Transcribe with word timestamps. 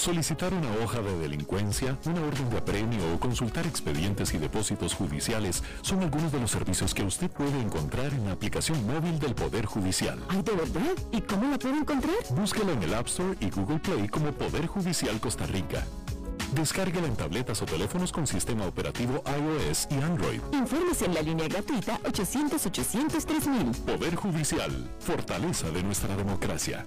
Solicitar 0.00 0.54
una 0.54 0.82
hoja 0.82 1.02
de 1.02 1.18
delincuencia, 1.18 1.94
una 2.06 2.22
orden 2.22 2.48
de 2.48 2.56
apremio 2.56 3.14
o 3.14 3.20
consultar 3.20 3.66
expedientes 3.66 4.32
y 4.32 4.38
depósitos 4.38 4.94
judiciales 4.94 5.62
son 5.82 6.02
algunos 6.02 6.32
de 6.32 6.40
los 6.40 6.50
servicios 6.50 6.94
que 6.94 7.02
usted 7.02 7.30
puede 7.30 7.60
encontrar 7.60 8.10
en 8.14 8.24
la 8.24 8.32
aplicación 8.32 8.82
móvil 8.86 9.18
del 9.18 9.34
Poder 9.34 9.66
Judicial. 9.66 10.18
¿Ay, 10.30 10.40
de 10.40 10.52
verdad? 10.52 10.96
¿Y 11.12 11.20
cómo 11.20 11.50
la 11.50 11.58
puedo 11.58 11.76
encontrar? 11.76 12.16
Búsquela 12.30 12.72
en 12.72 12.82
el 12.82 12.94
App 12.94 13.08
Store 13.08 13.36
y 13.40 13.50
Google 13.50 13.78
Play 13.78 14.08
como 14.08 14.32
Poder 14.32 14.66
Judicial 14.68 15.20
Costa 15.20 15.44
Rica. 15.44 15.84
Descárguela 16.54 17.06
en 17.06 17.16
tabletas 17.16 17.60
o 17.60 17.66
teléfonos 17.66 18.10
con 18.10 18.26
sistema 18.26 18.64
operativo 18.64 19.22
iOS 19.26 19.86
y 19.90 19.96
Android. 19.96 20.40
Infórmese 20.54 21.04
en 21.04 21.14
la 21.14 21.20
línea 21.20 21.46
gratuita 21.46 22.00
800-800-3000. 22.04 23.74
Poder 23.84 24.16
Judicial, 24.16 24.90
fortaleza 24.98 25.70
de 25.70 25.82
nuestra 25.82 26.16
democracia. 26.16 26.86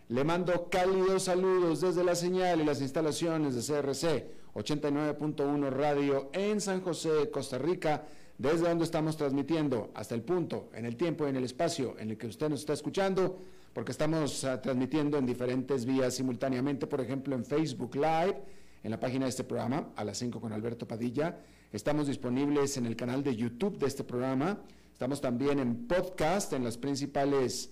Le 0.11 0.25
mando 0.25 0.67
cálidos 0.69 1.23
saludos 1.23 1.79
desde 1.79 2.03
la 2.03 2.15
señal 2.15 2.59
y 2.59 2.65
las 2.65 2.81
instalaciones 2.81 3.55
de 3.55 3.61
CRC 3.61 4.27
89.1 4.53 5.69
Radio 5.69 6.29
en 6.33 6.59
San 6.59 6.81
José, 6.81 7.29
Costa 7.31 7.57
Rica, 7.57 8.03
desde 8.37 8.67
donde 8.67 8.83
estamos 8.83 9.15
transmitiendo 9.15 9.89
hasta 9.93 10.13
el 10.13 10.21
punto, 10.21 10.69
en 10.73 10.85
el 10.85 10.97
tiempo 10.97 11.25
y 11.25 11.29
en 11.29 11.37
el 11.37 11.45
espacio 11.45 11.97
en 11.97 12.09
el 12.09 12.17
que 12.17 12.27
usted 12.27 12.49
nos 12.49 12.59
está 12.59 12.73
escuchando, 12.73 13.39
porque 13.71 13.93
estamos 13.93 14.43
uh, 14.43 14.57
transmitiendo 14.61 15.17
en 15.17 15.25
diferentes 15.25 15.85
vías 15.85 16.13
simultáneamente, 16.13 16.87
por 16.87 16.99
ejemplo 16.99 17.33
en 17.33 17.45
Facebook 17.45 17.95
Live, 17.95 18.43
en 18.83 18.91
la 18.91 18.99
página 18.99 19.23
de 19.23 19.29
este 19.29 19.45
programa, 19.45 19.93
a 19.95 20.03
las 20.03 20.17
5 20.17 20.41
con 20.41 20.51
Alberto 20.51 20.85
Padilla. 20.85 21.39
Estamos 21.71 22.07
disponibles 22.07 22.75
en 22.75 22.85
el 22.85 22.97
canal 22.97 23.23
de 23.23 23.33
YouTube 23.33 23.77
de 23.77 23.87
este 23.87 24.03
programa. 24.03 24.59
Estamos 24.91 25.21
también 25.21 25.59
en 25.59 25.87
podcast, 25.87 26.51
en 26.51 26.65
las 26.65 26.77
principales 26.77 27.71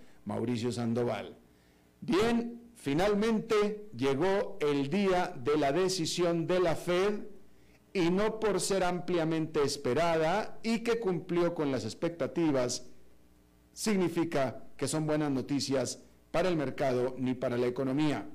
Mauricio 0.25 0.71
Sandoval. 0.71 1.37
Bien, 2.01 2.61
finalmente 2.75 3.89
llegó 3.95 4.57
el 4.59 4.89
día 4.89 5.33
de 5.37 5.57
la 5.57 5.71
decisión 5.71 6.47
de 6.47 6.59
la 6.59 6.75
Fed 6.75 7.25
y 7.93 8.09
no 8.09 8.39
por 8.39 8.59
ser 8.61 8.83
ampliamente 8.83 9.61
esperada 9.63 10.59
y 10.63 10.79
que 10.79 10.99
cumplió 10.99 11.53
con 11.53 11.71
las 11.71 11.83
expectativas, 11.83 12.87
significa 13.73 14.63
que 14.77 14.87
son 14.87 15.05
buenas 15.05 15.31
noticias 15.31 16.01
para 16.31 16.49
el 16.49 16.55
mercado 16.55 17.15
ni 17.17 17.33
para 17.33 17.57
la 17.57 17.67
economía. 17.67 18.27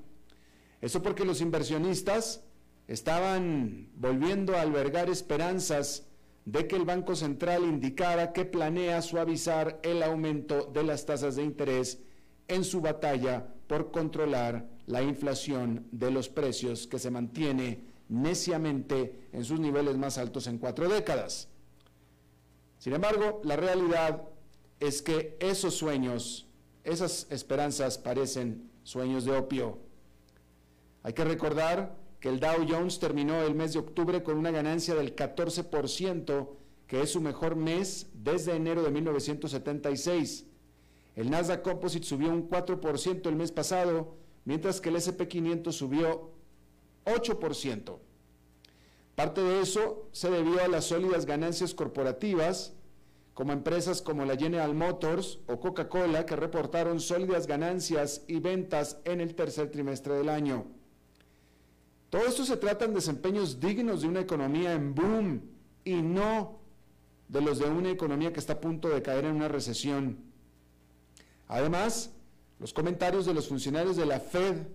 Eso 0.81 1.01
porque 1.01 1.25
los 1.25 1.41
inversionistas 1.41 2.43
estaban 2.87 3.89
volviendo 3.95 4.55
a 4.55 4.61
albergar 4.61 5.09
esperanzas 5.09 6.06
de 6.47 6.65
que 6.65 6.77
el 6.77 6.85
Banco 6.85 7.13
Central 7.13 7.65
indicara 7.65 8.31
que 8.31 8.45
planea 8.45 9.01
suavizar 9.01 9.81
el 9.83 10.01
aumento 10.01 10.63
de 10.73 10.81
las 10.81 11.05
tasas 11.05 11.35
de 11.35 11.43
interés 11.43 11.99
en 12.47 12.63
su 12.63 12.79
batalla 12.79 13.45
por 13.67 13.91
controlar 13.91 14.65
la 14.85 15.01
inflación 15.01 15.85
de 15.91 16.09
los 16.09 16.29
precios 16.29 16.87
que 16.87 16.99
se 16.99 17.11
mantiene 17.11 17.81
neciamente 18.07 19.27
en 19.33 19.43
sus 19.43 19.59
niveles 19.59 19.97
más 19.97 20.17
altos 20.17 20.47
en 20.47 20.57
cuatro 20.57 20.87
décadas. 20.87 21.49
Sin 22.77 22.93
embargo, 22.93 23.41
la 23.43 23.57
realidad 23.57 24.23
es 24.79 25.01
que 25.01 25.35
esos 25.41 25.75
sueños, 25.75 26.47
esas 26.85 27.27
esperanzas 27.29 27.97
parecen 27.97 28.71
sueños 28.83 29.25
de 29.25 29.35
opio. 29.35 29.79
Hay 31.03 31.11
que 31.11 31.25
recordar 31.25 31.97
que 32.19 32.29
el 32.29 32.39
Dow 32.39 32.65
Jones 32.67 32.99
terminó 32.99 33.41
el 33.43 33.55
mes 33.55 33.73
de 33.73 33.79
octubre 33.79 34.23
con 34.23 34.37
una 34.37 34.51
ganancia 34.51 34.95
del 34.95 35.15
14%, 35.15 36.49
que 36.87 37.01
es 37.01 37.11
su 37.11 37.21
mejor 37.21 37.55
mes 37.55 38.07
desde 38.13 38.55
enero 38.55 38.81
de 38.83 38.91
1976. 38.91 40.45
El 41.15 41.29
Nasdaq 41.29 41.61
Composite 41.61 42.05
subió 42.05 42.29
un 42.29 42.49
4% 42.49 43.27
el 43.27 43.35
mes 43.35 43.51
pasado, 43.51 44.15
mientras 44.45 44.81
que 44.81 44.89
el 44.89 44.95
SP500 44.95 45.71
subió 45.71 46.31
8%. 47.05 47.99
Parte 49.15 49.41
de 49.41 49.61
eso 49.61 50.09
se 50.11 50.29
debió 50.29 50.61
a 50.61 50.67
las 50.67 50.85
sólidas 50.85 51.25
ganancias 51.25 51.73
corporativas, 51.73 52.73
como 53.33 53.51
empresas 53.51 54.01
como 54.01 54.25
la 54.25 54.35
General 54.35 54.73
Motors 54.73 55.39
o 55.47 55.59
Coca-Cola, 55.59 56.25
que 56.25 56.35
reportaron 56.35 56.99
sólidas 56.99 57.45
ganancias 57.45 58.23
y 58.27 58.39
ventas 58.39 58.99
en 59.05 59.21
el 59.21 59.35
tercer 59.35 59.69
trimestre 59.69 60.15
del 60.15 60.29
año. 60.29 60.65
Todo 62.09 62.25
esto 62.25 62.45
se 62.45 62.57
trata 62.57 62.87
de 62.87 62.93
desempeños 62.93 63.59
dignos 63.59 64.01
de 64.01 64.07
una 64.07 64.21
economía 64.21 64.73
en 64.73 64.95
boom 64.95 65.41
y 65.83 65.95
no 66.01 66.59
de 67.27 67.41
los 67.41 67.59
de 67.59 67.65
una 67.65 67.91
economía 67.91 68.31
que 68.31 68.39
está 68.39 68.53
a 68.53 68.61
punto 68.61 68.87
de 68.87 69.01
caer 69.01 69.25
en 69.25 69.35
una 69.35 69.49
recesión. 69.49 70.17
Además, 71.47 72.11
los 72.59 72.73
comentarios 72.73 73.25
de 73.25 73.33
los 73.33 73.47
funcionarios 73.47 73.97
de 73.97 74.05
la 74.05 74.19
Fed 74.19 74.67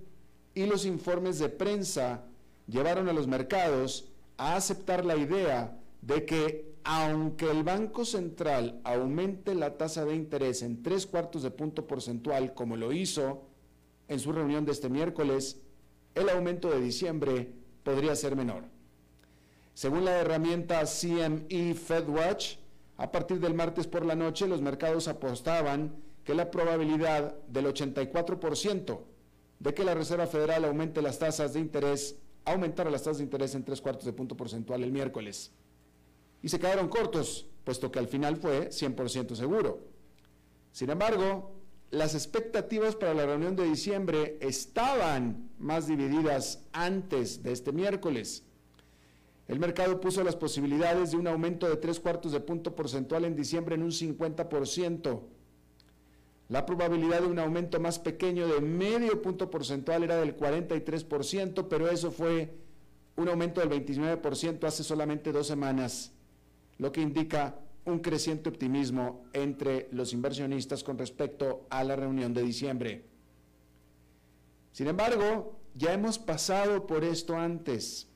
y 0.54 0.66
los 0.66 0.84
informes 0.84 1.38
de 1.38 1.48
prensa 1.48 2.24
llevaron 2.66 3.08
a 3.08 3.12
los 3.12 3.26
mercados 3.26 4.08
a 4.36 4.56
aceptar 4.56 5.04
la 5.04 5.16
idea 5.16 5.78
de 6.02 6.26
que 6.26 6.72
aunque 6.84 7.50
el 7.50 7.62
Banco 7.62 8.04
Central 8.04 8.80
aumente 8.84 9.54
la 9.54 9.78
tasa 9.78 10.04
de 10.04 10.14
interés 10.14 10.62
en 10.62 10.82
tres 10.82 11.06
cuartos 11.06 11.42
de 11.42 11.50
punto 11.50 11.86
porcentual, 11.86 12.54
como 12.54 12.76
lo 12.76 12.92
hizo 12.92 13.44
en 14.08 14.18
su 14.18 14.32
reunión 14.32 14.64
de 14.64 14.72
este 14.72 14.88
miércoles, 14.88 15.61
el 16.14 16.28
aumento 16.28 16.70
de 16.70 16.80
diciembre 16.80 17.52
podría 17.82 18.14
ser 18.16 18.36
menor. 18.36 18.64
Según 19.74 20.04
la 20.04 20.18
herramienta 20.18 20.84
CME 20.84 21.74
FedWatch, 21.74 22.56
a 22.98 23.10
partir 23.10 23.40
del 23.40 23.54
martes 23.54 23.86
por 23.86 24.04
la 24.04 24.14
noche 24.14 24.46
los 24.46 24.60
mercados 24.60 25.08
apostaban 25.08 25.96
que 26.24 26.34
la 26.34 26.50
probabilidad 26.50 27.36
del 27.48 27.66
84% 27.66 29.00
de 29.58 29.74
que 29.74 29.84
la 29.84 29.94
Reserva 29.94 30.26
Federal 30.26 30.64
aumente 30.64 31.02
las 31.02 31.18
tasas 31.18 31.52
de 31.52 31.60
interés, 31.60 32.16
aumentara 32.44 32.90
las 32.90 33.02
tasas 33.02 33.18
de 33.18 33.24
interés 33.24 33.54
en 33.54 33.64
tres 33.64 33.80
cuartos 33.80 34.04
de 34.04 34.12
punto 34.12 34.36
porcentual 34.36 34.82
el 34.82 34.92
miércoles. 34.92 35.52
y 36.44 36.48
se 36.48 36.58
quedaron 36.58 36.88
cortos, 36.88 37.46
puesto 37.62 37.92
que 37.92 38.00
al 38.00 38.08
final 38.08 38.36
fue 38.36 38.70
100% 38.70 39.36
seguro. 39.36 39.78
Sin 40.72 40.90
embargo, 40.90 41.61
las 41.92 42.14
expectativas 42.14 42.96
para 42.96 43.12
la 43.12 43.26
reunión 43.26 43.54
de 43.54 43.64
diciembre 43.64 44.38
estaban 44.40 45.50
más 45.58 45.86
divididas 45.86 46.64
antes 46.72 47.42
de 47.42 47.52
este 47.52 47.70
miércoles. 47.70 48.44
El 49.46 49.60
mercado 49.60 50.00
puso 50.00 50.24
las 50.24 50.34
posibilidades 50.34 51.10
de 51.10 51.18
un 51.18 51.26
aumento 51.26 51.68
de 51.68 51.76
tres 51.76 52.00
cuartos 52.00 52.32
de 52.32 52.40
punto 52.40 52.74
porcentual 52.74 53.26
en 53.26 53.36
diciembre 53.36 53.74
en 53.74 53.82
un 53.82 53.90
50%. 53.90 55.20
La 56.48 56.64
probabilidad 56.64 57.20
de 57.20 57.26
un 57.26 57.38
aumento 57.38 57.78
más 57.78 57.98
pequeño 57.98 58.48
de 58.48 58.62
medio 58.62 59.20
punto 59.20 59.50
porcentual 59.50 60.02
era 60.02 60.16
del 60.16 60.34
43%, 60.34 61.66
pero 61.68 61.90
eso 61.90 62.10
fue 62.10 62.54
un 63.16 63.28
aumento 63.28 63.60
del 63.60 63.68
29% 63.68 64.64
hace 64.64 64.82
solamente 64.82 65.30
dos 65.30 65.46
semanas, 65.46 66.12
lo 66.78 66.90
que 66.90 67.02
indica 67.02 67.61
un 67.84 67.98
creciente 67.98 68.48
optimismo 68.48 69.24
entre 69.32 69.88
los 69.92 70.12
inversionistas 70.12 70.84
con 70.84 70.98
respecto 70.98 71.66
a 71.70 71.82
la 71.84 71.96
reunión 71.96 72.32
de 72.32 72.42
diciembre. 72.42 73.04
Sin 74.72 74.86
embargo, 74.86 75.58
ya 75.74 75.92
hemos 75.92 76.18
pasado 76.18 76.86
por 76.86 77.04
esto 77.04 77.36
antes. 77.36 78.08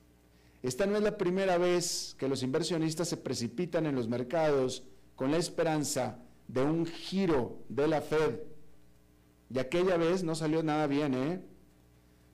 Esta 0.63 0.85
no 0.85 0.95
es 0.95 1.03
la 1.03 1.17
primera 1.17 1.57
vez 1.57 2.15
que 2.17 2.27
los 2.27 2.43
inversionistas 2.43 3.09
se 3.09 3.17
precipitan 3.17 3.85
en 3.85 3.95
los 3.95 4.07
mercados 4.07 4.83
con 5.15 5.31
la 5.31 5.37
esperanza 5.37 6.19
de 6.47 6.61
un 6.61 6.85
giro 6.85 7.59
de 7.69 7.87
la 7.87 8.01
Fed. 8.01 8.39
Y 9.49 9.59
aquella 9.59 9.97
vez 9.97 10.23
no 10.23 10.35
salió 10.35 10.63
nada 10.63 10.87
bien, 10.87 11.13
¿eh? 11.13 11.41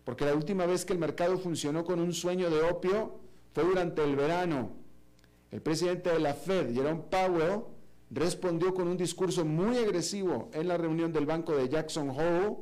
Porque 0.03 0.25
la 0.25 0.35
última 0.35 0.65
vez 0.65 0.85
que 0.85 0.93
el 0.93 0.99
mercado 0.99 1.37
funcionó 1.37 1.83
con 1.83 1.99
un 1.99 2.13
sueño 2.13 2.49
de 2.49 2.61
opio 2.61 3.19
fue 3.53 3.63
durante 3.63 4.03
el 4.03 4.15
verano. 4.15 4.82
El 5.53 5.61
presidente 5.61 6.09
de 6.09 6.19
la 6.19 6.33
Fed, 6.33 6.73
Jerome 6.73 7.03
Powell, 7.11 7.61
respondió 8.09 8.73
con 8.73 8.87
un 8.87 8.97
discurso 8.97 9.45
muy 9.45 9.77
agresivo 9.77 10.49
en 10.51 10.67
la 10.67 10.77
reunión 10.77 11.13
del 11.13 11.27
banco 11.27 11.55
de 11.55 11.69
Jackson 11.69 12.09
Hole 12.09 12.57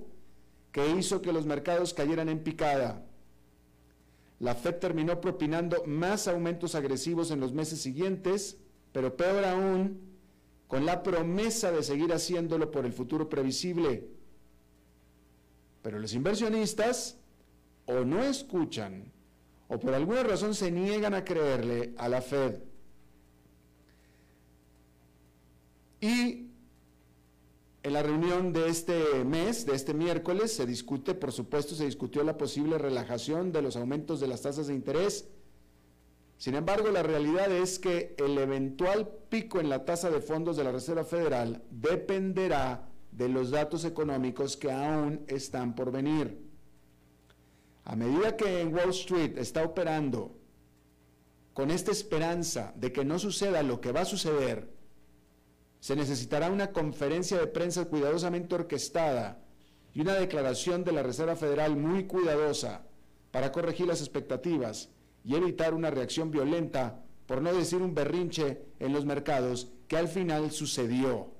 que 0.73 0.89
hizo 0.89 1.21
que 1.21 1.31
los 1.31 1.45
mercados 1.45 1.93
cayeran 1.93 2.27
en 2.27 2.43
picada. 2.43 3.05
La 4.39 4.55
Fed 4.55 4.75
terminó 4.75 5.21
propinando 5.21 5.85
más 5.85 6.27
aumentos 6.27 6.75
agresivos 6.75 7.31
en 7.31 7.39
los 7.39 7.53
meses 7.53 7.79
siguientes, 7.79 8.57
pero 8.91 9.15
peor 9.15 9.45
aún, 9.45 10.01
con 10.67 10.85
la 10.85 11.01
promesa 11.01 11.71
de 11.71 11.83
seguir 11.83 12.11
haciéndolo 12.11 12.71
por 12.71 12.85
el 12.85 12.91
futuro 12.91 13.29
previsible. 13.29 14.09
Pero 15.81 15.97
los 15.97 16.13
inversionistas 16.13 17.17
o 17.85 18.03
no 18.03 18.21
escuchan 18.21 19.13
o 19.69 19.79
por 19.79 19.93
alguna 19.93 20.23
razón 20.23 20.53
se 20.53 20.71
niegan 20.71 21.13
a 21.13 21.23
creerle 21.23 21.93
a 21.97 22.09
la 22.09 22.21
Fed. 22.21 22.70
Y 26.01 26.49
en 27.83 27.93
la 27.93 28.03
reunión 28.03 28.53
de 28.53 28.67
este 28.67 29.23
mes, 29.23 29.65
de 29.65 29.75
este 29.75 29.93
miércoles, 29.93 30.53
se 30.53 30.65
discute, 30.65 31.13
por 31.13 31.31
supuesto, 31.31 31.75
se 31.75 31.85
discutió 31.85 32.23
la 32.23 32.37
posible 32.37 32.77
relajación 32.77 33.51
de 33.51 33.61
los 33.61 33.75
aumentos 33.75 34.19
de 34.19 34.27
las 34.27 34.41
tasas 34.41 34.67
de 34.67 34.73
interés. 34.73 35.27
Sin 36.37 36.55
embargo, 36.55 36.89
la 36.89 37.03
realidad 37.03 37.51
es 37.51 37.77
que 37.77 38.15
el 38.17 38.37
eventual 38.37 39.07
pico 39.29 39.59
en 39.59 39.69
la 39.69 39.85
tasa 39.85 40.09
de 40.09 40.21
fondos 40.21 40.57
de 40.57 40.63
la 40.63 40.71
Reserva 40.71 41.03
Federal 41.03 41.63
dependerá 41.69 42.89
de 43.11 43.29
los 43.29 43.51
datos 43.51 43.85
económicos 43.85 44.57
que 44.57 44.71
aún 44.71 45.23
están 45.27 45.75
por 45.75 45.91
venir. 45.91 46.39
A 47.83 47.95
medida 47.95 48.35
que 48.37 48.61
en 48.61 48.73
Wall 48.73 48.89
Street 48.89 49.37
está 49.37 49.63
operando 49.63 50.35
con 51.53 51.69
esta 51.69 51.91
esperanza 51.91 52.73
de 52.75 52.91
que 52.91 53.05
no 53.05 53.19
suceda 53.19 53.61
lo 53.61 53.81
que 53.81 53.91
va 53.91 54.01
a 54.01 54.05
suceder, 54.05 54.80
se 55.81 55.95
necesitará 55.95 56.51
una 56.51 56.71
conferencia 56.71 57.39
de 57.39 57.47
prensa 57.47 57.85
cuidadosamente 57.85 58.53
orquestada 58.53 59.43
y 59.93 60.01
una 60.01 60.13
declaración 60.13 60.83
de 60.83 60.91
la 60.91 61.01
Reserva 61.01 61.35
Federal 61.35 61.75
muy 61.75 62.05
cuidadosa 62.05 62.83
para 63.31 63.51
corregir 63.51 63.87
las 63.87 63.99
expectativas 63.99 64.89
y 65.25 65.35
evitar 65.35 65.73
una 65.73 65.89
reacción 65.89 66.29
violenta, 66.29 67.03
por 67.25 67.41
no 67.41 67.51
decir 67.51 67.81
un 67.81 67.95
berrinche 67.95 68.61
en 68.79 68.93
los 68.93 69.05
mercados, 69.05 69.69
que 69.87 69.97
al 69.97 70.07
final 70.07 70.51
sucedió. 70.51 71.31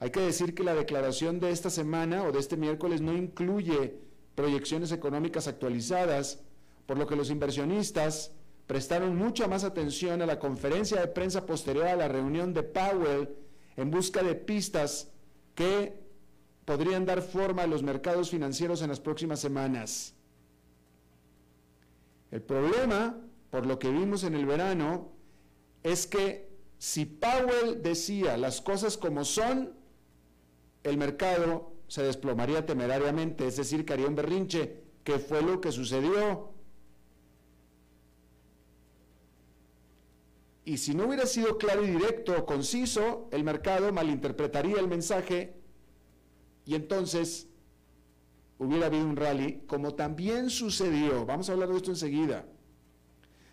Hay 0.00 0.10
que 0.10 0.20
decir 0.20 0.54
que 0.54 0.64
la 0.64 0.74
declaración 0.74 1.38
de 1.38 1.52
esta 1.52 1.70
semana 1.70 2.24
o 2.24 2.32
de 2.32 2.40
este 2.40 2.56
miércoles 2.56 3.00
no 3.00 3.16
incluye 3.16 4.00
proyecciones 4.34 4.90
económicas 4.90 5.46
actualizadas, 5.46 6.40
por 6.84 6.98
lo 6.98 7.06
que 7.06 7.16
los 7.16 7.30
inversionistas 7.30 8.32
prestaron 8.66 9.16
mucha 9.16 9.46
más 9.46 9.64
atención 9.64 10.22
a 10.22 10.26
la 10.26 10.38
conferencia 10.38 11.00
de 11.00 11.06
prensa 11.08 11.46
posterior 11.46 11.86
a 11.86 11.96
la 11.96 12.08
reunión 12.08 12.52
de 12.52 12.62
Powell 12.62 13.28
en 13.76 13.90
busca 13.90 14.22
de 14.22 14.34
pistas 14.34 15.10
que 15.54 16.00
podrían 16.64 17.06
dar 17.06 17.22
forma 17.22 17.62
a 17.62 17.66
los 17.66 17.82
mercados 17.82 18.30
financieros 18.30 18.82
en 18.82 18.88
las 18.88 19.00
próximas 19.00 19.40
semanas. 19.40 20.14
El 22.30 22.42
problema, 22.42 23.16
por 23.50 23.66
lo 23.66 23.78
que 23.78 23.90
vimos 23.90 24.24
en 24.24 24.34
el 24.34 24.46
verano, 24.46 25.12
es 25.82 26.06
que 26.06 26.50
si 26.78 27.06
Powell 27.06 27.82
decía 27.82 28.36
las 28.36 28.60
cosas 28.60 28.96
como 28.96 29.24
son, 29.24 29.74
el 30.82 30.98
mercado 30.98 31.72
se 31.86 32.02
desplomaría 32.02 32.66
temerariamente, 32.66 33.46
es 33.46 33.56
decir, 33.56 33.84
que 33.84 33.92
haría 33.92 34.08
un 34.08 34.16
berrinche, 34.16 34.82
que 35.04 35.18
fue 35.18 35.40
lo 35.40 35.60
que 35.60 35.70
sucedió. 35.70 36.55
Y 40.66 40.78
si 40.78 40.94
no 40.96 41.06
hubiera 41.06 41.26
sido 41.26 41.58
claro 41.58 41.84
y 41.84 41.90
directo 41.92 42.34
o 42.36 42.44
conciso, 42.44 43.28
el 43.30 43.44
mercado 43.44 43.92
malinterpretaría 43.92 44.80
el 44.80 44.88
mensaje 44.88 45.54
y 46.64 46.74
entonces 46.74 47.48
hubiera 48.58 48.86
habido 48.86 49.06
un 49.06 49.14
rally, 49.14 49.62
como 49.68 49.94
también 49.94 50.50
sucedió. 50.50 51.24
Vamos 51.24 51.48
a 51.48 51.52
hablar 51.52 51.68
de 51.68 51.76
esto 51.76 51.92
enseguida. 51.92 52.46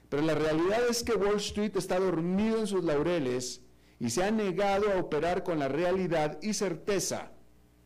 Pero 0.10 0.24
la 0.24 0.34
realidad 0.34 0.80
es 0.90 1.04
que 1.04 1.14
Wall 1.14 1.36
Street 1.36 1.78
está 1.78 2.00
dormido 2.00 2.58
en 2.58 2.66
sus 2.66 2.84
laureles 2.84 3.62
y 4.00 4.10
se 4.10 4.24
ha 4.24 4.32
negado 4.32 4.92
a 4.92 5.00
operar 5.00 5.44
con 5.44 5.60
la 5.60 5.68
realidad 5.68 6.40
y 6.42 6.56
certeza 6.56 7.32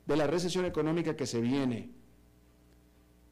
de 0.05 0.15
la 0.15 0.27
recesión 0.27 0.63
económica 0.63 1.17
que 1.17 1.27
se 1.27 1.41
viene. 1.41 1.91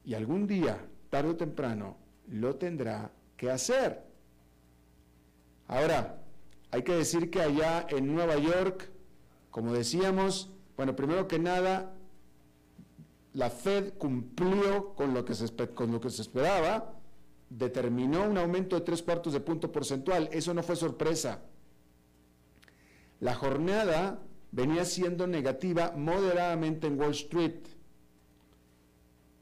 Y 0.04 0.14
algún 0.14 0.46
día, 0.46 0.86
tarde 1.10 1.30
o 1.30 1.36
temprano, 1.38 1.98
lo 2.28 2.58
tendrá 2.58 3.14
que 3.38 3.50
hacer. 3.50 4.04
Ahora, 5.68 6.22
hay 6.72 6.84
que 6.84 6.94
decir 6.94 7.30
que 7.30 7.42
allá 7.42 7.88
en 7.90 8.14
Nueva 8.14 8.38
York, 8.38 8.92
como 9.50 9.74
decíamos, 9.74 10.52
bueno, 10.76 10.96
primero 10.96 11.28
que 11.28 11.40
nada, 11.40 11.96
la 13.34 13.50
Fed 13.50 13.94
cumplió 13.98 14.94
con 14.96 15.14
lo 15.14 15.26
que 15.26 15.34
se, 15.34 15.46
esperaba, 15.46 16.94
determinó 17.50 18.24
un 18.24 18.38
aumento 18.38 18.76
de 18.76 18.82
tres 18.82 19.02
cuartos 19.02 19.34
de 19.34 19.40
punto 19.40 19.72
porcentual. 19.72 20.30
Eso 20.32 20.54
no 20.54 20.64
fue 20.64 20.76
sorpresa. 20.76 21.42
La 23.20 23.34
jornada 23.34 24.20
venía 24.52 24.86
siendo 24.86 25.28
negativa 25.28 25.94
moderadamente 25.96 26.88
en 26.88 27.00
Wall 27.00 27.12
Street. 27.12 27.68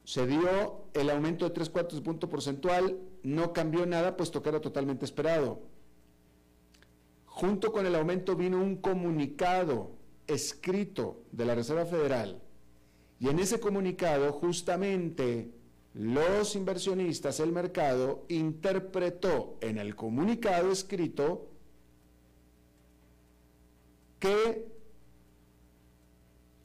Se 0.03 0.27
dio 0.27 0.85
el 0.93 1.09
aumento 1.09 1.45
de 1.45 1.51
tres 1.51 1.69
cuartos 1.69 1.99
de 1.99 2.05
punto 2.05 2.29
porcentual, 2.29 2.99
no 3.23 3.53
cambió 3.53 3.85
nada, 3.85 4.17
puesto 4.17 4.41
que 4.41 4.49
era 4.49 4.61
totalmente 4.61 5.05
esperado. 5.05 5.72
Junto 7.33 7.71
con 7.71 7.87
el 7.87 7.95
aumento 7.95 8.35
vino 8.35 8.61
un 8.61 8.75
comunicado 8.75 9.89
escrito 10.27 11.23
de 11.31 11.45
la 11.45 11.55
Reserva 11.55 11.83
Federal. 11.83 12.39
Y 13.19 13.27
en 13.27 13.39
ese 13.39 13.59
comunicado, 13.59 14.31
justamente, 14.31 15.49
los 15.95 16.55
inversionistas, 16.55 17.39
el 17.39 17.51
mercado, 17.51 18.23
interpretó 18.29 19.57
en 19.61 19.79
el 19.79 19.95
comunicado 19.95 20.71
escrito 20.71 21.49
que 24.19 24.67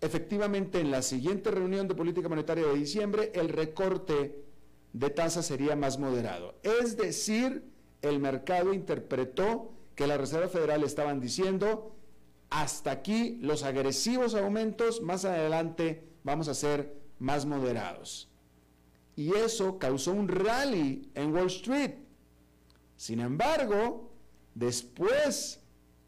efectivamente 0.02 0.80
en 0.80 0.90
la 0.90 1.00
siguiente 1.00 1.50
reunión 1.50 1.88
de 1.88 1.94
política 1.94 2.28
monetaria 2.28 2.66
de 2.66 2.74
diciembre 2.74 3.32
el 3.34 3.48
recorte 3.48 4.44
de 4.92 5.10
tasa 5.10 5.42
sería 5.42 5.76
más 5.76 5.98
moderado. 5.98 6.56
Es 6.62 6.98
decir, 6.98 7.64
el 8.02 8.18
mercado 8.18 8.74
interpretó 8.74 9.77
que 9.98 10.06
la 10.06 10.16
Reserva 10.16 10.46
Federal 10.46 10.84
estaban 10.84 11.20
diciendo, 11.20 11.92
hasta 12.50 12.92
aquí 12.92 13.36
los 13.42 13.64
agresivos 13.64 14.36
aumentos, 14.36 15.02
más 15.02 15.24
adelante 15.24 16.04
vamos 16.22 16.46
a 16.46 16.54
ser 16.54 16.94
más 17.18 17.46
moderados. 17.46 18.28
Y 19.16 19.34
eso 19.34 19.76
causó 19.80 20.12
un 20.12 20.28
rally 20.28 21.10
en 21.16 21.34
Wall 21.34 21.48
Street. 21.48 21.94
Sin 22.94 23.18
embargo, 23.18 24.12
después 24.54 25.58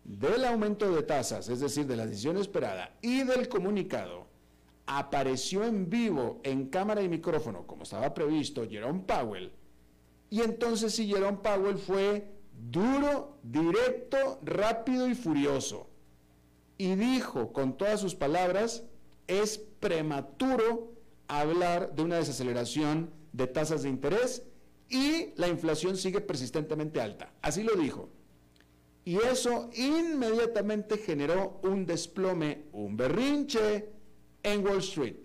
del 0.05 0.45
aumento 0.45 0.95
de 0.95 1.03
tasas, 1.03 1.49
es 1.49 1.59
decir, 1.59 1.85
de 1.89 1.97
la 1.97 2.07
decisión 2.07 2.37
esperada 2.37 2.97
y 3.03 3.25
del 3.25 3.49
comunicado, 3.49 4.29
apareció 4.87 5.65
en 5.65 5.91
vivo 5.91 6.41
en 6.45 6.67
cámara 6.67 7.03
y 7.03 7.09
micrófono, 7.09 7.67
como 7.67 7.83
estaba 7.83 8.15
previsto, 8.15 8.69
Jerome 8.71 9.01
Powell. 9.01 9.51
Y 10.31 10.43
entonces 10.43 10.95
si 10.95 11.09
Jerome 11.09 11.39
Powell 11.39 11.77
fue 11.77 12.40
duro, 12.69 13.39
directo, 13.43 14.39
rápido 14.43 15.09
y 15.09 15.15
furioso. 15.15 15.89
Y 16.79 16.95
dijo 16.95 17.53
con 17.53 17.77
todas 17.77 18.01
sus 18.01 18.15
palabras, 18.15 18.85
es 19.27 19.59
prematuro 19.59 20.93
hablar 21.29 21.95
de 21.95 22.03
una 22.03 22.17
desaceleración 22.17 23.11
de 23.33 23.47
tasas 23.47 23.83
de 23.83 23.89
interés 23.89 24.43
y 24.89 25.33
la 25.37 25.49
inflación 25.49 25.97
sigue 25.97 26.21
persistentemente 26.21 27.01
alta. 27.01 27.33
Así 27.43 27.63
lo 27.63 27.75
dijo. 27.77 28.09
Y 29.05 29.17
eso 29.17 29.71
inmediatamente 29.75 30.99
generó 30.99 31.61
un 31.63 31.87
desplome, 31.87 32.65
un 32.73 32.97
berrinche 32.97 33.89
en 34.43 34.67
Wall 34.67 34.79
Street. 34.79 35.17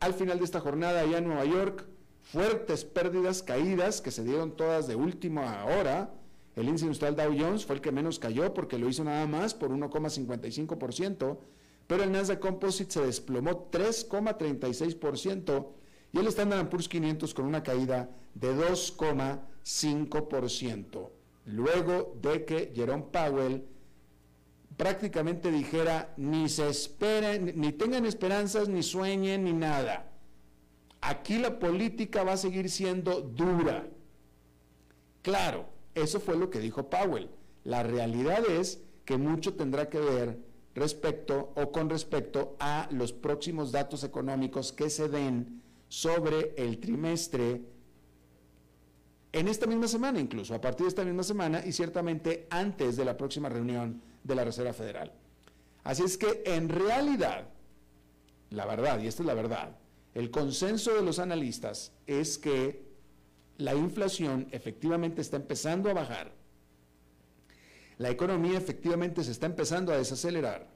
Al 0.00 0.14
final 0.14 0.38
de 0.38 0.44
esta 0.44 0.60
jornada 0.60 1.00
allá 1.00 1.18
en 1.18 1.26
Nueva 1.26 1.44
York, 1.44 1.86
fuertes 2.32 2.84
pérdidas, 2.84 3.42
caídas 3.42 4.00
que 4.00 4.10
se 4.10 4.24
dieron 4.24 4.56
todas 4.56 4.86
de 4.86 4.96
última 4.96 5.66
hora. 5.66 6.14
El 6.56 6.66
índice 6.66 6.86
industrial 6.86 7.14
Dow 7.14 7.36
Jones 7.38 7.66
fue 7.66 7.76
el 7.76 7.82
que 7.82 7.92
menos 7.92 8.18
cayó 8.18 8.54
porque 8.54 8.78
lo 8.78 8.88
hizo 8.88 9.04
nada 9.04 9.26
más 9.26 9.52
por 9.52 9.70
1,55%, 9.70 11.38
pero 11.86 12.02
el 12.02 12.10
Nasdaq 12.10 12.40
Composite 12.40 12.90
se 12.90 13.02
desplomó 13.02 13.70
3,36% 13.70 15.66
y 16.12 16.18
el 16.18 16.26
Standard 16.28 16.70
Poor's 16.70 16.88
500 16.88 17.34
con 17.34 17.44
una 17.44 17.62
caída 17.62 18.08
de 18.34 18.54
2,5%. 18.54 21.10
Luego 21.44 22.16
de 22.22 22.46
que 22.46 22.72
Jerome 22.74 23.04
Powell 23.12 23.66
prácticamente 24.76 25.50
dijera 25.50 26.14
ni 26.16 26.48
se 26.48 26.68
esperen, 26.68 27.52
ni 27.56 27.72
tengan 27.72 28.06
esperanzas, 28.06 28.70
ni 28.70 28.82
sueñen, 28.82 29.44
ni 29.44 29.52
nada. 29.52 30.11
Aquí 31.02 31.38
la 31.38 31.58
política 31.58 32.22
va 32.22 32.32
a 32.32 32.36
seguir 32.36 32.70
siendo 32.70 33.20
dura. 33.20 33.86
Claro, 35.22 35.66
eso 35.94 36.20
fue 36.20 36.36
lo 36.36 36.48
que 36.48 36.60
dijo 36.60 36.88
Powell. 36.88 37.28
La 37.64 37.82
realidad 37.82 38.44
es 38.48 38.80
que 39.04 39.16
mucho 39.18 39.54
tendrá 39.54 39.88
que 39.88 39.98
ver 39.98 40.38
respecto 40.74 41.52
o 41.56 41.72
con 41.72 41.90
respecto 41.90 42.56
a 42.60 42.88
los 42.92 43.12
próximos 43.12 43.72
datos 43.72 44.04
económicos 44.04 44.72
que 44.72 44.88
se 44.90 45.08
den 45.08 45.60
sobre 45.88 46.54
el 46.56 46.78
trimestre 46.78 47.62
en 49.32 49.48
esta 49.48 49.66
misma 49.66 49.88
semana 49.88 50.20
incluso, 50.20 50.54
a 50.54 50.60
partir 50.60 50.84
de 50.84 50.88
esta 50.88 51.04
misma 51.04 51.24
semana 51.24 51.66
y 51.66 51.72
ciertamente 51.72 52.46
antes 52.50 52.96
de 52.96 53.04
la 53.04 53.16
próxima 53.16 53.48
reunión 53.48 54.00
de 54.22 54.34
la 54.34 54.44
Reserva 54.44 54.72
Federal. 54.72 55.12
Así 55.82 56.04
es 56.04 56.16
que 56.16 56.42
en 56.46 56.68
realidad, 56.68 57.48
la 58.50 58.66
verdad, 58.66 59.00
y 59.00 59.08
esta 59.08 59.22
es 59.22 59.26
la 59.26 59.34
verdad, 59.34 59.76
el 60.14 60.30
consenso 60.30 60.94
de 60.94 61.02
los 61.02 61.18
analistas 61.18 61.92
es 62.06 62.38
que 62.38 62.84
la 63.58 63.74
inflación 63.74 64.48
efectivamente 64.50 65.20
está 65.20 65.36
empezando 65.36 65.90
a 65.90 65.94
bajar, 65.94 66.32
la 67.98 68.10
economía 68.10 68.58
efectivamente 68.58 69.22
se 69.22 69.30
está 69.30 69.46
empezando 69.46 69.92
a 69.92 69.96
desacelerar. 69.96 70.68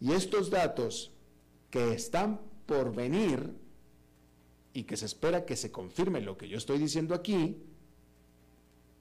Y 0.00 0.12
estos 0.12 0.50
datos 0.50 1.12
que 1.70 1.92
están 1.92 2.40
por 2.66 2.94
venir 2.94 3.54
y 4.72 4.84
que 4.84 4.96
se 4.96 5.06
espera 5.06 5.44
que 5.44 5.56
se 5.56 5.72
confirme 5.72 6.20
lo 6.20 6.36
que 6.36 6.48
yo 6.48 6.58
estoy 6.58 6.78
diciendo 6.78 7.14
aquí, 7.14 7.62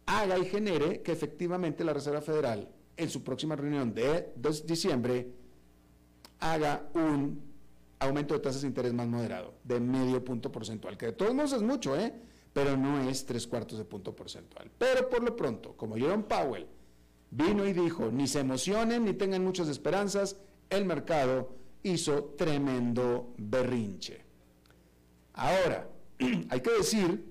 haga 0.06 0.40
y 0.40 0.46
genere 0.46 1.02
que 1.02 1.12
efectivamente 1.12 1.84
la 1.84 1.94
Reserva 1.94 2.22
Federal 2.22 2.70
en 2.98 3.10
su 3.10 3.24
próxima 3.24 3.56
reunión 3.56 3.94
de 3.94 4.34
diciembre 4.66 5.32
haga 6.40 6.90
un 6.94 7.55
aumento 8.00 8.34
de 8.34 8.40
tasas 8.40 8.62
de 8.62 8.68
interés 8.68 8.94
más 8.94 9.08
moderado, 9.08 9.54
de 9.64 9.80
medio 9.80 10.24
punto 10.24 10.52
porcentual, 10.52 10.98
que 10.98 11.08
de 11.08 11.12
todos 11.14 11.34
modos 11.34 11.54
es 11.54 11.62
mucho, 11.62 11.98
¿eh? 11.98 12.14
pero 12.54 12.78
no 12.78 13.10
es 13.10 13.26
tres 13.26 13.48
cuartos 13.48 13.78
de 13.78 13.86
punto 13.86 14.16
porcentual. 14.16 14.72
Pero 14.78 15.10
por 15.10 15.24
lo 15.24 15.36
pronto, 15.36 15.76
como 15.76 15.96
Jerome 15.96 16.24
Powell 16.24 16.68
vino 17.32 17.66
y 17.66 17.74
dijo, 17.74 18.10
ni 18.12 18.28
se 18.28 18.40
emocionen, 18.40 19.06
ni 19.06 19.14
tengan 19.14 19.44
muchas 19.44 19.68
esperanzas, 19.68 20.38
el 20.70 20.86
mercado 20.86 21.50
hizo 21.84 22.36
tremendo 22.38 23.34
berrinche. 23.38 24.24
Ahora, 25.34 25.90
hay 26.50 26.62
que 26.62 26.72
decir 26.72 27.26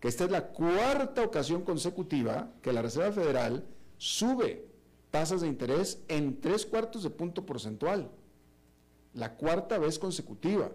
que 0.00 0.08
esta 0.08 0.24
es 0.24 0.30
la 0.30 0.46
cuarta 0.46 1.24
ocasión 1.24 1.62
consecutiva 1.62 2.52
que 2.62 2.72
la 2.72 2.82
Reserva 2.82 3.10
Federal 3.10 3.66
sube 3.96 4.64
tasas 5.10 5.40
de 5.40 5.48
interés 5.48 6.02
en 6.08 6.40
tres 6.40 6.64
cuartos 6.64 7.02
de 7.02 7.10
punto 7.10 7.44
porcentual 7.44 8.10
la 9.18 9.34
cuarta 9.34 9.78
vez 9.78 9.98
consecutiva. 9.98 10.70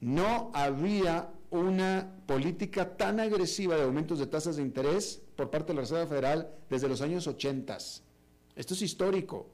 No 0.00 0.50
había 0.52 1.30
una 1.50 2.16
política 2.26 2.96
tan 2.96 3.20
agresiva 3.20 3.76
de 3.76 3.82
aumentos 3.82 4.18
de 4.18 4.26
tasas 4.26 4.56
de 4.56 4.62
interés 4.62 5.22
por 5.36 5.50
parte 5.50 5.68
de 5.68 5.74
la 5.74 5.80
Reserva 5.82 6.06
Federal 6.06 6.50
desde 6.68 6.88
los 6.88 7.00
años 7.00 7.26
80. 7.28 7.78
Esto 8.56 8.74
es 8.74 8.82
histórico. 8.82 9.48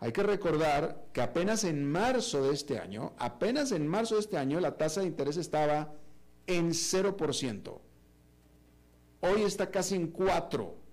Hay 0.00 0.12
que 0.12 0.22
recordar 0.22 1.06
que 1.12 1.20
apenas 1.20 1.62
en 1.62 1.88
marzo 1.88 2.42
de 2.42 2.54
este 2.54 2.78
año, 2.78 3.12
apenas 3.18 3.70
en 3.70 3.86
marzo 3.86 4.16
de 4.16 4.22
este 4.22 4.36
año, 4.36 4.58
la 4.58 4.76
tasa 4.76 5.00
de 5.00 5.06
interés 5.06 5.36
estaba 5.36 5.92
en 6.46 6.70
0%. 6.70 7.80
Hoy 9.20 9.42
está 9.42 9.70
casi 9.70 9.94
en 9.94 10.12
4%. 10.12 10.87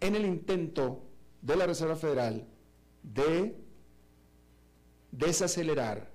En 0.00 0.14
el 0.14 0.24
intento 0.24 1.02
de 1.42 1.56
la 1.56 1.66
Reserva 1.66 1.96
Federal 1.96 2.46
de 3.02 3.56
desacelerar, 5.12 6.10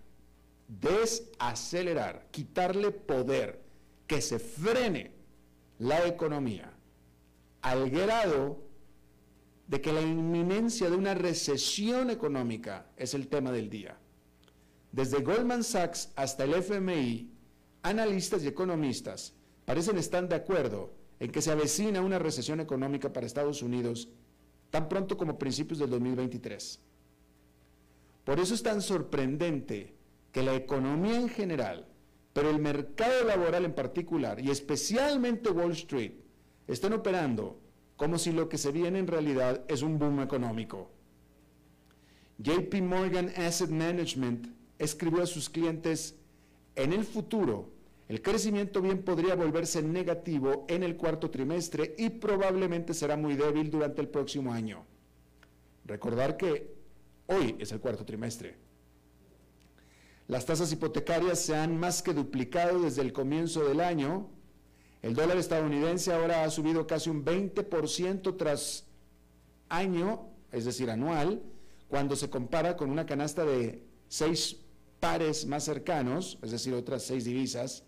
desacelerar, 0.68 2.28
quitarle 2.32 2.92
poder, 2.92 3.62
que 4.08 4.22
se 4.22 4.40
frene 4.40 5.14
la 5.80 6.06
economía 6.06 6.74
al 7.62 7.90
grado 7.90 8.62
de 9.68 9.80
que 9.80 9.94
la 9.94 10.02
inminencia 10.02 10.90
de 10.90 10.98
una 10.98 11.14
recesión 11.14 12.10
económica 12.10 12.88
es 12.98 13.14
el 13.14 13.30
tema 13.30 13.52
del 13.52 13.70
día. 13.70 13.98
Desde 14.92 15.22
Goldman 15.22 15.64
Sachs 15.64 16.12
hasta 16.18 16.44
el 16.44 16.56
FMI, 16.56 17.32
analistas 17.84 18.44
y 18.44 18.48
economistas 18.48 19.34
parecen 19.64 19.98
estar 19.98 20.28
de 20.28 20.36
acuerdo 20.36 20.94
en 21.22 21.32
que 21.32 21.44
se 21.44 21.52
avecina 21.52 22.02
una 22.02 22.18
recesión 22.18 22.60
económica 22.60 23.14
para 23.14 23.28
Estados 23.28 23.62
Unidos 23.62 24.10
tan 24.72 24.90
pronto 24.90 25.18
como 25.18 25.38
principios 25.38 25.78
del 25.78 25.92
2023. 25.92 26.80
Por 28.24 28.40
eso 28.40 28.56
es 28.56 28.64
tan 28.64 28.82
sorprendente 28.82 29.94
que 30.32 30.42
la 30.42 30.56
economía 30.56 31.18
en 31.18 31.30
general, 31.30 31.88
pero 32.34 32.50
el 32.50 32.58
mercado 32.58 33.24
laboral 33.24 33.66
en 33.66 33.76
particular 33.76 34.40
y 34.40 34.50
especialmente 34.50 35.52
Wall 35.52 35.74
Street, 35.74 36.14
estén 36.68 36.94
operando 36.94 37.62
como 37.98 38.18
si 38.18 38.32
lo 38.32 38.50
que 38.50 38.58
se 38.58 38.72
viene 38.72 38.98
en 38.98 39.06
realidad 39.06 39.64
es 39.68 39.84
un 39.84 40.00
boom 40.00 40.22
económico. 40.22 40.90
JP 42.40 42.82
Morgan 42.82 43.32
Asset 43.38 43.70
Management 43.70 44.48
escribió 44.80 45.22
a 45.22 45.28
sus 45.28 45.52
clientes, 45.52 46.16
en 46.76 46.94
el 46.94 47.04
futuro, 47.04 47.70
el 48.12 48.22
crecimiento 48.22 48.82
bien 48.82 49.04
podría 49.04 49.36
volverse 49.36 49.82
negativo 49.82 50.66
en 50.68 50.84
el 50.84 50.98
cuarto 50.98 51.32
trimestre 51.32 51.96
y 51.98 52.10
probablemente 52.10 52.94
será 52.94 53.16
muy 53.16 53.38
débil 53.38 53.72
durante 53.72 54.02
el 54.02 54.10
próximo 54.10 54.52
año. 54.52 54.84
Recordar 55.86 56.36
que 56.36 56.76
hoy 57.28 57.56
es 57.58 57.72
el 57.72 57.80
cuarto 57.80 58.04
trimestre. 58.04 58.58
Las 60.28 60.46
tasas 60.46 60.74
hipotecarias 60.74 61.40
se 61.40 61.56
han 61.56 61.78
más 61.78 62.04
que 62.04 62.14
duplicado 62.14 62.82
desde 62.82 63.02
el 63.02 63.14
comienzo 63.14 63.64
del 63.64 63.80
año. 63.80 64.30
El 65.02 65.14
dólar 65.14 65.38
estadounidense 65.38 66.12
ahora 66.12 66.44
ha 66.44 66.50
subido 66.50 66.86
casi 66.88 67.10
un 67.10 67.24
20% 67.24 68.36
tras 68.36 68.88
año, 69.70 70.28
es 70.52 70.66
decir, 70.66 70.92
anual, 70.92 71.42
cuando 71.88 72.18
se 72.18 72.30
compara 72.30 72.76
con 72.76 72.90
una 72.92 73.06
canasta 73.06 73.46
de 73.46 73.86
seis 74.10 74.58
pares 75.00 75.46
más 75.46 75.64
cercanos, 75.64 76.40
es 76.42 76.52
decir, 76.52 76.74
otras 76.74 77.04
seis 77.04 77.24
divisas 77.24 77.86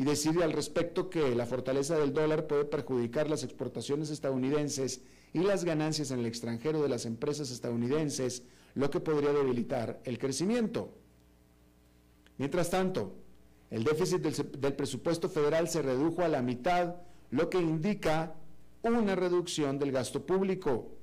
y 0.00 0.04
decide 0.04 0.42
al 0.42 0.54
respecto 0.54 1.10
que 1.10 1.34
la 1.34 1.44
fortaleza 1.44 1.98
del 1.98 2.14
dólar 2.14 2.46
puede 2.46 2.64
perjudicar 2.64 3.28
las 3.28 3.44
exportaciones 3.44 4.08
estadounidenses 4.08 5.02
y 5.34 5.40
las 5.40 5.62
ganancias 5.62 6.10
en 6.10 6.20
el 6.20 6.24
extranjero 6.24 6.80
de 6.80 6.88
las 6.88 7.04
empresas 7.04 7.50
estadounidenses, 7.50 8.44
lo 8.74 8.88
que 8.88 9.00
podría 9.00 9.34
debilitar 9.34 10.00
el 10.04 10.18
crecimiento. 10.18 10.94
Mientras 12.38 12.70
tanto, 12.70 13.14
el 13.68 13.84
déficit 13.84 14.22
del, 14.22 14.72
presupuesto 14.72 15.28
federal 15.28 15.68
se 15.68 15.82
redujo 15.82 16.22
a 16.22 16.28
la 16.28 16.40
mitad, 16.40 16.94
lo 17.28 17.50
que 17.50 17.58
indica 17.58 18.36
una 18.82 19.14
reducción 19.14 19.78
del 19.78 19.92
gasto 19.92 20.24
público. 20.24 20.96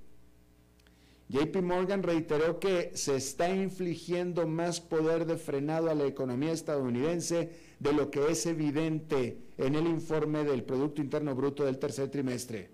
JP 1.29 1.61
Morgan 1.61 2.03
reiteró 2.03 2.59
que 2.59 2.91
se 2.93 3.17
está 3.17 3.53
infligiendo 3.53 4.47
más 4.47 4.79
poder 4.79 5.25
de 5.25 5.35
frenado 5.35 5.89
a 5.89 5.95
la 5.95 6.05
economía 6.05 6.53
estadounidense 6.53 7.51
de 7.79 7.91
lo 7.91 8.09
que 8.09 8.31
es 8.31 8.45
evidente 8.45 9.37
en 9.57 9.75
el 9.75 9.87
informe 9.87 10.45
del 10.45 10.63
Producto 10.63 11.01
Interno 11.01 11.35
Bruto 11.35 11.65
del 11.65 11.79
tercer 11.79 12.09
trimestre. 12.09 12.69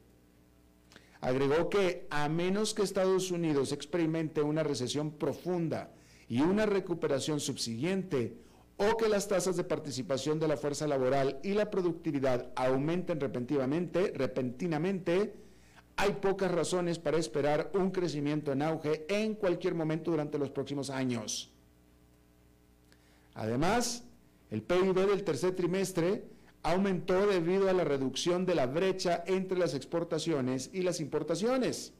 Agregó 1.20 1.70
que 1.70 2.06
a 2.12 2.30
menos 2.30 2.76
que 2.76 2.84
Estados 2.84 3.32
Unidos 3.32 3.72
experimente 3.72 4.42
una 4.42 4.62
recesión 4.62 5.12
profunda 5.12 5.92
y 6.28 6.42
una 6.42 6.66
recuperación 6.68 7.40
subsiguiente, 7.40 8.38
o 8.78 8.98
que 8.98 9.08
las 9.08 9.28
tasas 9.28 9.56
de 9.56 9.64
participación 9.64 10.40
de 10.40 10.48
la 10.48 10.58
fuerza 10.58 10.88
laboral 10.88 11.40
y 11.44 11.54
la 11.54 11.70
productividad 11.70 12.52
aumenten 12.56 13.20
repentinamente, 13.20 14.12
repentinamente, 14.16 15.43
hay 15.96 16.14
pocas 16.14 16.52
razones 16.52 17.00
para 17.00 17.18
esperar 17.18 17.72
un 17.74 17.92
crecimiento 17.92 18.52
en 18.52 18.62
auge 18.62 19.06
en 19.10 19.36
cualquier 19.36 19.76
momento 19.76 20.12
durante 20.12 20.38
los 20.38 20.50
próximos 20.50 20.90
años. 20.90 21.52
Además, 23.36 24.04
el 24.52 24.62
PIB 24.62 24.94
del 24.94 25.24
tercer 25.24 25.56
trimestre 25.56 26.26
aumentó 26.64 27.28
debido 27.28 27.70
a 27.70 27.74
la 27.74 27.84
reducción 27.84 28.46
de 28.46 28.56
la 28.56 28.68
brecha 28.68 29.24
entre 29.28 29.58
las 29.58 29.74
exportaciones 29.74 30.70
y 30.74 30.82
las 30.82 31.00
importaciones. 31.00 31.94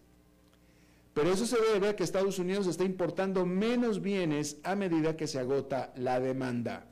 Pero 1.14 1.32
eso 1.32 1.46
se 1.46 1.60
debe 1.60 1.90
a 1.90 1.96
que 1.96 2.04
Estados 2.04 2.40
Unidos 2.40 2.66
está 2.66 2.84
importando 2.84 3.46
menos 3.46 4.02
bienes 4.02 4.58
a 4.64 4.76
medida 4.76 5.16
que 5.16 5.28
se 5.28 5.38
agota 5.38 5.94
la 5.96 6.20
demanda. 6.20 6.88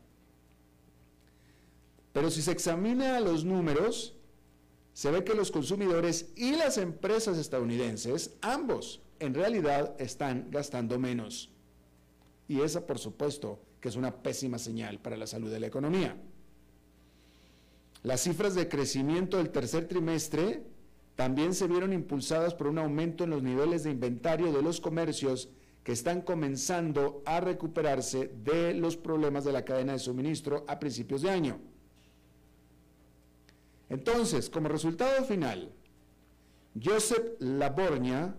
Pero 2.14 2.30
si 2.30 2.42
se 2.42 2.52
examina 2.52 3.20
los 3.20 3.46
números, 3.46 4.16
se 4.94 5.12
ve 5.12 5.24
que 5.24 5.34
los 5.34 5.52
consumidores 5.52 6.32
y 6.36 6.56
las 6.56 6.78
empresas 6.78 7.38
estadounidenses, 7.38 8.36
ambos, 8.42 9.02
en 9.20 9.34
realidad 9.34 9.96
están 10.00 10.48
gastando 10.50 11.00
menos. 11.00 11.50
Y 12.48 12.62
esa, 12.62 12.86
por 12.86 13.00
supuesto, 13.00 13.62
que 13.80 13.90
es 13.90 13.96
una 13.96 14.22
pésima 14.22 14.58
señal 14.58 15.00
para 15.00 15.18
la 15.18 15.28
salud 15.28 15.52
de 15.52 15.60
la 15.60 15.68
economía. 15.68 16.16
Las 18.04 18.22
cifras 18.22 18.56
de 18.56 18.68
crecimiento 18.68 19.38
del 19.38 19.52
tercer 19.52 19.88
trimestre 19.88 20.64
también 21.16 21.54
se 21.54 21.68
vieron 21.68 21.94
impulsadas 21.94 22.54
por 22.54 22.68
un 22.68 22.80
aumento 22.80 23.24
en 23.24 23.30
los 23.30 23.44
niveles 23.44 23.84
de 23.84 23.92
inventario 23.92 24.52
de 24.52 24.62
los 24.64 24.82
comercios 24.82 25.50
que 25.84 25.92
están 25.92 26.22
comenzando 26.22 27.22
a 27.26 27.40
recuperarse 27.40 28.32
de 28.44 28.74
los 28.74 28.98
problemas 28.98 29.44
de 29.44 29.52
la 29.52 29.66
cadena 29.66 29.94
de 29.94 30.00
suministro 30.00 30.66
a 30.68 30.80
principios 30.80 31.22
de 31.22 31.30
año. 31.30 31.60
Entonces, 33.92 34.50
como 34.50 34.70
resultado 34.70 35.26
final, 35.26 35.74
Joseph 36.82 37.34
Laborña, 37.40 38.34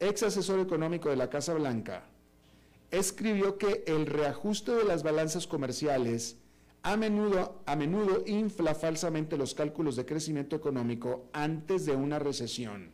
ex 0.00 0.22
asesor 0.22 0.58
económico 0.58 1.10
de 1.10 1.16
la 1.16 1.28
Casa 1.28 1.52
Blanca, 1.52 2.06
escribió 2.90 3.58
que 3.58 3.84
el 3.86 4.06
reajuste 4.06 4.72
de 4.72 4.84
las 4.84 5.02
balanzas 5.02 5.46
comerciales 5.46 6.38
a 6.82 6.96
menudo, 6.96 7.62
a 7.66 7.76
menudo 7.76 8.22
infla 8.26 8.74
falsamente 8.74 9.36
los 9.36 9.52
cálculos 9.54 9.96
de 9.96 10.06
crecimiento 10.06 10.56
económico 10.56 11.28
antes 11.34 11.84
de 11.84 11.94
una 11.94 12.18
recesión. 12.18 12.90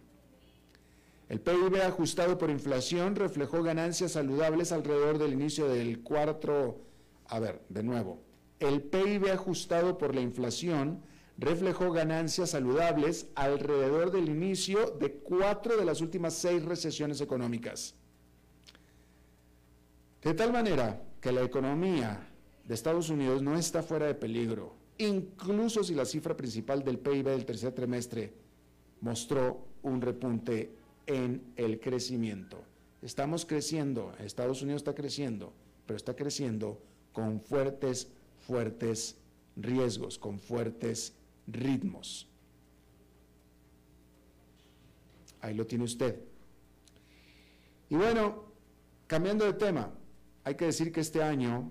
El 1.29 1.41
PIB 1.41 1.83
ajustado 1.83 2.37
por 2.37 2.51
inflación 2.51 3.15
reflejó 3.15 3.63
ganancias 3.63 4.13
saludables 4.13 4.73
alrededor 4.73 5.19
del 5.19 5.35
inicio 5.35 5.69
del 5.69 6.03
cuarto, 6.03 6.81
a 7.29 7.39
ver, 7.39 7.63
de 7.69 7.85
nuevo, 7.85 8.19
el 8.59 8.83
PIB 8.83 9.31
ajustado 9.31 9.99
por 9.99 10.17
la 10.17 10.21
inflación 10.21 11.12
reflejó 11.39 11.93
ganancias 11.93 12.51
saludables 12.51 13.27
alrededor 13.35 14.11
del 14.11 14.29
inicio 14.29 14.91
de 14.93 15.13
cuatro 15.13 15.77
de 15.77 15.85
las 15.85 16.01
últimas 16.01 16.35
seis 16.35 16.65
recesiones 16.65 17.21
económicas. 17.21 17.95
De 20.23 20.35
tal 20.35 20.53
manera 20.53 21.03
que 21.21 21.33
la 21.33 21.43
economía 21.43 22.29
de 22.65 22.75
Estados 22.75 23.11
Unidos 23.11 23.43
no 23.43 23.57
está 23.57 23.83
fuera 23.83 24.07
de 24.07 24.15
peligro, 24.15 24.77
incluso 24.99 25.83
si 25.83 25.95
la 25.95 26.05
cifra 26.05 26.37
principal 26.37 26.85
del 26.85 26.99
PIB 26.99 27.25
del 27.25 27.45
tercer 27.45 27.73
trimestre 27.73 28.33
mostró 29.01 29.67
un 29.83 30.01
repunte 30.01 30.77
en 31.07 31.43
el 31.57 31.81
crecimiento. 31.81 32.63
Estamos 33.03 33.45
creciendo, 33.45 34.13
Estados 34.21 34.63
Unidos 34.63 34.83
está 34.83 34.95
creciendo, 34.95 35.53
pero 35.87 35.97
está 35.97 36.15
creciendo 36.15 36.81
con 37.13 37.41
fuertes, 37.41 38.09
fuertes 38.47 39.17
riesgos, 39.57 40.19
con 40.19 40.39
fuertes 40.39 41.15
ritmos. 41.47 42.29
Ahí 45.41 45.55
lo 45.55 45.67
tiene 45.67 45.85
usted. 45.85 46.21
Y 47.91 47.97
bueno, 47.97 48.45
cambiando 49.07 49.45
de 49.45 49.53
tema, 49.55 49.93
hay 50.45 50.55
que 50.55 50.67
decir 50.67 50.93
que 50.93 51.01
este 51.01 51.23
año 51.23 51.71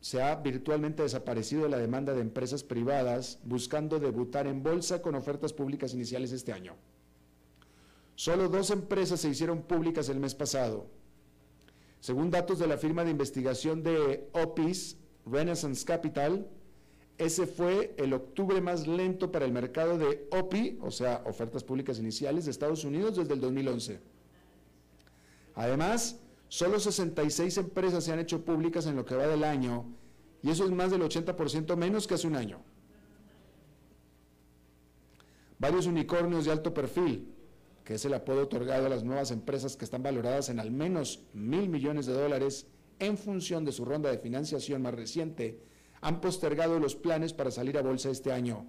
se 0.00 0.22
ha 0.22 0.34
virtualmente 0.36 1.02
desaparecido 1.02 1.66
la 1.66 1.78
demanda 1.78 2.12
de 2.12 2.20
empresas 2.20 2.62
privadas 2.62 3.38
buscando 3.42 3.98
debutar 3.98 4.46
en 4.46 4.62
bolsa 4.62 5.00
con 5.00 5.14
ofertas 5.14 5.54
públicas 5.54 5.94
iniciales 5.94 6.30
este 6.30 6.52
año. 6.52 6.76
Solo 8.14 8.48
dos 8.48 8.70
empresas 8.70 9.20
se 9.20 9.30
hicieron 9.30 9.62
públicas 9.62 10.08
el 10.08 10.20
mes 10.20 10.34
pasado. 10.34 10.86
Según 12.00 12.30
datos 12.30 12.58
de 12.58 12.66
la 12.66 12.76
firma 12.76 13.02
de 13.02 13.10
investigación 13.10 13.82
de 13.82 14.28
OPIS, 14.32 14.98
Renaissance 15.24 15.84
Capital, 15.86 16.46
ese 17.18 17.46
fue 17.46 17.94
el 17.96 18.12
octubre 18.12 18.60
más 18.60 18.86
lento 18.86 19.30
para 19.30 19.44
el 19.44 19.52
mercado 19.52 19.98
de 19.98 20.28
OPI, 20.30 20.78
o 20.80 20.90
sea, 20.90 21.22
ofertas 21.26 21.62
públicas 21.62 21.98
iniciales 21.98 22.44
de 22.44 22.50
Estados 22.50 22.84
Unidos 22.84 23.16
desde 23.16 23.34
el 23.34 23.40
2011. 23.40 24.00
Además, 25.54 26.20
Solo 26.54 26.78
66 26.78 27.58
empresas 27.58 28.04
se 28.04 28.12
han 28.12 28.20
hecho 28.20 28.44
públicas 28.44 28.86
en 28.86 28.94
lo 28.94 29.04
que 29.04 29.16
va 29.16 29.26
del 29.26 29.42
año 29.42 29.86
y 30.40 30.50
eso 30.50 30.64
es 30.64 30.70
más 30.70 30.92
del 30.92 31.02
80% 31.02 31.74
menos 31.74 32.06
que 32.06 32.14
hace 32.14 32.28
un 32.28 32.36
año. 32.36 32.60
Varios 35.58 35.86
unicornios 35.86 36.44
de 36.44 36.52
alto 36.52 36.72
perfil, 36.72 37.34
que 37.82 37.94
es 37.94 38.04
el 38.04 38.14
apodo 38.14 38.42
otorgado 38.42 38.86
a 38.86 38.88
las 38.88 39.02
nuevas 39.02 39.32
empresas 39.32 39.76
que 39.76 39.84
están 39.84 40.04
valoradas 40.04 40.48
en 40.48 40.60
al 40.60 40.70
menos 40.70 41.24
mil 41.32 41.68
millones 41.68 42.06
de 42.06 42.12
dólares 42.12 42.68
en 43.00 43.18
función 43.18 43.64
de 43.64 43.72
su 43.72 43.84
ronda 43.84 44.12
de 44.12 44.18
financiación 44.18 44.80
más 44.80 44.94
reciente, 44.94 45.60
han 46.04 46.20
postergado 46.20 46.78
los 46.78 46.94
planes 46.94 47.32
para 47.32 47.50
salir 47.50 47.78
a 47.78 47.82
bolsa 47.82 48.10
este 48.10 48.30
año. 48.30 48.66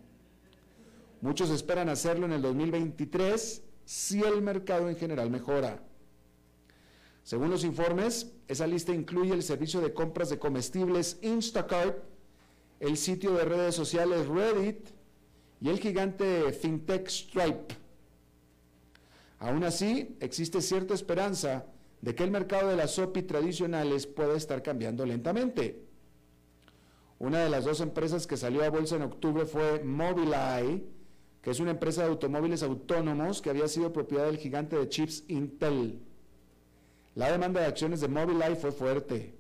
Muchos 1.20 1.50
esperan 1.50 1.90
hacerlo 1.90 2.26
en 2.26 2.32
el 2.32 2.42
2023 2.42 3.62
si 3.84 4.22
el 4.22 4.42
mercado 4.42 4.90
en 4.90 4.96
general 4.96 5.30
mejora. 5.30 5.84
Según 7.24 7.50
los 7.50 7.66
informes, 7.66 8.32
esa 8.48 8.66
lista 8.68 8.94
incluye 8.94 9.34
el 9.34 9.44
servicio 9.44 9.82
de 9.82 9.94
compras 9.94 10.30
de 10.30 10.40
comestibles 10.40 11.20
Instacart, 11.24 11.98
el 12.80 12.96
sitio 12.96 13.34
de 13.34 13.44
redes 13.44 13.76
sociales 13.76 14.28
Reddit 14.28 14.88
y 15.60 15.68
el 15.68 15.80
gigante 15.80 16.54
FinTech 16.54 17.10
Stripe. 17.10 17.76
Aún 19.40 19.66
así, 19.66 20.16
existe 20.22 20.62
cierta 20.62 20.94
esperanza 20.94 21.66
de 22.00 22.16
que 22.16 22.24
el 22.24 22.32
mercado 22.32 22.70
de 22.70 22.78
las 22.78 22.98
OPI 22.98 23.24
tradicionales 23.24 24.08
pueda 24.08 24.38
estar 24.38 24.64
cambiando 24.64 25.06
lentamente. 25.06 25.85
Una 27.26 27.40
de 27.40 27.50
las 27.50 27.66
dos 27.66 27.82
empresas 27.82 28.28
que 28.28 28.38
salió 28.38 28.64
a 28.64 28.70
bolsa 28.70 28.98
en 28.98 29.02
octubre 29.02 29.48
fue 29.48 29.84
Mobileye, 29.84 30.86
que 31.42 31.50
es 31.50 31.60
una 31.60 31.72
empresa 31.72 32.04
de 32.04 32.10
automóviles 32.10 32.62
autónomos 32.62 33.42
que 33.42 33.50
había 33.50 33.68
sido 33.68 33.92
propiedad 33.92 34.26
del 34.26 34.38
gigante 34.38 34.76
de 34.76 34.88
chips 34.88 35.24
Intel. 35.28 36.04
La 37.16 37.32
demanda 37.32 37.62
de 37.62 37.66
acciones 37.66 38.00
de 38.02 38.10
Mobileye 38.10 38.56
fue 38.56 38.72
fuerte. 38.72 39.34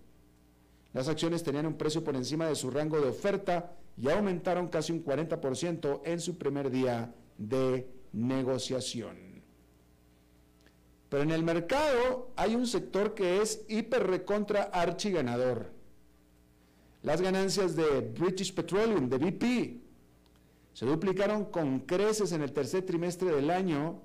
Las 0.93 1.07
acciones 1.09 1.43
tenían 1.43 1.67
un 1.67 1.77
precio 1.77 2.03
por 2.03 2.15
encima 2.15 2.47
de 2.47 2.55
su 2.55 2.71
rango 2.71 2.99
de 2.99 3.09
oferta 3.09 3.77
y 4.01 4.09
aumentaron 4.09 4.67
casi 4.67 4.91
un 4.91 5.05
40% 5.05 6.01
en 6.05 6.19
su 6.19 6.39
primer 6.39 6.71
día 6.71 7.13
de 7.37 7.87
negociación. 8.13 9.43
Pero 11.09 11.21
en 11.21 11.29
el 11.29 11.43
mercado 11.43 12.31
hay 12.35 12.55
un 12.55 12.65
sector 12.65 13.13
que 13.13 13.43
es 13.43 13.63
hiper 13.67 14.07
recontra 14.07 14.63
archi 14.73 15.11
ganador. 15.11 15.74
Las 17.05 17.21
ganancias 17.21 17.75
de 17.75 18.01
British 18.01 18.51
Petroleum, 18.51 19.07
de 19.07 19.19
BP, 19.19 19.79
se 20.73 20.87
duplicaron 20.87 21.45
con 21.45 21.81
creces 21.81 22.31
en 22.31 22.41
el 22.41 22.51
tercer 22.51 22.83
trimestre 22.83 23.29
del 23.29 23.51
año 23.51 24.01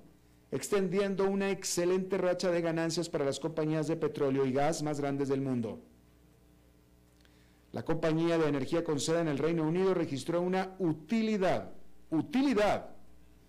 extendiendo 0.51 1.27
una 1.27 1.49
excelente 1.49 2.19
racha 2.19 2.51
de 2.51 2.61
ganancias 2.61 3.09
para 3.09 3.25
las 3.25 3.39
compañías 3.39 3.87
de 3.87 3.95
petróleo 3.95 4.45
y 4.45 4.51
gas 4.51 4.83
más 4.83 4.99
grandes 4.99 5.29
del 5.29 5.41
mundo. 5.41 5.79
La 7.71 7.83
compañía 7.83 8.37
de 8.37 8.47
energía 8.47 8.83
con 8.83 8.99
sede 8.99 9.21
en 9.21 9.29
el 9.29 9.39
Reino 9.39 9.63
Unido 9.63 9.95
registró 9.95 10.39
una 10.39 10.75
utilidad, 10.77 11.71
utilidad 12.11 12.91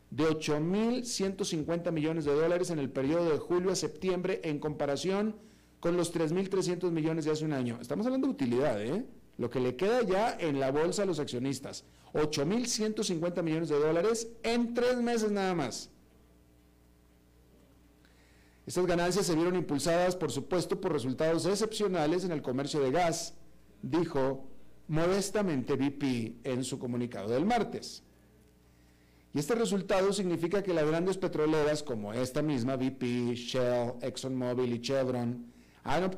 de 0.08 0.24
8.150 0.24 1.92
millones 1.92 2.24
de 2.24 2.32
dólares 2.32 2.70
en 2.70 2.78
el 2.78 2.88
periodo 2.88 3.30
de 3.30 3.38
julio 3.38 3.70
a 3.70 3.76
septiembre 3.76 4.40
en 4.44 4.58
comparación 4.58 5.36
con 5.78 5.98
los 5.98 6.14
3.300 6.14 6.90
millones 6.90 7.26
de 7.26 7.32
hace 7.32 7.44
un 7.44 7.52
año. 7.52 7.76
Estamos 7.82 8.06
hablando 8.06 8.28
de 8.28 8.32
utilidad, 8.32 8.82
¿eh? 8.82 9.04
Lo 9.42 9.50
que 9.50 9.58
le 9.58 9.74
queda 9.74 10.02
ya 10.02 10.36
en 10.38 10.60
la 10.60 10.70
bolsa 10.70 11.02
a 11.02 11.04
los 11.04 11.18
accionistas. 11.18 11.84
8.150 12.12 13.42
millones 13.42 13.70
de 13.70 13.76
dólares 13.76 14.28
en 14.44 14.72
tres 14.72 14.98
meses 14.98 15.32
nada 15.32 15.52
más. 15.52 15.90
Estas 18.64 18.86
ganancias 18.86 19.26
se 19.26 19.34
vieron 19.34 19.56
impulsadas, 19.56 20.14
por 20.14 20.30
supuesto, 20.30 20.80
por 20.80 20.92
resultados 20.92 21.44
excepcionales 21.46 22.22
en 22.24 22.30
el 22.30 22.40
comercio 22.40 22.78
de 22.78 22.92
gas, 22.92 23.34
dijo 23.82 24.48
modestamente 24.86 25.74
BP 25.74 26.46
en 26.46 26.62
su 26.62 26.78
comunicado 26.78 27.30
del 27.30 27.44
martes. 27.44 28.04
Y 29.34 29.40
este 29.40 29.56
resultado 29.56 30.12
significa 30.12 30.62
que 30.62 30.72
las 30.72 30.86
grandes 30.86 31.18
petroleras 31.18 31.82
como 31.82 32.12
esta 32.12 32.42
misma, 32.42 32.76
BP, 32.76 33.34
Shell, 33.34 33.94
ExxonMobil 34.02 34.72
y 34.72 34.80
Chevron, 34.80 35.52
han 35.82 36.10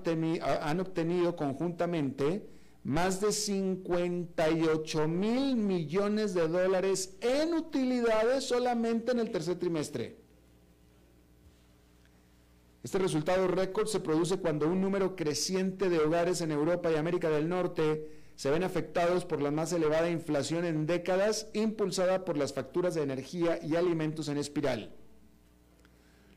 han 0.60 0.80
obtenido 0.80 1.34
conjuntamente 1.36 2.53
más 2.84 3.20
de 3.20 3.32
58 3.32 5.08
mil 5.08 5.56
millones 5.56 6.34
de 6.34 6.46
dólares 6.46 7.16
en 7.20 7.54
utilidades 7.54 8.44
solamente 8.44 9.12
en 9.12 9.18
el 9.18 9.30
tercer 9.30 9.58
trimestre. 9.58 10.18
Este 12.82 12.98
resultado 12.98 13.48
récord 13.48 13.86
se 13.86 14.00
produce 14.00 14.36
cuando 14.36 14.68
un 14.68 14.82
número 14.82 15.16
creciente 15.16 15.88
de 15.88 15.98
hogares 15.98 16.42
en 16.42 16.52
Europa 16.52 16.92
y 16.92 16.96
América 16.96 17.30
del 17.30 17.48
Norte 17.48 18.20
se 18.36 18.50
ven 18.50 18.62
afectados 18.62 19.24
por 19.24 19.40
la 19.40 19.50
más 19.50 19.72
elevada 19.72 20.10
inflación 20.10 20.66
en 20.66 20.86
décadas 20.86 21.48
impulsada 21.54 22.26
por 22.26 22.36
las 22.36 22.52
facturas 22.52 22.94
de 22.94 23.02
energía 23.02 23.58
y 23.62 23.76
alimentos 23.76 24.28
en 24.28 24.36
espiral. 24.36 24.94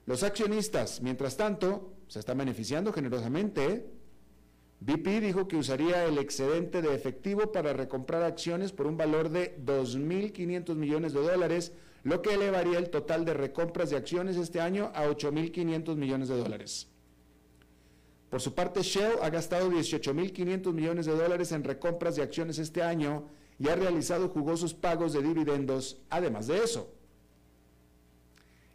Los 0.05 0.23
accionistas, 0.23 1.01
mientras 1.01 1.35
tanto, 1.35 1.93
se 2.07 2.19
están 2.19 2.37
beneficiando 2.37 2.93
generosamente. 2.93 3.96
BP 4.79 5.21
dijo 5.21 5.47
que 5.47 5.55
usaría 5.55 6.05
el 6.05 6.17
excedente 6.19 6.81
de 6.81 6.93
efectivo 6.93 7.51
para 7.51 7.73
recomprar 7.73 8.21
acciones 8.23 8.71
por 8.71 8.85
un 8.85 8.95
valor 8.95 9.29
de 9.29 9.57
2.500 9.65 10.75
millones 10.75 11.13
de 11.13 11.21
dólares, 11.21 11.73
lo 12.03 12.21
que 12.21 12.35
elevaría 12.35 12.77
el 12.77 12.89
total 12.89 13.25
de 13.25 13.33
recompras 13.33 13.89
de 13.89 13.97
acciones 13.97 14.37
este 14.37 14.61
año 14.61 14.91
a 14.93 15.07
8.500 15.07 15.95
millones 15.95 16.29
de 16.29 16.37
dólares. 16.37 16.87
Por 18.29 18.41
su 18.41 18.53
parte, 18.53 18.83
Shell 18.83 19.19
ha 19.21 19.29
gastado 19.29 19.71
18.500 19.71 20.73
millones 20.73 21.05
de 21.05 21.13
dólares 21.13 21.51
en 21.51 21.63
recompras 21.63 22.15
de 22.15 22.21
acciones 22.21 22.59
este 22.59 22.83
año 22.83 23.27
y 23.57 23.69
ha 23.69 23.75
realizado 23.75 24.29
jugosos 24.29 24.73
pagos 24.73 25.13
de 25.13 25.23
dividendos, 25.23 26.01
además 26.09 26.45
de 26.47 26.63
eso. 26.63 26.93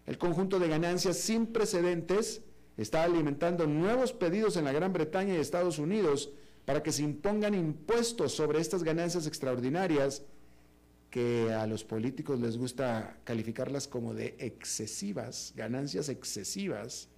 El 0.07 0.19
conjunto 0.19 0.59
de 0.59 0.69
ganancias 0.69 1.19
sin 1.19 1.47
precedentes 1.47 2.43
está 2.77 3.05
alimentando 3.05 3.67
nuevos 3.67 4.13
pedidos 4.13 4.57
en 4.57 4.65
la 4.65 4.73
Gran 4.73 4.93
Bretaña 4.93 5.35
y 5.35 5.39
Estados 5.39 5.79
Unidos 5.79 6.31
para 6.65 6.83
que 6.83 6.93
se 6.93 7.03
impongan 7.03 7.55
impuestos 7.55 8.33
sobre 8.33 8.61
estas 8.61 8.83
ganancias 8.83 9.27
extraordinarias 9.27 10.25
que 11.11 11.53
a 11.53 11.67
los 11.67 11.85
políticos 11.85 12.41
les 12.41 12.57
gusta 12.57 13.19
calificarlas 13.25 13.87
como 13.87 14.15
de 14.15 14.37
excesivas, 14.39 15.53
ganancias 15.55 16.09
excesivas, 16.09 17.09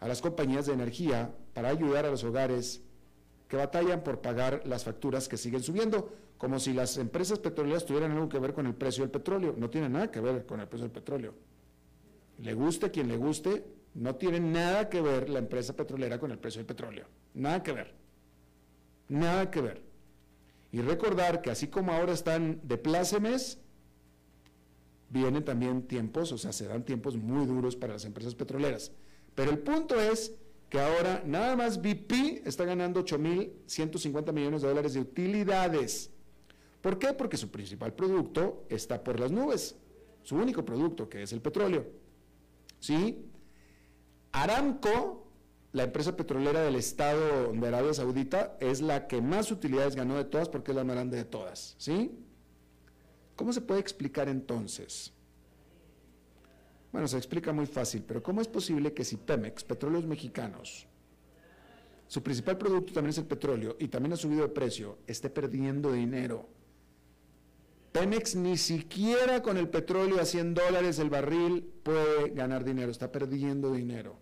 a 0.00 0.08
las 0.08 0.20
compañías 0.20 0.66
de 0.66 0.72
energía 0.72 1.32
para 1.54 1.68
ayudar 1.68 2.06
a 2.06 2.10
los 2.10 2.24
hogares 2.24 2.82
que 3.46 3.56
batallan 3.56 4.02
por 4.02 4.20
pagar 4.20 4.62
las 4.66 4.82
facturas 4.82 5.28
que 5.28 5.36
siguen 5.36 5.62
subiendo, 5.62 6.12
como 6.38 6.58
si 6.58 6.72
las 6.72 6.96
empresas 6.96 7.38
petroleras 7.38 7.86
tuvieran 7.86 8.10
algo 8.10 8.28
que 8.28 8.40
ver 8.40 8.52
con 8.52 8.66
el 8.66 8.74
precio 8.74 9.04
del 9.04 9.12
petróleo. 9.12 9.54
No 9.56 9.70
tiene 9.70 9.88
nada 9.88 10.10
que 10.10 10.20
ver 10.20 10.44
con 10.44 10.58
el 10.58 10.66
precio 10.66 10.88
del 10.88 10.92
petróleo. 10.92 11.34
Le 12.38 12.54
guste 12.54 12.90
quien 12.90 13.06
le 13.06 13.16
guste, 13.16 13.64
no 13.94 14.16
tiene 14.16 14.40
nada 14.40 14.88
que 14.88 15.00
ver 15.00 15.28
la 15.28 15.38
empresa 15.38 15.74
petrolera 15.76 16.18
con 16.18 16.30
el 16.30 16.38
precio 16.38 16.58
del 16.60 16.66
petróleo. 16.66 17.06
Nada 17.34 17.62
que 17.62 17.72
ver. 17.72 17.94
Nada 19.08 19.50
que 19.50 19.60
ver. 19.60 19.82
Y 20.70 20.80
recordar 20.80 21.42
que 21.42 21.50
así 21.50 21.68
como 21.68 21.92
ahora 21.92 22.12
están 22.12 22.60
de 22.62 22.78
plácemes, 22.78 23.58
vienen 25.10 25.44
también 25.44 25.82
tiempos, 25.82 26.32
o 26.32 26.38
sea, 26.38 26.52
se 26.52 26.66
dan 26.66 26.84
tiempos 26.84 27.16
muy 27.16 27.44
duros 27.44 27.76
para 27.76 27.92
las 27.92 28.06
empresas 28.06 28.34
petroleras. 28.34 28.92
Pero 29.34 29.50
el 29.50 29.58
punto 29.58 30.00
es 30.00 30.34
que 30.70 30.80
ahora 30.80 31.22
nada 31.26 31.54
más 31.54 31.76
BP 31.82 32.46
está 32.46 32.64
ganando 32.64 33.04
8.150 33.04 34.32
millones 34.32 34.62
de 34.62 34.68
dólares 34.68 34.94
de 34.94 35.00
utilidades. 35.00 36.10
¿Por 36.80 36.98
qué? 36.98 37.12
Porque 37.12 37.36
su 37.36 37.50
principal 37.50 37.92
producto 37.92 38.64
está 38.70 39.04
por 39.04 39.20
las 39.20 39.30
nubes, 39.30 39.76
su 40.22 40.36
único 40.36 40.64
producto, 40.64 41.10
que 41.10 41.22
es 41.22 41.32
el 41.34 41.42
petróleo. 41.42 41.86
¿Sí? 42.80 43.26
Aramco, 44.32 45.26
la 45.72 45.84
empresa 45.84 46.16
petrolera 46.16 46.60
del 46.62 46.76
Estado 46.76 47.52
de 47.52 47.68
Arabia 47.68 47.94
Saudita, 47.94 48.56
es 48.60 48.80
la 48.80 49.06
que 49.06 49.20
más 49.20 49.50
utilidades 49.50 49.94
ganó 49.94 50.16
de 50.16 50.24
todas 50.24 50.48
porque 50.48 50.72
es 50.72 50.76
la 50.76 50.84
más 50.84 50.96
grande 50.96 51.16
de 51.16 51.24
todas. 51.24 51.74
¿Sí? 51.78 52.10
¿Cómo 53.36 53.52
se 53.52 53.60
puede 53.60 53.80
explicar 53.80 54.28
entonces? 54.28 55.12
Bueno, 56.92 57.08
se 57.08 57.16
explica 57.16 57.52
muy 57.52 57.66
fácil, 57.66 58.02
pero 58.06 58.22
¿cómo 58.22 58.40
es 58.40 58.48
posible 58.48 58.92
que 58.92 59.04
si 59.04 59.16
Pemex, 59.16 59.64
Petróleos 59.64 60.06
Mexicanos, 60.06 60.86
su 62.06 62.22
principal 62.22 62.58
producto 62.58 62.92
también 62.92 63.10
es 63.10 63.18
el 63.18 63.24
petróleo 63.24 63.76
y 63.78 63.88
también 63.88 64.12
ha 64.12 64.16
subido 64.16 64.42
de 64.42 64.50
precio, 64.50 64.98
esté 65.06 65.30
perdiendo 65.30 65.90
dinero? 65.90 66.48
Pemex 67.92 68.36
ni 68.36 68.56
siquiera 68.56 69.42
con 69.42 69.56
el 69.56 69.68
petróleo 69.68 70.20
a 70.20 70.24
100 70.24 70.54
dólares 70.54 70.98
el 70.98 71.10
barril 71.10 71.62
puede 71.82 72.30
ganar 72.30 72.64
dinero, 72.64 72.90
está 72.90 73.10
perdiendo 73.10 73.72
dinero. 73.72 74.21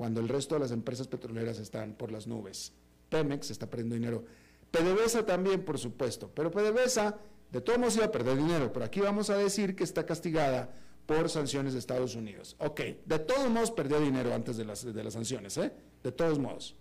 Cuando 0.00 0.22
el 0.22 0.30
resto 0.30 0.54
de 0.54 0.60
las 0.60 0.70
empresas 0.70 1.08
petroleras 1.08 1.58
están 1.58 1.92
por 1.92 2.10
las 2.10 2.26
nubes. 2.26 2.72
Pemex 3.10 3.50
está 3.50 3.68
perdiendo 3.68 3.96
dinero. 3.96 4.24
PDVSA 4.70 5.26
también, 5.26 5.62
por 5.62 5.78
supuesto, 5.78 6.30
pero 6.34 6.50
PDVSA 6.50 7.18
de 7.52 7.60
todos 7.60 7.78
modos 7.78 7.96
iba 7.96 8.06
a 8.06 8.10
perder 8.10 8.38
dinero, 8.38 8.72
pero 8.72 8.86
aquí 8.86 9.00
vamos 9.00 9.28
a 9.28 9.36
decir 9.36 9.76
que 9.76 9.84
está 9.84 10.06
castigada 10.06 10.74
por 11.04 11.28
sanciones 11.28 11.74
de 11.74 11.80
Estados 11.80 12.14
Unidos. 12.14 12.56
Ok, 12.60 12.80
de 13.04 13.18
todos 13.18 13.50
modos 13.50 13.72
perdió 13.72 14.00
dinero 14.00 14.32
antes 14.32 14.56
de 14.56 14.64
las, 14.64 14.90
de 14.90 15.04
las 15.04 15.12
sanciones, 15.12 15.58
¿eh? 15.58 15.70
De 16.02 16.12
todos 16.12 16.38
modos. 16.38 16.74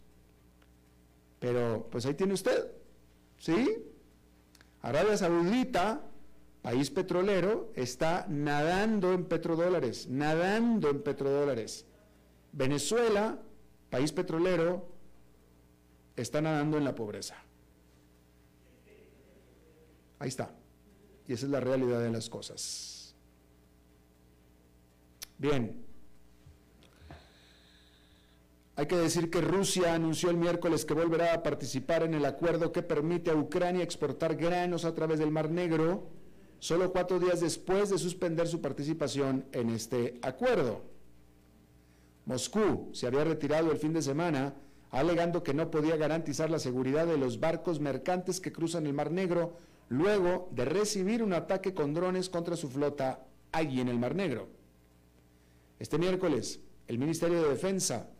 Pero, 1.39 1.89
pues 1.91 2.05
ahí 2.05 2.13
tiene 2.13 2.33
usted, 2.33 2.71
¿sí? 3.37 3.83
Arabia 4.81 5.17
Saudita, 5.17 6.05
país 6.61 6.89
petrolero, 6.89 7.73
está 7.75 8.27
nadando 8.29 9.11
en 9.11 9.25
petrodólares, 9.25 10.07
nadando 10.07 10.89
en 10.89 11.01
petrodólares. 11.01 11.85
Venezuela, 12.51 13.39
país 13.89 14.11
petrolero, 14.11 14.87
está 16.15 16.41
nadando 16.41 16.77
en 16.77 16.83
la 16.83 16.95
pobreza. 16.95 17.35
Ahí 20.19 20.27
está. 20.27 20.51
Y 21.27 21.33
esa 21.33 21.45
es 21.45 21.51
la 21.51 21.59
realidad 21.59 22.01
de 22.01 22.11
las 22.11 22.29
cosas. 22.29 23.15
Bien. 25.37 25.85
Hay 28.75 28.87
que 28.87 28.95
decir 28.95 29.29
que 29.29 29.41
Rusia 29.41 29.93
anunció 29.93 30.29
el 30.29 30.37
miércoles 30.37 30.85
que 30.85 30.93
volverá 30.93 31.33
a 31.33 31.43
participar 31.43 32.03
en 32.03 32.13
el 32.13 32.25
acuerdo 32.25 32.71
que 32.71 32.81
permite 32.81 33.31
a 33.31 33.35
Ucrania 33.35 33.83
exportar 33.83 34.35
granos 34.35 34.85
a 34.85 34.93
través 34.93 35.19
del 35.19 35.31
Mar 35.31 35.49
Negro, 35.49 36.07
solo 36.59 36.91
cuatro 36.91 37.19
días 37.19 37.41
después 37.41 37.89
de 37.89 37.97
suspender 37.97 38.47
su 38.47 38.61
participación 38.61 39.45
en 39.51 39.69
este 39.69 40.19
acuerdo. 40.21 40.81
Moscú 42.29 42.91
se 42.93 43.07
había 43.07 43.23
retirado 43.23 43.71
el 43.71 43.79
fin 43.79 43.91
de 43.91 44.03
semana 44.03 44.53
alegando 44.91 45.41
que 45.41 45.55
no 45.55 45.71
podía 45.71 45.97
garantizar 45.97 46.51
la 46.51 46.59
seguridad 46.59 47.07
de 47.07 47.17
los 47.17 47.39
barcos 47.39 47.79
mercantes 47.79 48.39
que 48.39 48.51
cruzan 48.51 48.85
el 48.85 48.93
Mar 48.93 49.09
Negro 49.09 49.55
luego 49.87 50.47
de 50.51 50.63
recibir 50.63 51.23
un 51.23 51.33
ataque 51.33 51.73
con 51.73 51.95
drones 51.95 52.29
contra 52.29 52.55
su 52.55 52.69
flota 52.69 53.25
allí 53.51 53.81
en 53.81 53.87
el 53.87 53.97
Mar 53.97 54.13
Negro. 54.13 54.47
Este 55.79 55.97
miércoles, 55.97 56.59
el 56.87 56.99
Ministerio 56.99 57.41
de 57.41 57.49
Defensa 57.49 58.11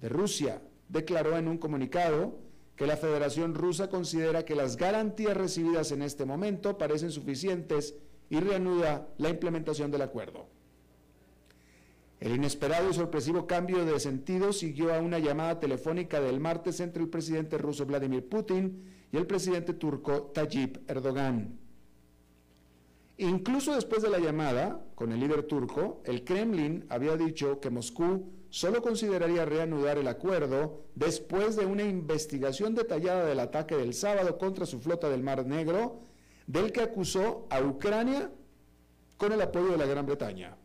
de 0.00 0.10
Rusia 0.10 0.62
declaró 0.88 1.36
en 1.36 1.48
un 1.48 1.58
comunicado 1.58 2.38
que 2.76 2.86
la 2.86 2.96
Federación 2.96 3.56
Rusa 3.56 3.90
considera 3.90 4.44
que 4.44 4.54
las 4.54 4.76
garantías 4.76 5.36
recibidas 5.36 5.90
en 5.90 6.02
este 6.02 6.24
momento 6.24 6.78
parecen 6.78 7.10
suficientes 7.10 7.96
y 8.30 8.38
reanuda 8.38 9.08
la 9.18 9.28
implementación 9.28 9.90
del 9.90 10.02
acuerdo. 10.02 10.55
El 12.20 12.34
inesperado 12.34 12.88
y 12.88 12.94
sorpresivo 12.94 13.46
cambio 13.46 13.84
de 13.84 14.00
sentido 14.00 14.52
siguió 14.52 14.94
a 14.94 15.00
una 15.00 15.18
llamada 15.18 15.60
telefónica 15.60 16.20
del 16.20 16.40
martes 16.40 16.80
entre 16.80 17.02
el 17.02 17.10
presidente 17.10 17.58
ruso 17.58 17.84
Vladimir 17.84 18.26
Putin 18.26 18.84
y 19.12 19.16
el 19.18 19.26
presidente 19.26 19.74
turco 19.74 20.30
Tayyip 20.34 20.90
Erdogan. 20.90 21.58
Incluso 23.18 23.74
después 23.74 24.02
de 24.02 24.10
la 24.10 24.18
llamada 24.18 24.84
con 24.94 25.12
el 25.12 25.20
líder 25.20 25.42
turco, 25.44 26.02
el 26.04 26.24
Kremlin 26.24 26.86
había 26.88 27.16
dicho 27.16 27.60
que 27.60 27.70
Moscú 27.70 28.30
solo 28.50 28.82
consideraría 28.82 29.44
reanudar 29.44 29.98
el 29.98 30.08
acuerdo 30.08 30.84
después 30.94 31.56
de 31.56 31.66
una 31.66 31.84
investigación 31.84 32.74
detallada 32.74 33.24
del 33.24 33.40
ataque 33.40 33.76
del 33.76 33.94
sábado 33.94 34.38
contra 34.38 34.66
su 34.66 34.80
flota 34.80 35.08
del 35.08 35.22
Mar 35.22 35.46
Negro, 35.46 36.00
del 36.46 36.72
que 36.72 36.80
acusó 36.80 37.46
a 37.50 37.60
Ucrania 37.60 38.30
con 39.16 39.32
el 39.32 39.40
apoyo 39.40 39.68
de 39.68 39.78
la 39.78 39.86
Gran 39.86 40.06
Bretaña. 40.06 40.56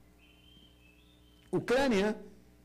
Ucrania 1.51 2.17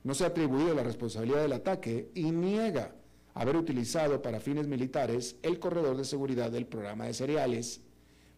no 0.05 0.14
se 0.14 0.25
ha 0.25 0.29
atribuido 0.29 0.75
la 0.75 0.85
responsabilidad 0.85 1.42
del 1.42 1.53
ataque 1.53 2.11
y 2.14 2.31
niega 2.31 2.94
haber 3.35 3.57
utilizado 3.57 4.22
para 4.22 4.40
fines 4.40 4.66
militares 4.66 5.37
el 5.42 5.59
corredor 5.59 5.96
de 5.96 6.05
seguridad 6.05 6.51
del 6.51 6.66
programa 6.66 7.07
de 7.07 7.14
cereales, 7.14 7.83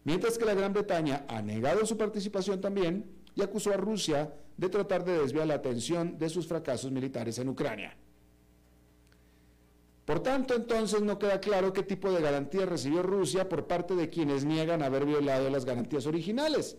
mientras 0.03 0.37
que 0.37 0.45
la 0.45 0.55
Gran 0.55 0.73
Bretaña 0.73 1.25
ha 1.27 1.41
negado 1.41 1.85
su 1.85 1.95
participación 1.95 2.59
también 2.59 3.05
y 3.35 3.41
acusó 3.41 3.71
a 3.71 3.77
Rusia 3.77 4.33
de 4.57 4.67
tratar 4.67 5.05
de 5.05 5.19
desviar 5.19 5.47
la 5.47 5.53
atención 5.53 6.17
de 6.17 6.27
sus 6.29 6.47
fracasos 6.47 6.91
militares 6.91 7.37
en 7.39 7.47
Ucrania. 7.47 7.95
Por 10.03 10.21
tanto, 10.21 10.55
entonces 10.55 11.03
no 11.03 11.19
queda 11.19 11.39
claro 11.39 11.71
qué 11.71 11.83
tipo 11.83 12.11
de 12.11 12.19
garantías 12.21 12.67
recibió 12.67 13.03
Rusia 13.03 13.47
por 13.47 13.67
parte 13.67 13.95
de 13.95 14.09
quienes 14.09 14.43
niegan 14.43 14.81
haber 14.81 15.05
violado 15.05 15.51
las 15.51 15.65
garantías 15.65 16.07
originales. 16.07 16.77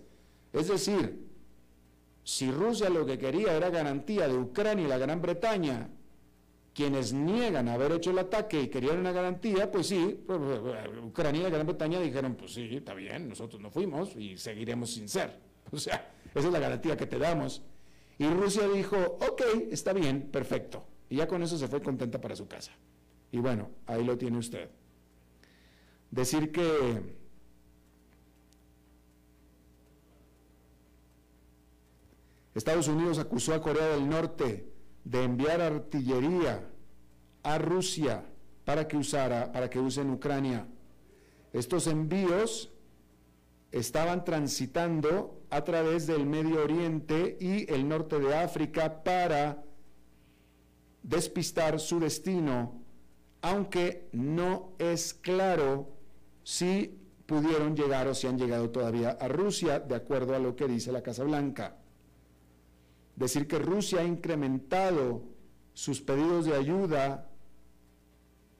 Es 0.52 0.66
decir, 0.66 1.30
si 2.24 2.50
Rusia 2.50 2.90
lo 2.90 3.06
que 3.06 3.18
quería 3.18 3.56
era 3.56 3.70
garantía 3.70 4.28
de 4.28 4.37
Ucrania 4.37 4.85
y 4.85 4.88
la 4.88 4.98
Gran 4.98 5.20
Bretaña 5.20 5.88
quienes 6.74 7.12
niegan 7.12 7.68
haber 7.68 7.92
hecho 7.92 8.11
el 8.11 8.18
ataque 8.18 8.62
y 8.62 8.68
querían 8.68 8.98
una 8.98 9.12
garantía, 9.12 9.70
pues 9.70 9.88
sí, 9.88 10.22
pues, 10.26 10.40
Ucrania 11.02 11.48
y 11.48 11.50
Gran 11.50 11.66
Bretaña 11.66 12.00
dijeron, 12.00 12.37
pues 12.37 12.54
sí, 12.54 12.76
está 12.76 12.94
bien, 12.94 13.28
nosotros 13.28 13.61
no 13.61 13.70
fuimos 13.70 14.14
y 14.16 14.37
seguiremos 14.37 14.90
sin 14.94 15.09
ser. 15.09 15.50
O 15.72 15.78
sea, 15.78 16.11
esa 16.35 16.46
es 16.48 16.52
la 16.52 16.59
garantía 16.59 16.96
que 16.96 17.06
te 17.06 17.16
damos. 17.16 17.62
Y 18.18 18.26
Rusia 18.26 18.66
dijo, 18.66 18.96
ok, 18.96 19.42
está 19.70 19.92
bien, 19.92 20.22
perfecto. 20.22 20.85
Y 21.09 21.16
ya 21.16 21.28
con 21.28 21.42
eso 21.44 21.56
se 21.56 21.68
fue 21.68 21.80
contenta 21.80 22.20
para 22.20 22.35
su 22.35 22.48
casa. 22.48 22.72
Y 23.30 23.38
bueno, 23.38 23.70
ahí 23.87 24.02
lo 24.02 24.18
tiene 24.18 24.38
usted. 24.38 24.68
Decir 26.11 26.50
que 26.50 27.19
Estados 32.54 32.88
Unidos 32.88 33.18
acusó 33.18 33.54
a 33.54 33.60
Corea 33.60 33.88
del 33.88 34.08
Norte 34.08 34.72
de 35.04 35.24
enviar 35.24 35.60
artillería 35.60 36.68
a 37.42 37.58
Rusia 37.58 38.24
para 38.64 38.86
que 38.86 38.96
usara, 38.96 39.52
para 39.52 39.70
que 39.70 39.78
use 39.78 40.00
en 40.00 40.10
Ucrania. 40.10 40.66
Estos 41.52 41.86
envíos 41.86 42.70
estaban 43.72 44.24
transitando 44.24 45.42
a 45.50 45.62
través 45.64 46.06
del 46.06 46.26
Medio 46.26 46.62
Oriente 46.62 47.36
y 47.40 47.72
el 47.72 47.88
norte 47.88 48.18
de 48.18 48.36
África 48.36 49.02
para 49.02 49.64
despistar 51.02 51.80
su 51.80 51.98
destino, 51.98 52.82
aunque 53.42 54.08
no 54.12 54.72
es 54.78 55.14
claro 55.14 55.88
si 56.42 56.98
pudieron 57.26 57.76
llegar 57.76 58.08
o 58.08 58.14
si 58.14 58.26
han 58.26 58.38
llegado 58.38 58.70
todavía 58.70 59.10
a 59.10 59.28
Rusia, 59.28 59.78
de 59.78 59.94
acuerdo 59.94 60.34
a 60.34 60.40
lo 60.40 60.56
que 60.56 60.66
dice 60.66 60.92
la 60.92 61.02
Casa 61.02 61.24
Blanca. 61.24 61.76
Decir 63.20 63.46
que 63.46 63.59
Rusia 63.59 64.00
ha 64.00 64.04
incrementado 64.04 65.22
sus 65.74 66.00
pedidos 66.00 66.46
de 66.46 66.54
ayuda 66.54 67.28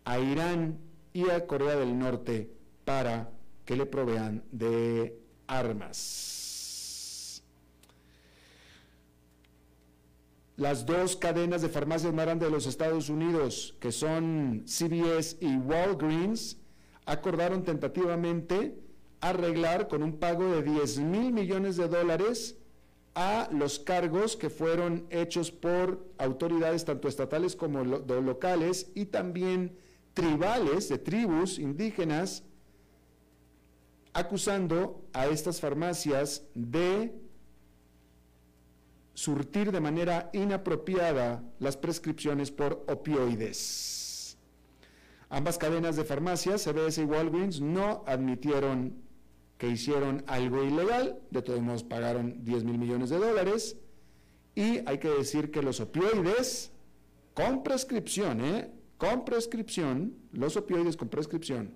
a 0.05 0.18
Irán 0.18 0.79
y 1.14 1.31
a 1.31 1.46
Corea 1.46 1.77
del 1.77 1.99
Norte 1.99 2.51
para 2.85 3.31
que 3.64 3.75
le 3.75 3.87
provean 3.87 4.44
de 4.53 5.18
armas. 5.46 7.42
Las 10.59 10.85
dos 10.85 11.16
cadenas 11.16 11.62
de 11.62 11.70
farmacias 11.70 12.12
más 12.12 12.27
grandes 12.27 12.49
de 12.49 12.53
los 12.53 12.66
Estados 12.66 13.09
Unidos, 13.09 13.79
que 13.81 13.92
son 13.92 14.64
CVS 14.66 15.38
y 15.40 15.57
Walgreens, 15.57 16.59
acordaron 17.07 17.64
tentativamente 17.64 18.79
arreglar 19.23 19.88
con 19.88 20.03
un 20.03 20.18
pago 20.18 20.55
de 20.55 20.62
10 20.62 20.99
mil 20.99 21.33
millones 21.33 21.79
de 21.79 21.88
dólares 21.88 22.60
a 23.14 23.49
los 23.53 23.79
cargos 23.79 24.37
que 24.37 24.51
fueron 24.51 25.07
hechos 25.11 25.51
por 25.51 26.07
autoridades 26.18 26.85
tanto 26.85 27.09
estatales 27.09 27.57
como 27.57 27.85
locales 27.85 28.90
y 28.94 29.07
también 29.07 29.77
tribales 30.14 30.88
de 30.88 30.99
tribus 30.99 31.59
indígenas 31.59 32.44
acusando 34.12 35.05
a 35.12 35.27
estas 35.27 35.61
farmacias 35.61 36.42
de 36.55 37.14
surtir 39.14 39.70
de 39.70 39.81
manera 39.81 40.31
inapropiada 40.33 41.42
las 41.59 41.77
prescripciones 41.77 42.51
por 42.51 42.85
opioides. 42.88 44.38
Ambas 45.29 45.59
cadenas 45.59 45.96
de 45.96 46.05
farmacias, 46.05 46.62
CBS 46.62 47.03
y 47.03 47.05
Walgreens, 47.05 47.61
no 47.61 48.03
admitieron 48.07 49.01
que 49.61 49.68
hicieron 49.68 50.25
algo 50.27 50.64
ilegal, 50.64 51.20
de 51.31 51.42
todos 51.42 51.61
modos 51.61 51.85
pagaron 51.85 52.42
10 52.46 52.64
mil 52.64 52.79
millones 52.79 53.11
de 53.11 53.18
dólares, 53.18 53.77
y 54.55 54.81
hay 54.87 54.96
que 54.99 55.11
decir 55.11 55.51
que 55.51 55.61
los 55.61 55.81
opioides 55.81 56.73
con 57.35 57.62
prescripción, 57.62 58.40
¿eh? 58.40 58.70
con 58.96 59.27
prescripción, 59.27 60.16
los 60.33 60.57
opioides 60.57 60.96
con 60.96 61.11
prescripción 61.11 61.75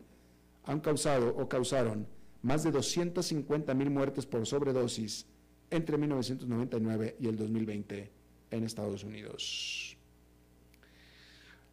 han 0.65 0.81
causado 0.81 1.37
o 1.37 1.47
causaron 1.47 2.09
más 2.41 2.65
de 2.65 2.71
250 2.71 3.75
mil 3.75 3.91
muertes 3.91 4.25
por 4.25 4.47
sobredosis 4.47 5.27
entre 5.69 5.99
1999 5.99 7.17
y 7.21 7.29
el 7.29 7.37
2020 7.37 8.11
en 8.51 8.65
Estados 8.65 9.05
Unidos. 9.05 9.99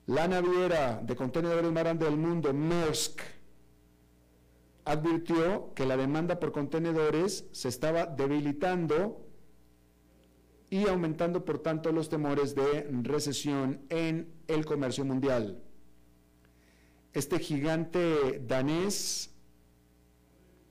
La 0.08 0.28
naviera 0.28 1.02
de 1.02 1.15
contenedores 1.15 1.71
más 1.71 1.84
grande 1.84 2.04
del 2.04 2.17
mundo, 2.17 2.54
Maersk, 2.54 3.21
advirtió 4.86 5.74
que 5.76 5.86
la 5.86 5.98
demanda 5.98 6.39
por 6.39 6.52
contenedores 6.52 7.46
se 7.52 7.67
estaba 7.67 8.06
debilitando 8.06 9.26
y 10.70 10.88
aumentando, 10.88 11.44
por 11.44 11.60
tanto, 11.60 11.91
los 11.91 12.10
temores 12.10 12.56
de 12.56 12.88
recesión 13.04 13.82
en 13.89 14.34
el 14.48 14.65
comercio 14.65 15.04
mundial. 15.04 15.62
Este 17.13 17.39
gigante 17.39 18.39
danés 18.48 19.36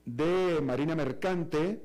de 0.05 0.59
Marina 0.61 0.95
Mercante 0.95 1.83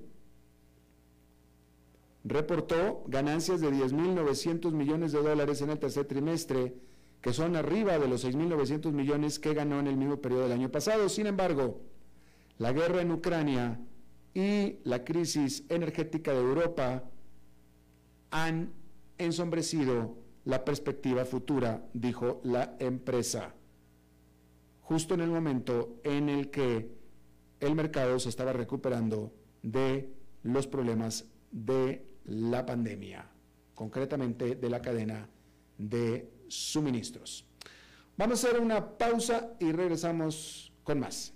reportó 2.24 3.04
ganancias 3.06 3.60
de 3.60 3.70
10.900 3.70 4.72
millones 4.72 5.12
de 5.12 5.22
dólares 5.22 5.60
en 5.60 5.70
el 5.70 5.78
tercer 5.78 6.06
trimestre, 6.06 6.74
que 7.20 7.34
son 7.34 7.54
arriba 7.54 7.98
de 7.98 8.08
los 8.08 8.24
6.900 8.24 8.92
millones 8.92 9.38
que 9.38 9.52
ganó 9.52 9.78
en 9.78 9.88
el 9.88 9.96
mismo 9.96 10.20
periodo 10.22 10.44
del 10.44 10.52
año 10.52 10.70
pasado. 10.70 11.10
Sin 11.10 11.26
embargo, 11.26 11.82
la 12.58 12.72
guerra 12.72 13.02
en 13.02 13.12
Ucrania 13.12 13.80
y 14.34 14.78
la 14.84 15.04
crisis 15.04 15.64
energética 15.68 16.32
de 16.32 16.40
Europa 16.40 17.04
han 18.30 18.72
ensombrecido 19.18 20.16
la 20.44 20.64
perspectiva 20.64 21.24
futura, 21.24 21.86
dijo 21.92 22.40
la 22.44 22.76
empresa, 22.78 23.54
justo 24.82 25.14
en 25.14 25.20
el 25.20 25.30
momento 25.30 26.00
en 26.04 26.28
el 26.28 26.50
que 26.50 26.90
el 27.60 27.74
mercado 27.74 28.18
se 28.18 28.28
estaba 28.28 28.52
recuperando 28.52 29.32
de 29.62 30.12
los 30.42 30.66
problemas 30.66 31.24
de 31.50 32.06
la 32.24 32.64
pandemia, 32.64 33.28
concretamente 33.74 34.54
de 34.54 34.70
la 34.70 34.80
cadena 34.82 35.28
de 35.78 36.30
suministros. 36.48 37.44
Vamos 38.16 38.44
a 38.44 38.48
hacer 38.48 38.60
una 38.60 38.96
pausa 38.96 39.56
y 39.58 39.72
regresamos 39.72 40.72
con 40.84 41.00
más. 41.00 41.35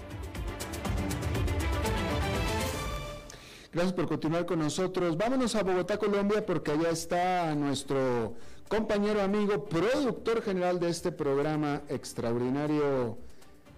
Gracias 3.73 3.93
por 3.93 4.07
continuar 4.07 4.45
con 4.45 4.59
nosotros. 4.59 5.15
Vámonos 5.15 5.55
a 5.55 5.63
Bogotá, 5.63 5.97
Colombia, 5.97 6.45
porque 6.45 6.71
allá 6.71 6.89
está 6.89 7.55
nuestro 7.55 8.35
compañero, 8.67 9.21
amigo, 9.21 9.63
productor 9.63 10.41
general 10.41 10.77
de 10.77 10.89
este 10.89 11.13
programa, 11.13 11.81
extraordinario 11.87 13.17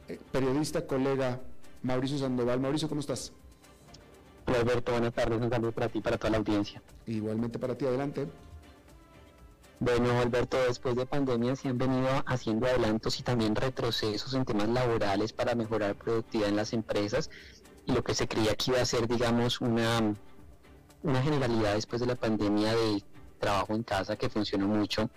eh, 0.08 0.19
periodista, 0.32 0.88
colega, 0.88 1.41
Mauricio 1.84 2.17
Sandoval. 2.17 2.60
Mauricio, 2.60 2.89
¿cómo 2.89 3.01
estás? 3.01 3.34
Hola 4.47 4.62
Alberto, 4.62 4.93
buenas 4.93 5.13
tardes. 5.13 5.39
Un 5.39 5.49
saludo 5.51 5.71
para 5.71 5.89
ti 5.89 5.99
y 5.99 6.01
para 6.01 6.17
toda 6.17 6.32
la 6.32 6.38
audiencia. 6.38 6.82
Igualmente 7.06 7.60
para 7.60 7.77
ti, 7.77 7.86
adelante. 7.86 8.27
Bueno, 9.79 10.19
Alberto, 10.19 10.58
después 10.67 10.95
de 10.95 11.06
pandemia 11.06 11.56
se 11.56 11.67
han 11.67 11.77
venido 11.77 12.08
haciendo 12.25 12.65
adelantos 12.65 13.19
y 13.19 13.23
también 13.23 13.56
retrocesos 13.56 14.34
en 14.34 14.43
temas 14.43 14.69
laborales 14.69 15.34
para 15.34 15.53
mejorar 15.53 15.95
productividad 15.95 16.49
en 16.49 16.56
las 16.56 16.73
empresas. 16.73 17.29
Lo 17.88 18.04
que 18.04 18.13
se 18.13 18.28
creía 18.28 18.56
que 18.56 18.72
iba 18.72 18.82
a 18.82 18.86
ser, 18.86 19.08
digamos, 19.08 19.62
una, 19.62 20.13
una 21.04 21.22
generalidad 21.22 21.76
después 21.76 22.00
de 22.02 22.08
la 22.08 22.15
pandemia 22.15 22.74
de 22.76 23.04
trabajo 23.39 23.74
en 23.74 23.84
casa 23.84 24.15
que 24.15 24.30
funcionó 24.30 24.67
mucho, 24.67 25.10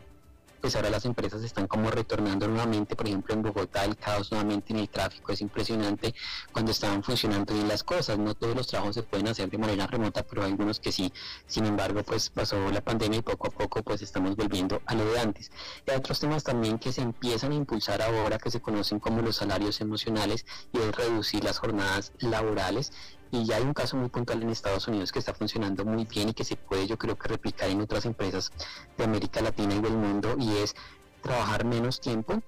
pues 0.67 0.75
ahora 0.75 0.91
las 0.91 1.05
empresas 1.05 1.45
están 1.45 1.69
como 1.69 1.93
retornando 1.93 2.49
nuevamente, 2.49 2.97
por 2.97 3.07
ejemplo 3.07 3.33
en 3.33 3.43
Bogotá 3.43 3.85
el 3.85 3.97
caos 3.97 4.33
nuevamente 4.33 4.73
en 4.73 4.81
el 4.81 4.89
tráfico 4.89 5.31
es 5.31 5.41
impresionante 5.41 6.13
cuando 6.51 6.73
estaban 6.73 7.05
funcionando 7.05 7.55
bien 7.55 7.69
las 7.69 7.85
cosas, 7.85 8.19
no 8.19 8.35
todos 8.35 8.57
los 8.57 8.67
trabajos 8.67 8.97
se 8.97 9.05
pueden 9.05 9.29
hacer 9.29 9.49
de 9.49 9.59
manera 9.59 9.87
remota, 9.87 10.25
pero 10.25 10.43
hay 10.43 10.51
algunos 10.51 10.81
que 10.81 10.91
sí, 10.91 11.13
sin 11.47 11.67
embargo 11.67 12.03
pues 12.03 12.31
pasó 12.31 12.69
la 12.73 12.81
pandemia 12.81 13.21
y 13.21 13.23
poco 13.23 13.47
a 13.47 13.51
poco 13.51 13.81
pues 13.85 14.03
estamos 14.03 14.35
volviendo 14.35 14.83
a 14.87 14.97
lo 14.97 15.05
de 15.05 15.21
antes. 15.21 15.53
Y 15.87 15.93
hay 15.93 15.99
otros 15.99 16.19
temas 16.19 16.43
también 16.43 16.81
que 16.81 16.91
se 16.91 17.03
empiezan 17.03 17.53
a 17.53 17.55
impulsar 17.55 18.03
ahora 18.03 18.37
que 18.39 18.51
se 18.51 18.61
conocen 18.61 18.99
como 18.99 19.23
los 19.23 19.37
salarios 19.37 19.81
emocionales 19.81 20.47
y 20.73 20.79
es 20.79 20.97
reducir 20.97 21.45
las 21.45 21.61
jornadas 21.61 22.11
laborales 22.19 22.91
y 23.31 23.45
ya 23.45 23.57
hay 23.57 23.63
un 23.63 23.75
caso 23.75 23.97
muy 23.97 24.09
puntual 24.09 24.43
en 24.43 24.51
Estados 24.51 24.89
Unidos 24.89 25.13
que 25.13 25.19
está 25.19 25.35
funcionando 25.35 25.85
muy 25.85 26.05
bien 26.05 26.29
y 26.29 26.35
que 26.35 26.45
se 26.45 26.57
puede 26.57 26.87
yo 26.87 26.97
creo 26.99 27.17
que 27.17 27.29
replicar 27.29 27.69
en 27.71 27.81
otras 27.81 28.05
empresas 28.07 28.53
de 28.97 29.05
América 29.05 29.41
Latina 29.41 29.75
y 29.75 29.81
del 29.81 29.95
mundo 29.95 30.37
y 30.39 30.57
es 30.57 30.75
trabajar 31.23 31.65
menos 31.65 32.01
tiempo 32.01 32.43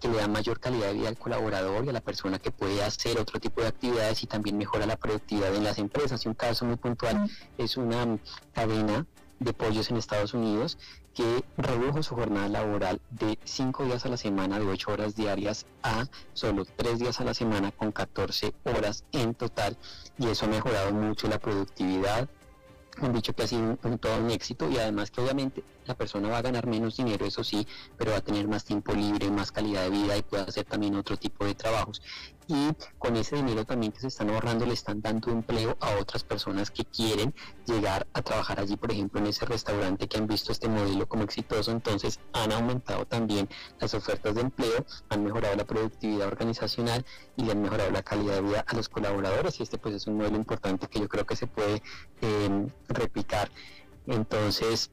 que 0.00 0.08
le 0.08 0.16
da 0.16 0.28
mayor 0.28 0.58
calidad 0.58 0.88
de 0.88 0.94
vida 0.94 1.08
al 1.08 1.18
colaborador 1.18 1.84
y 1.84 1.90
a 1.90 1.92
la 1.92 2.00
persona 2.00 2.38
que 2.38 2.50
puede 2.50 2.82
hacer 2.82 3.18
otro 3.18 3.38
tipo 3.38 3.60
de 3.60 3.68
actividades 3.68 4.22
y 4.22 4.26
también 4.26 4.56
mejora 4.56 4.86
la 4.86 4.96
productividad 4.96 5.54
en 5.54 5.62
las 5.62 5.78
empresas. 5.78 6.24
Y 6.24 6.28
un 6.28 6.34
caso 6.34 6.64
muy 6.64 6.76
puntual 6.76 7.30
es 7.58 7.76
una 7.76 8.18
cadena 8.54 9.06
de 9.40 9.54
pollos 9.54 9.90
en 9.90 9.96
Estados 9.96 10.34
Unidos 10.34 10.78
que 11.14 11.42
redujo 11.56 12.02
su 12.02 12.14
jornada 12.14 12.48
laboral 12.48 13.00
de 13.10 13.38
5 13.42 13.86
días 13.86 14.06
a 14.06 14.10
la 14.10 14.16
semana 14.16 14.58
de 14.58 14.66
8 14.66 14.92
horas 14.92 15.16
diarias 15.16 15.66
a 15.82 16.06
solo 16.34 16.64
3 16.64 16.98
días 16.98 17.20
a 17.20 17.24
la 17.24 17.34
semana 17.34 17.72
con 17.72 17.90
14 17.90 18.54
horas 18.64 19.04
en 19.12 19.34
total. 19.34 19.76
Y 20.18 20.28
eso 20.28 20.44
ha 20.44 20.48
mejorado 20.48 20.92
mucho 20.92 21.26
la 21.26 21.38
productividad. 21.38 22.28
Han 22.98 23.14
dicho 23.14 23.32
que 23.34 23.44
ha 23.44 23.46
sido 23.46 23.78
un, 23.82 23.98
todo 23.98 24.18
un 24.18 24.30
éxito. 24.30 24.70
Y 24.70 24.76
además 24.76 25.10
que 25.10 25.22
obviamente 25.22 25.64
la 25.86 25.94
persona 25.94 26.28
va 26.28 26.38
a 26.38 26.42
ganar 26.42 26.66
menos 26.66 26.98
dinero, 26.98 27.24
eso 27.24 27.42
sí, 27.42 27.66
pero 27.96 28.12
va 28.12 28.18
a 28.18 28.20
tener 28.20 28.46
más 28.46 28.64
tiempo 28.64 28.92
libre, 28.92 29.30
más 29.30 29.50
calidad 29.50 29.82
de 29.84 29.90
vida 29.90 30.16
y 30.16 30.22
puede 30.22 30.44
hacer 30.44 30.66
también 30.66 30.94
otro 30.94 31.16
tipo 31.16 31.46
de 31.46 31.54
trabajos 31.54 32.02
y 32.50 32.76
con 32.98 33.16
ese 33.16 33.36
dinero 33.36 33.64
también 33.64 33.92
que 33.92 34.00
se 34.00 34.08
están 34.08 34.30
ahorrando 34.30 34.66
le 34.66 34.74
están 34.74 35.00
dando 35.00 35.30
empleo 35.30 35.76
a 35.80 35.96
otras 36.00 36.24
personas 36.24 36.70
que 36.70 36.84
quieren 36.84 37.34
llegar 37.66 38.06
a 38.12 38.22
trabajar 38.22 38.60
allí, 38.60 38.76
por 38.76 38.90
ejemplo, 38.90 39.20
en 39.20 39.28
ese 39.28 39.46
restaurante 39.46 40.08
que 40.08 40.18
han 40.18 40.26
visto 40.26 40.52
este 40.52 40.68
modelo 40.68 41.08
como 41.08 41.22
exitoso, 41.22 41.70
entonces 41.70 42.18
han 42.32 42.52
aumentado 42.52 43.06
también 43.06 43.48
las 43.78 43.94
ofertas 43.94 44.34
de 44.34 44.42
empleo, 44.42 44.84
han 45.08 45.24
mejorado 45.24 45.54
la 45.56 45.64
productividad 45.64 46.26
organizacional 46.26 47.04
y 47.36 47.44
le 47.44 47.52
han 47.52 47.62
mejorado 47.62 47.90
la 47.90 48.02
calidad 48.02 48.34
de 48.34 48.42
vida 48.42 48.64
a 48.66 48.74
los 48.74 48.88
colaboradores 48.88 49.60
y 49.60 49.62
este 49.62 49.78
pues 49.78 49.94
es 49.94 50.06
un 50.06 50.16
modelo 50.16 50.36
importante 50.36 50.88
que 50.88 51.00
yo 51.00 51.08
creo 51.08 51.24
que 51.24 51.36
se 51.36 51.46
puede 51.46 51.82
eh, 52.20 52.66
replicar. 52.88 53.50
Entonces, 54.06 54.90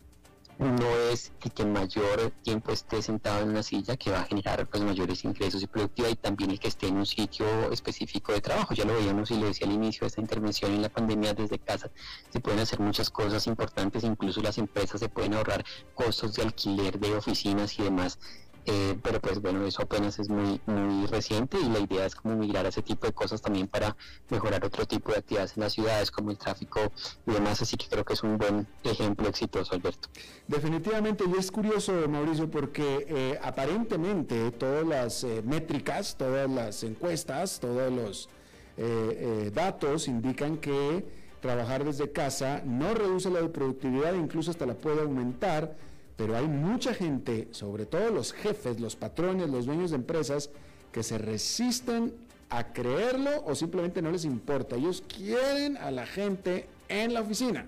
no 0.60 0.98
es 1.12 1.32
el 1.44 1.52
que 1.52 1.66
mayor 1.66 2.32
tiempo 2.44 2.72
esté 2.72 3.02
sentado 3.02 3.44
en 3.44 3.50
una 3.50 3.62
silla 3.62 3.96
que 3.96 4.10
va 4.10 4.22
a 4.22 4.24
generar 4.24 4.66
pues 4.68 4.82
mayores 4.84 5.24
ingresos 5.24 5.62
y 5.62 5.68
productividad 5.68 6.12
y 6.12 6.16
también 6.16 6.52
el 6.52 6.60
que 6.60 6.68
esté 6.68 6.88
en 6.88 6.98
un 6.98 7.06
sitio 7.06 7.46
específico 7.72 8.32
de 8.32 8.42
trabajo. 8.42 8.74
Ya 8.74 8.86
lo 8.86 8.94
veíamos 8.94 9.30
y 9.32 9.40
lo 9.40 9.48
decía 9.48 9.68
al 9.68 9.74
inicio 9.74 10.02
de 10.02 10.08
esta 10.08 10.22
intervención 10.22 10.72
en 10.74 10.82
la 10.82 10.90
pandemia 10.90 11.34
desde 11.34 11.60
casa. 11.60 11.92
Se 12.32 12.40
pueden 12.40 12.60
hacer 12.60 12.80
muchas 12.80 13.10
cosas 13.10 13.46
importantes, 13.48 14.04
incluso 14.04 14.42
las 14.42 14.58
empresas 14.58 15.00
se 15.00 15.10
pueden 15.10 15.36
ahorrar 15.36 15.64
costos 15.94 16.34
de 16.34 16.44
alquiler 16.44 17.00
de 17.00 17.16
oficinas 17.16 17.78
y 17.78 17.84
demás 17.84 18.20
eh, 18.70 19.00
pero 19.02 19.22
pues 19.22 19.42
bueno, 19.42 19.66
eso 19.66 19.82
apenas 19.84 20.20
es 20.20 20.30
muy, 20.30 20.60
muy 20.66 21.06
reciente 21.08 21.58
y 21.58 21.70
la 21.70 21.80
idea 21.80 22.06
es 22.06 22.16
como 22.16 22.36
migrar 22.36 22.66
a 22.66 22.70
ese 22.70 22.82
tipo 22.82 23.08
de 23.08 23.14
cosas 23.14 23.42
también 23.42 23.68
para 23.68 23.96
mejorar 24.30 24.66
otro 24.66 24.86
tipo 24.86 25.14
de 25.14 25.20
actividades 25.20 25.56
en 25.56 25.64
las 25.64 25.72
ciudades 25.72 26.12
como 26.12 26.32
el 26.32 26.38
tráfico 26.38 26.92
y 27.26 27.32
demás, 27.32 27.62
así 27.62 27.78
que 27.78 27.88
creo 27.88 28.04
que 28.04 28.14
es 28.14 28.24
un 28.24 28.38
buen 28.38 28.68
ejemplo 28.84 29.30
exitoso, 29.30 29.74
Alberto. 29.74 30.10
Definitivamente, 30.50 31.24
y 31.34 31.40
es 31.40 31.50
curioso, 31.50 31.94
Mauricio, 32.10 32.52
porque 32.52 33.06
eh, 33.08 33.40
aparentemente 33.42 34.52
todas 34.52 34.86
las 34.86 35.24
eh, 35.24 35.42
métricas, 35.46 36.18
todas 36.18 36.50
las 36.50 36.84
encuestas, 36.84 37.60
todos 37.62 37.92
los 37.92 38.30
datos 39.54 40.08
indican 40.08 40.58
que 40.58 41.04
trabajar 41.42 41.84
desde 41.84 42.12
casa 42.12 42.62
no 42.64 42.94
reduce 42.94 43.30
la 43.32 43.40
productividad, 43.48 44.14
incluso 44.14 44.52
hasta 44.52 44.68
la 44.68 44.76
puede 44.76 45.02
aumentar 45.02 45.76
pero 46.18 46.36
hay 46.36 46.48
mucha 46.48 46.94
gente, 46.94 47.48
sobre 47.52 47.86
todo 47.86 48.10
los 48.10 48.34
jefes, 48.34 48.80
los 48.80 48.96
patrones, 48.96 49.50
los 49.50 49.68
dueños 49.68 49.92
de 49.92 49.98
empresas, 49.98 50.50
que 50.92 51.04
se 51.04 51.18
resisten 51.20 52.14
a 52.50 52.74
creerlo 52.74 53.30
o 53.46 53.56
simplemente 53.56 54.02
no 54.02 54.12
les 54.12 54.26
importa. 54.26 54.76
Ellos 54.76 55.04
quieren 55.08 55.78
a 55.78 55.92
la 55.92 56.08
gente 56.08 56.68
en 56.90 57.14
la 57.14 57.22
oficina. 57.22 57.68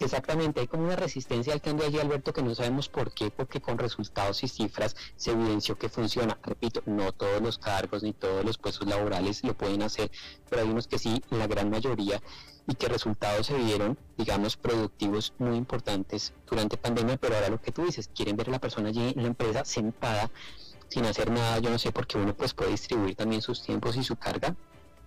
Exactamente, 0.00 0.60
hay 0.60 0.66
como 0.66 0.84
una 0.84 0.96
resistencia 0.96 1.52
al 1.52 1.60
cambio 1.60 1.86
allí, 1.86 1.98
Alberto, 2.00 2.32
que 2.32 2.42
no 2.42 2.54
sabemos 2.54 2.88
por 2.88 3.12
qué, 3.12 3.30
porque 3.30 3.60
con 3.60 3.78
resultados 3.78 4.42
y 4.42 4.48
cifras 4.48 4.96
se 5.16 5.30
evidenció 5.30 5.78
que 5.78 5.88
funciona. 5.88 6.38
Repito, 6.42 6.82
no 6.86 7.12
todos 7.12 7.40
los 7.40 7.58
cargos 7.58 8.02
ni 8.02 8.12
todos 8.12 8.44
los 8.44 8.58
puestos 8.58 8.88
laborales 8.88 9.44
lo 9.44 9.54
pueden 9.54 9.82
hacer, 9.82 10.10
pero 10.50 10.62
hay 10.62 10.68
unos 10.68 10.88
que 10.88 10.98
sí, 10.98 11.22
la 11.30 11.46
gran 11.46 11.70
mayoría, 11.70 12.20
y 12.66 12.74
que 12.74 12.88
resultados 12.88 13.46
se 13.46 13.56
vieron, 13.56 13.96
digamos, 14.16 14.56
productivos 14.56 15.34
muy 15.38 15.56
importantes 15.56 16.32
durante 16.46 16.76
pandemia, 16.76 17.16
pero 17.16 17.36
ahora 17.36 17.48
lo 17.48 17.60
que 17.60 17.72
tú 17.72 17.84
dices, 17.84 18.10
quieren 18.14 18.36
ver 18.36 18.48
a 18.48 18.52
la 18.52 18.60
persona 18.60 18.88
allí 18.88 19.12
en 19.14 19.22
la 19.22 19.28
empresa 19.28 19.64
sentada 19.64 20.30
sin 20.88 21.06
hacer 21.06 21.30
nada, 21.30 21.58
yo 21.60 21.70
no 21.70 21.78
sé, 21.78 21.90
porque 21.92 22.18
uno 22.18 22.36
pues 22.36 22.54
puede 22.54 22.72
distribuir 22.72 23.14
también 23.14 23.40
sus 23.40 23.62
tiempos 23.62 23.96
y 23.96 24.04
su 24.04 24.16
carga, 24.16 24.54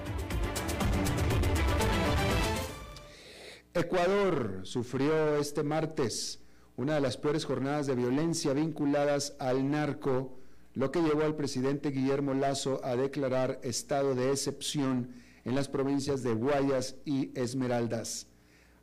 Ecuador 3.73 4.59
sufrió 4.63 5.37
este 5.37 5.63
martes 5.63 6.41
una 6.75 6.95
de 6.95 6.99
las 6.99 7.15
peores 7.15 7.45
jornadas 7.45 7.87
de 7.87 7.95
violencia 7.95 8.51
vinculadas 8.51 9.33
al 9.39 9.71
narco, 9.71 10.37
lo 10.73 10.91
que 10.91 11.01
llevó 11.01 11.23
al 11.23 11.37
presidente 11.37 11.89
Guillermo 11.89 12.33
Lazo 12.33 12.81
a 12.83 12.97
declarar 12.97 13.61
estado 13.63 14.13
de 14.13 14.31
excepción 14.31 15.11
en 15.45 15.55
las 15.55 15.69
provincias 15.69 16.21
de 16.21 16.33
Guayas 16.33 16.97
y 17.05 17.31
Esmeraldas. 17.33 18.27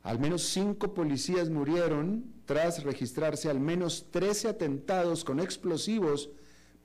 Al 0.01 0.17
menos 0.17 0.41
cinco 0.41 0.95
policías 0.95 1.51
murieron 1.51 2.23
tras 2.45 2.83
registrarse 2.83 3.47
al 3.47 3.59
menos 3.59 4.07
13 4.09 4.47
atentados 4.47 5.23
con 5.23 5.39
explosivos 5.39 6.31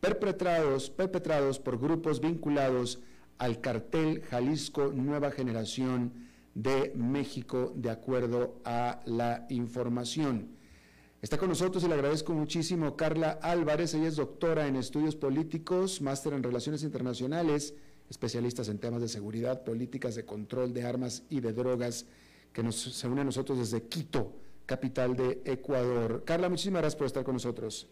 perpetrados, 0.01 0.91
perpetrados 0.91 1.59
por 1.59 1.79
grupos 1.79 2.21
vinculados 2.21 3.01
al 3.39 3.63
cartel 3.63 4.21
Jalisco 4.25 4.93
Nueva 4.93 5.31
Generación 5.31 6.24
de 6.55 6.93
México, 6.95 7.73
de 7.75 7.91
acuerdo 7.91 8.61
a 8.65 9.03
la 9.07 9.47
información. 9.49 10.49
Está 11.21 11.39
con 11.39 11.49
nosotros 11.49 11.83
y 11.83 11.89
le 11.89 11.95
agradezco 11.95 12.35
muchísimo 12.35 12.97
Carla 12.97 13.39
Álvarez, 13.43 13.95
ella 13.95 14.09
es 14.09 14.17
doctora 14.17 14.67
en 14.67 14.77
estudios 14.77 15.17
políticos, 15.17 16.03
máster 16.03 16.35
en 16.35 16.43
relaciones 16.43 16.83
internacionales, 16.83 17.75
especialistas 18.11 18.69
en 18.69 18.79
temas 18.79 19.01
de 19.01 19.09
seguridad, 19.09 19.65
políticas 19.65 20.15
de 20.15 20.25
control 20.25 20.75
de 20.75 20.85
armas 20.85 21.23
y 21.31 21.41
de 21.41 21.53
drogas, 21.53 22.07
que 22.53 22.63
nos, 22.63 22.77
se 22.77 23.09
une 23.09 23.23
a 23.23 23.25
nosotros 23.25 23.59
desde 23.59 23.89
Quito, 23.89 24.35
capital 24.67 25.17
de 25.17 25.41
Ecuador. 25.45 26.25
Carla, 26.25 26.49
muchísimas 26.49 26.83
gracias 26.83 26.99
por 26.99 27.07
estar 27.07 27.25
con 27.25 27.35
nosotros. 27.35 27.89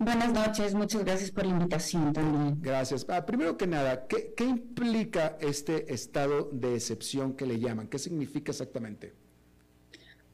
Buenas 0.00 0.32
noches, 0.32 0.74
muchas 0.74 1.04
gracias 1.04 1.32
por 1.32 1.44
la 1.44 1.50
invitación 1.50 2.12
también. 2.12 2.62
Gracias. 2.62 3.04
Ah, 3.08 3.26
primero 3.26 3.56
que 3.56 3.66
nada, 3.66 4.06
¿qué, 4.06 4.44
implica 4.44 5.36
este 5.40 5.92
estado 5.92 6.48
de 6.52 6.76
excepción 6.76 7.34
que 7.34 7.46
le 7.46 7.58
llaman? 7.58 7.88
¿Qué 7.88 7.98
significa 7.98 8.52
exactamente? 8.52 9.12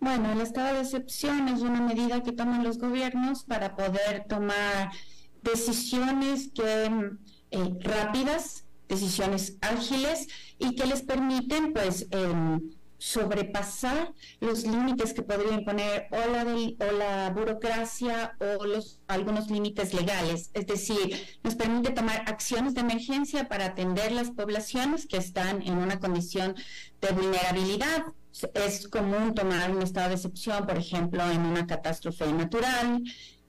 Bueno, 0.01 0.33
el 0.33 0.43
estado 0.43 0.75
de 0.75 0.83
excepción 0.83 1.49
es 1.49 1.63
una 1.63 1.81
medida 1.81 2.23
que 2.23 2.33
toman 2.33 2.63
los 2.63 2.77
gobiernos 2.77 3.45
para 3.45 3.75
poder 3.75 4.27
tomar 4.29 4.91
decisiones 5.41 6.51
que 6.55 7.17
eh, 7.51 7.79
rápidas, 7.81 8.67
decisiones 8.87 9.57
ágiles 9.63 10.29
y 10.59 10.75
que 10.75 10.85
les 10.85 11.01
permiten, 11.01 11.73
pues, 11.73 12.07
eh, 12.11 12.61
sobrepasar 12.99 14.13
los 14.41 14.65
límites 14.65 15.13
que 15.13 15.23
podría 15.23 15.55
imponer 15.55 16.09
o 16.11 16.31
la, 16.31 16.45
o 16.45 16.93
la 16.93 17.31
burocracia 17.31 18.37
o 18.41 18.65
los, 18.65 19.01
algunos 19.09 19.51
límites 19.51 19.95
legales. 19.95 20.51
Es 20.55 20.67
decir, 20.67 21.39
nos 21.43 21.55
permite 21.55 21.91
tomar 21.91 22.25
acciones 22.27 22.75
de 22.75 22.81
emergencia 22.81 23.49
para 23.49 23.67
atender 23.67 24.13
las 24.13 24.31
poblaciones 24.31 25.07
que 25.07 25.17
están 25.17 25.63
en 25.63 25.79
una 25.79 25.99
condición 26.01 26.55
de 27.01 27.13
vulnerabilidad. 27.13 28.05
Es 28.55 28.89
común 28.89 29.35
tomar 29.35 29.71
un 29.71 29.83
estado 29.83 30.09
de 30.09 30.15
excepción, 30.17 30.67
por 30.67 30.77
ejemplo, 30.77 31.23
en 31.31 31.41
una 31.41 31.67
catástrofe 31.67 32.33
natural, 32.33 33.03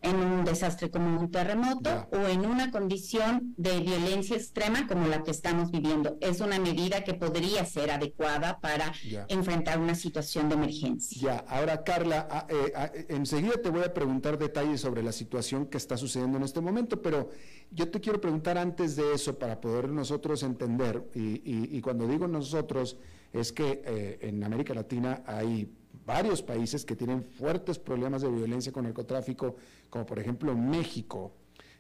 en 0.06 0.16
un 0.18 0.45
desastre 0.45 0.89
como 0.91 1.20
un 1.20 1.32
terremoto 1.32 2.08
o 2.12 2.28
en 2.28 2.45
una 2.45 2.72
condición 2.72 3.53
de 3.58 3.80
violencia 3.80 4.36
extrema 4.36 4.88
como 4.88 5.08
la 5.08 5.24
que 5.24 5.32
estamos 5.32 5.72
viviendo. 5.72 6.18
Es 6.22 6.41
una 6.41 6.60
medida 6.60 7.03
que 7.03 7.14
podría 7.14 7.66
ser 7.66 7.91
adecuada 7.91 8.60
para 8.60 8.93
enfrentar 9.28 9.80
una 9.80 9.95
situación 9.95 10.49
de 10.49 10.56
emergencia. 10.56 11.22
Ya, 11.22 11.38
ahora 11.47 11.84
Carla, 11.84 12.28
ah, 12.30 12.47
eh, 12.49 12.72
ah, 12.76 12.91
enseguida 13.10 13.62
te 13.62 13.70
voy 13.70 13.84
a 13.84 13.93
preguntar 13.93 14.38
detalles 14.38 14.82
sobre 14.82 15.01
la 15.01 15.12
situación 15.12 15.66
que 15.66 15.78
está 15.78 15.97
sucediendo 15.97 16.38
en 16.38 16.43
este 16.43 16.62
momento, 16.62 17.01
pero 17.01 17.30
yo 17.72 17.89
te 17.89 17.99
quiero 17.99 18.22
preguntar 18.22 18.58
antes 18.58 18.95
de 18.95 19.14
eso 19.14 19.38
para 19.39 19.60
poder 19.60 19.89
nosotros 19.89 20.43
entender, 20.43 21.03
y, 21.14 21.82
cuando 21.82 22.08
digo 22.08 22.28
nosotros, 22.28 22.97
es 23.34 23.51
que 23.51 23.82
eh, 23.86 24.20
en 24.22 24.43
América 24.43 24.74
Latina 24.74 25.24
hay 25.26 25.70
varios 26.06 26.41
países 26.41 26.86
que 26.86 26.95
tienen 26.95 27.24
fuertes 27.24 27.80
problemas 27.80 28.22
de 28.22 28.30
violencia 28.30 28.72
con 28.72 28.84
narcotráfico, 28.84 29.56
como 29.89 30.06
por 30.06 30.20
ejemplo 30.20 30.56
México. 30.56 31.34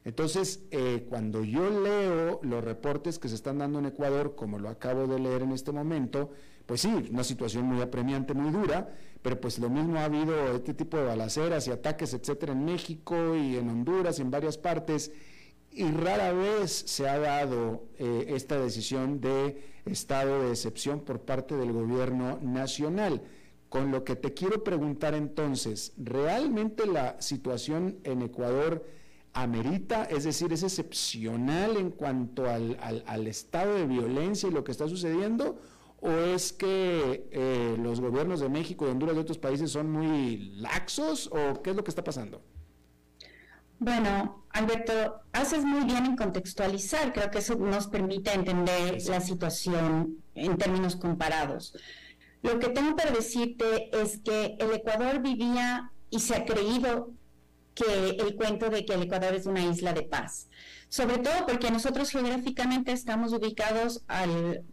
Entonces, 0.03 0.63
eh, 0.69 1.05
cuando 1.09 1.43
yo 1.43 1.67
leo 1.69 2.39
los 2.43 2.63
reportes 2.63 3.17
que 3.17 3.27
se 3.27 3.35
están 3.35 3.57
dando 3.57 3.79
en 3.79 3.87
Ecuador, 3.87 4.35
como 4.35 4.59
lo 4.59 4.69
acabo 4.69 5.07
de 5.07 5.19
leer 5.19 5.41
en 5.41 5.51
este 5.51 5.71
momento, 5.71 6.29
pues 6.65 6.81
sí, 6.81 7.09
una 7.11 7.23
situación 7.23 7.65
muy 7.65 7.81
apremiante, 7.81 8.33
muy 8.33 8.51
dura, 8.51 8.93
pero 9.21 9.41
pues 9.41 9.57
lo 9.57 9.69
mismo 9.69 9.97
ha 9.97 10.05
habido 10.05 10.55
este 10.55 10.75
tipo 10.75 10.97
de 10.97 11.05
balaceras 11.05 11.67
y 11.67 11.71
ataques, 11.71 12.13
etcétera, 12.13 12.53
en 12.53 12.65
México 12.65 13.35
y 13.35 13.57
en 13.57 13.69
Honduras 13.69 14.19
y 14.19 14.21
en 14.21 14.29
varias 14.29 14.57
partes, 14.59 15.11
y 15.71 15.89
rara 15.91 16.31
vez 16.31 16.71
se 16.71 17.09
ha 17.09 17.17
dado 17.19 17.85
eh, 17.97 18.27
esta 18.29 18.59
decisión 18.59 19.19
de 19.19 19.61
estado 19.85 20.43
de 20.43 20.51
excepción 20.51 20.99
por 20.99 21.21
parte 21.21 21.55
del 21.55 21.71
gobierno 21.71 22.39
nacional. 22.41 23.23
Con 23.69 23.91
lo 23.91 24.03
que 24.03 24.15
te 24.15 24.33
quiero 24.33 24.63
preguntar 24.63 25.13
entonces, 25.15 25.93
¿realmente 25.97 26.85
la 26.85 27.19
situación 27.21 27.99
en 28.03 28.21
Ecuador 28.21 28.85
amerita, 29.33 30.05
es 30.05 30.23
decir, 30.23 30.53
es 30.53 30.63
excepcional 30.63 31.75
en 31.77 31.91
cuanto 31.91 32.49
al, 32.49 33.27
estado 33.27 33.75
de 33.75 33.85
violencia 33.85 34.47
y 34.47 34.51
lo 34.51 34.63
que 34.63 34.71
está 34.71 34.87
sucediendo? 34.87 35.59
¿O 35.99 36.09
es 36.09 36.53
que 36.53 37.27
eh, 37.31 37.75
los 37.81 37.99
gobiernos 37.99 38.39
de 38.39 38.49
México, 38.49 38.85
de 38.85 38.91
Honduras 38.91 39.13
y 39.13 39.15
de 39.15 39.21
otros 39.21 39.37
países 39.37 39.71
son 39.71 39.91
muy 39.91 40.37
laxos? 40.57 41.29
¿O 41.31 41.61
qué 41.61 41.71
es 41.71 41.75
lo 41.75 41.83
que 41.83 41.89
está 41.89 42.03
pasando? 42.03 42.41
Bueno, 43.79 44.45
Alberto, 44.51 45.21
haces 45.33 45.65
muy 45.65 45.83
bien 45.83 46.05
en 46.05 46.15
contextualizar, 46.15 47.11
creo 47.11 47.29
que 47.29 47.39
eso 47.39 47.55
nos 47.55 47.87
permite 47.87 48.33
entender 48.33 48.97
la 49.07 49.19
situación 49.19 50.23
en 50.33 50.57
términos 50.57 50.95
comparados. 50.95 51.75
Lo 52.45 52.59
que 52.59 52.69
tengo 52.69 52.95
para 52.95 53.09
decirte 53.09 53.89
es 53.91 54.19
que 54.19 54.55
el 54.59 54.71
Ecuador 54.71 55.19
vivía 55.19 55.91
y 56.11 56.19
se 56.19 56.35
ha 56.35 56.45
creído 56.45 57.11
que 57.73 58.11
el 58.19 58.35
cuento 58.35 58.69
de 58.69 58.85
que 58.85 58.93
el 58.93 59.01
Ecuador 59.01 59.33
es 59.33 59.47
una 59.47 59.65
isla 59.65 59.93
de 59.93 60.03
paz, 60.03 60.47
sobre 60.87 61.17
todo 61.17 61.47
porque 61.47 61.71
nosotros 61.71 62.11
geográficamente 62.11 62.91
estamos 62.91 63.33
ubicados 63.33 64.03
al 64.07 64.63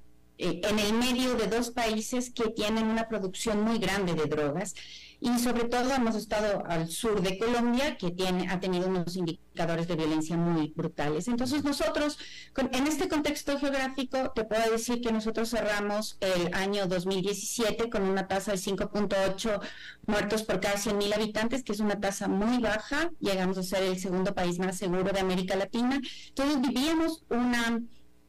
eh, 0.43 0.61
en 0.65 0.81
el 0.81 0.93
medio 0.95 1.35
de 1.37 1.47
dos 1.47 1.71
países 1.71 2.31
que 2.31 2.51
tienen 2.51 2.89
una 2.89 3.07
producción 3.07 3.63
muy 3.63 3.79
grande 3.79 4.15
de 4.15 4.27
drogas 4.27 4.75
y 5.21 5.39
sobre 5.39 5.67
todo 5.67 5.93
hemos 5.93 6.17
estado 6.17 6.65
al 6.67 6.89
sur 6.89 7.23
de 7.23 7.39
Colombia, 7.39 7.97
que 7.97 8.11
tiene, 8.11 8.49
ha 8.51 8.59
tenido 8.59 8.89
unos 8.89 9.15
indicadores 9.15 9.87
de 9.87 9.95
violencia 9.95 10.37
muy 10.37 10.73
brutales. 10.75 11.29
Entonces 11.29 11.63
nosotros, 11.63 12.19
en 12.57 12.89
este 12.89 13.09
contexto 13.09 13.57
geográfico, 13.57 14.33
te 14.35 14.43
puedo 14.45 14.69
decir 14.73 15.01
que 15.01 15.13
nosotros 15.13 15.49
cerramos 15.49 16.19
el 16.19 16.53
año 16.55 16.89
2017 16.89 17.89
con 17.89 18.03
una 18.03 18.27
tasa 18.27 18.51
de 18.51 18.59
5.8 18.59 19.61
muertos 20.07 20.43
por 20.43 20.59
cada 20.59 20.75
100.000 20.75 21.15
habitantes, 21.15 21.63
que 21.63 21.71
es 21.71 21.79
una 21.79 22.01
tasa 22.01 22.27
muy 22.27 22.59
baja, 22.59 23.13
llegamos 23.21 23.59
a 23.59 23.63
ser 23.63 23.85
el 23.85 24.01
segundo 24.01 24.35
país 24.35 24.59
más 24.59 24.77
seguro 24.77 25.13
de 25.13 25.21
América 25.21 25.55
Latina. 25.55 26.01
Entonces 26.31 26.61
vivíamos 26.61 27.23
una 27.29 27.81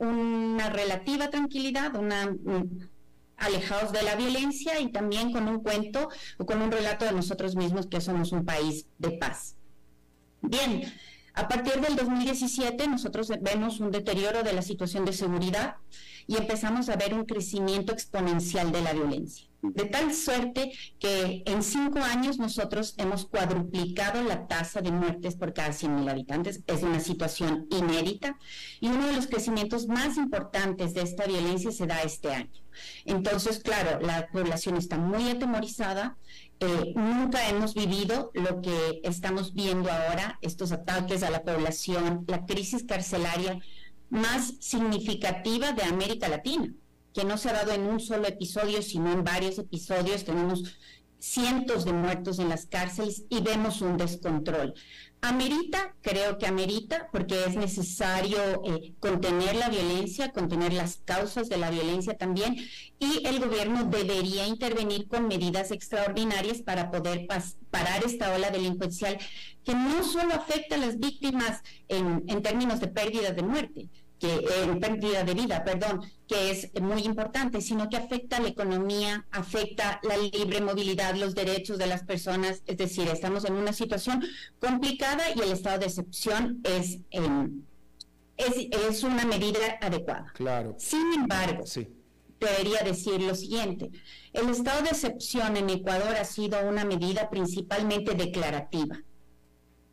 una 0.04 0.70
relativa 0.70 1.30
tranquilidad, 1.30 1.96
una 1.96 2.36
alejados 3.38 3.92
de 3.92 4.04
la 4.04 4.16
violencia 4.16 4.80
y 4.80 4.92
también 4.92 5.32
con 5.32 5.48
un 5.48 5.62
cuento 5.62 6.10
o 6.38 6.46
con 6.46 6.62
un 6.62 6.72
relato 6.72 7.06
de 7.06 7.12
nosotros 7.12 7.56
mismos 7.56 7.88
que 7.88 8.02
somos 8.02 8.32
un 8.32 8.46
país 8.46 8.88
de 8.98 9.12
paz. 9.12 9.56
Bien, 10.42 10.84
a 11.34 11.48
partir 11.48 11.80
del 11.82 11.96
2017 11.96 12.88
nosotros 12.88 13.32
vemos 13.42 13.80
un 13.80 13.92
deterioro 13.92 14.44
de 14.44 14.54
la 14.54 14.62
situación 14.62 15.06
de 15.06 15.14
seguridad 15.14 15.78
y 16.28 16.38
empezamos 16.38 16.90
a 16.90 16.96
ver 16.96 17.14
un 17.14 17.26
crecimiento 17.26 17.92
exponencial 17.92 18.72
de 18.72 18.82
la 18.82 18.94
violencia. 18.94 19.48
De 19.64 19.86
tal 19.86 20.14
suerte 20.14 20.74
que 21.00 21.42
en 21.46 21.64
cinco 21.64 22.00
años 22.00 22.38
nosotros 22.38 22.96
hemos 22.98 23.26
cuadruplicado 23.26 24.22
la 24.22 24.46
tasa 24.46 24.82
de 24.82 24.92
muertes 24.92 25.36
por 25.36 25.54
cada 25.54 25.70
100.000 25.70 26.10
habitantes. 26.10 26.62
Es 26.68 26.84
una 26.84 27.00
situación 27.00 27.66
inédita 27.72 28.38
y 28.82 28.88
uno 28.90 29.08
de 29.08 29.14
los 29.14 29.28
crecimientos 29.28 29.88
más 29.88 30.18
importantes 30.18 30.94
de 30.94 31.02
esta 31.02 31.26
violencia 31.26 31.72
se 31.72 31.88
da 31.88 32.02
este 32.02 32.34
año. 32.34 32.52
Entonces, 33.06 33.60
claro, 33.60 34.02
la 34.02 34.28
población 34.28 34.76
está 34.76 34.98
muy 34.98 35.30
atemorizada. 35.30 36.18
Eh, 36.60 36.92
nunca 36.96 37.48
hemos 37.48 37.74
vivido 37.74 38.32
lo 38.34 38.62
que 38.62 39.00
estamos 39.04 39.54
viendo 39.54 39.90
ahora, 39.90 40.40
estos 40.42 40.74
ataques 40.74 41.24
a 41.24 41.30
la 41.30 41.44
población, 41.44 42.26
la 42.28 42.46
crisis 42.46 42.84
carcelaria 42.84 43.60
más 44.10 44.56
significativa 44.60 45.72
de 45.72 45.84
América 45.84 46.28
Latina, 46.28 46.72
que 47.14 47.24
no 47.24 47.38
se 47.38 47.50
ha 47.50 47.54
dado 47.54 47.72
en 47.72 47.84
un 47.84 48.00
solo 48.00 48.28
episodio, 48.28 48.82
sino 48.82 49.12
en 49.12 49.24
varios 49.24 49.58
episodios. 49.60 50.26
Tenemos 50.26 50.78
cientos 51.20 51.86
de 51.86 51.94
muertos 51.94 52.40
en 52.40 52.50
las 52.50 52.66
cárceles 52.66 53.24
y 53.30 53.42
vemos 53.42 53.82
un 53.82 53.96
descontrol. 53.96 54.74
Amerita, 55.22 55.96
creo 56.02 56.38
que 56.38 56.48
amerita, 56.48 57.08
porque 57.14 57.46
es 57.46 57.56
necesario 57.56 58.38
eh, 58.66 58.94
contener 59.00 59.56
la 59.56 59.70
violencia, 59.70 60.34
contener 60.34 60.74
las 60.74 60.98
causas 61.06 61.48
de 61.48 61.56
la 61.56 61.70
violencia 61.70 62.18
también, 62.18 62.58
y 63.00 63.26
el 63.26 63.40
gobierno 63.40 63.86
debería 63.86 64.46
intervenir 64.46 65.08
con 65.08 65.30
medidas 65.30 65.72
extraordinarias 65.72 66.62
para 66.62 66.92
poder 66.92 67.26
parar 67.72 68.04
esta 68.04 68.36
ola 68.36 68.52
delincuencial 68.52 69.18
que 69.64 69.74
no 69.74 70.04
solo 70.04 70.34
afecta 70.34 70.76
a 70.76 70.80
las 70.80 71.00
víctimas 71.00 71.62
en, 71.88 72.26
en 72.28 72.42
términos 72.42 72.82
de 72.82 72.88
pérdida 72.88 73.32
de 73.32 73.44
muerte, 73.44 73.90
que 74.24 74.64
en 74.64 74.80
pérdida 74.80 75.26
de 75.26 75.34
vida, 75.34 75.66
perdón, 75.66 76.02
que 76.30 76.52
es 76.52 76.72
muy 76.82 77.02
importante, 77.02 77.60
sino 77.60 77.90
que 77.90 77.98
afecta 77.98 78.40
la 78.40 78.48
economía, 78.48 79.28
afecta 79.32 80.00
la 80.04 80.16
libre 80.16 80.62
movilidad, 80.62 81.16
los 81.16 81.36
derechos 81.36 81.78
de 81.78 81.88
las 81.88 82.04
personas, 82.04 82.64
es 82.66 82.78
decir, 82.78 83.10
estamos 83.10 83.44
en 83.44 83.56
una 83.56 83.74
situación 83.74 84.24
complicada 84.60 85.24
y 85.36 85.42
el 85.42 85.52
estado 85.52 85.80
de 85.80 85.88
excepción 85.88 86.62
es, 86.64 87.00
em, 87.12 87.64
es, 88.38 89.04
una 89.04 89.26
medida 89.26 89.78
adecuada. 89.82 90.32
Claro. 90.36 90.76
Sin 90.78 91.06
embargo, 91.14 91.66
debería 92.40 92.82
decir 92.82 93.22
lo 93.22 93.36
siguiente, 93.36 93.92
el 94.32 94.50
estado 94.50 94.84
de 94.84 94.90
excepción 94.92 95.58
en 95.58 95.70
Ecuador 95.70 96.16
ha 96.16 96.24
sido 96.24 96.66
una 96.66 96.86
medida 96.86 97.30
principalmente 97.30 98.14
declarativa. 98.14 99.02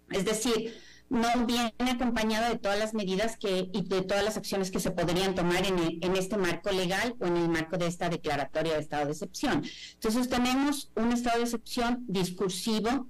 Es 0.09 0.25
decir, 0.25 0.73
no 1.11 1.45
viene 1.45 1.73
acompañada 1.91 2.49
de 2.49 2.59
todas 2.59 2.79
las 2.79 2.95
medidas 2.95 3.37
que 3.37 3.69
y 3.73 3.83
de 3.83 4.03
todas 4.03 4.25
las 4.25 4.37
acciones 4.37 4.71
que 4.71 4.81
se 4.81 4.93
podrían 4.93 5.35
tomar 5.35 5.67
en, 5.67 5.99
en, 6.01 6.17
este 6.17 6.37
marco 6.37 6.71
legal 6.71 7.17
o 7.21 7.27
en 7.27 7.37
el 7.37 7.49
marco 7.49 7.77
de 7.77 7.89
esta 7.89 8.09
declaratoria 8.09 8.75
de 8.75 8.81
estado 8.81 9.07
de 9.07 9.13
excepción. 9.13 9.65
Entonces 9.95 10.29
tenemos 10.29 10.93
un 10.95 11.13
estado 11.13 11.39
de 11.39 11.45
excepción 11.45 12.05
discursivo, 12.07 13.09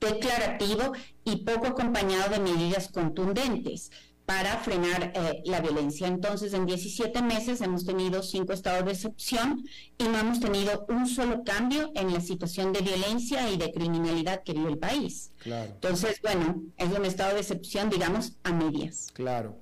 declarativo 0.00 0.92
y 1.24 1.36
poco 1.44 1.66
acompañado 1.68 2.30
de 2.30 2.40
medidas 2.40 2.88
contundentes 2.88 3.90
para 4.32 4.56
frenar 4.56 5.12
eh, 5.14 5.42
la 5.44 5.60
violencia. 5.60 6.08
Entonces, 6.08 6.54
en 6.54 6.64
17 6.64 7.20
meses 7.20 7.60
hemos 7.60 7.84
tenido 7.84 8.22
cinco 8.22 8.54
estados 8.54 8.86
de 8.86 8.92
excepción 8.92 9.62
y 9.98 10.04
no 10.04 10.18
hemos 10.18 10.40
tenido 10.40 10.86
un 10.88 11.06
solo 11.06 11.44
cambio 11.44 11.92
en 11.94 12.14
la 12.14 12.20
situación 12.22 12.72
de 12.72 12.80
violencia 12.80 13.50
y 13.50 13.58
de 13.58 13.70
criminalidad 13.70 14.42
que 14.42 14.54
vive 14.54 14.70
el 14.70 14.78
país. 14.78 15.32
Claro. 15.36 15.72
Entonces, 15.74 16.18
bueno, 16.22 16.62
es 16.78 16.88
un 16.98 17.04
estado 17.04 17.34
de 17.34 17.40
excepción, 17.40 17.90
digamos, 17.90 18.38
a 18.42 18.54
medias. 18.54 19.10
Claro. 19.12 19.58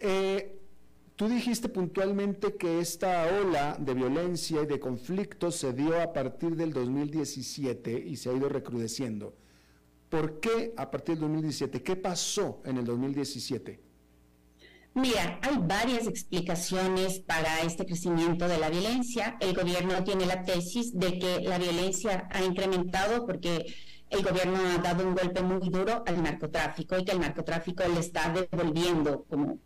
Eh, 0.00 0.58
tú 1.14 1.28
dijiste 1.28 1.68
puntualmente 1.68 2.56
que 2.56 2.80
esta 2.80 3.24
ola 3.40 3.76
de 3.78 3.94
violencia 3.94 4.62
y 4.64 4.66
de 4.66 4.80
conflictos 4.80 5.54
se 5.54 5.72
dio 5.72 6.02
a 6.02 6.12
partir 6.12 6.56
del 6.56 6.72
2017 6.72 8.04
y 8.04 8.16
se 8.16 8.30
ha 8.30 8.32
ido 8.32 8.48
recrudeciendo. 8.48 9.36
¿Por 10.08 10.40
qué 10.40 10.74
a 10.76 10.90
partir 10.90 11.14
del 11.14 11.20
2017? 11.20 11.84
¿Qué 11.84 11.94
pasó 11.94 12.60
en 12.64 12.78
el 12.78 12.84
2017? 12.84 13.86
Mira, 14.98 15.38
hay 15.42 15.58
varias 15.60 16.08
explicaciones 16.08 17.20
para 17.20 17.60
este 17.60 17.86
crecimiento 17.86 18.48
de 18.48 18.58
la 18.58 18.68
violencia. 18.68 19.36
El 19.38 19.54
gobierno 19.54 20.02
tiene 20.02 20.26
la 20.26 20.42
tesis 20.42 20.98
de 20.98 21.20
que 21.20 21.40
la 21.42 21.56
violencia 21.56 22.28
ha 22.32 22.42
incrementado 22.42 23.24
porque 23.24 23.72
el 24.10 24.24
gobierno 24.24 24.58
ha 24.58 24.78
dado 24.78 25.06
un 25.06 25.14
golpe 25.14 25.40
muy 25.40 25.68
duro 25.70 26.02
al 26.04 26.20
narcotráfico 26.20 26.98
y 26.98 27.04
que 27.04 27.12
el 27.12 27.20
narcotráfico 27.20 27.84
le 27.86 28.00
está 28.00 28.32
devolviendo 28.32 29.24
como 29.30 29.60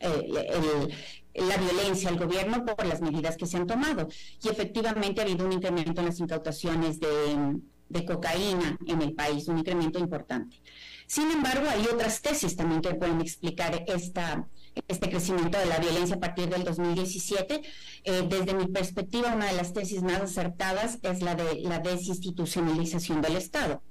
eh, 0.00 0.88
la 1.34 1.56
violencia 1.58 2.08
al 2.08 2.18
gobierno 2.18 2.64
por 2.64 2.86
las 2.86 3.02
medidas 3.02 3.36
que 3.36 3.44
se 3.44 3.58
han 3.58 3.66
tomado. 3.66 4.08
Y 4.42 4.48
efectivamente 4.48 5.20
ha 5.20 5.24
habido 5.24 5.44
un 5.44 5.52
incremento 5.52 6.00
en 6.00 6.06
las 6.06 6.18
incautaciones 6.18 6.98
de, 6.98 7.58
de 7.90 8.06
cocaína 8.06 8.78
en 8.86 9.02
el 9.02 9.12
país, 9.12 9.48
un 9.48 9.58
incremento 9.58 9.98
importante. 9.98 10.62
Sin 11.06 11.30
embargo, 11.30 11.66
hay 11.68 11.86
otras 11.92 12.22
tesis 12.22 12.56
también 12.56 12.80
que 12.80 12.94
pueden 12.94 13.20
explicar 13.20 13.84
esta, 13.86 14.46
este 14.86 15.10
crecimiento 15.10 15.58
de 15.58 15.66
la 15.66 15.78
violencia 15.78 16.16
a 16.16 16.20
partir 16.20 16.48
del 16.48 16.64
2017. 16.64 17.62
Eh, 18.04 18.26
desde 18.28 18.54
mi 18.54 18.66
perspectiva, 18.66 19.34
una 19.34 19.46
de 19.46 19.54
las 19.54 19.72
tesis 19.72 20.02
más 20.02 20.20
acertadas 20.20 20.98
es 21.02 21.22
la 21.22 21.34
de 21.34 21.60
la 21.62 21.78
desinstitucionalización 21.80 23.20
del 23.22 23.36
Estado. 23.36 23.82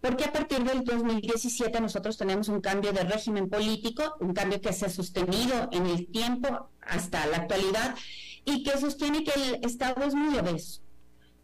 Porque 0.00 0.24
a 0.24 0.32
partir 0.32 0.62
del 0.64 0.84
2017 0.84 1.80
nosotros 1.80 2.18
tenemos 2.18 2.48
un 2.48 2.60
cambio 2.60 2.92
de 2.92 3.04
régimen 3.04 3.48
político, 3.48 4.16
un 4.20 4.34
cambio 4.34 4.60
que 4.60 4.72
se 4.72 4.86
ha 4.86 4.90
sostenido 4.90 5.68
en 5.72 5.86
el 5.86 6.06
tiempo 6.08 6.70
hasta 6.82 7.26
la 7.26 7.38
actualidad 7.38 7.94
y 8.44 8.62
que 8.62 8.76
sostiene 8.78 9.24
que 9.24 9.32
el 9.32 9.64
Estado 9.64 10.04
es 10.04 10.14
muy 10.14 10.36
obeso 10.36 10.83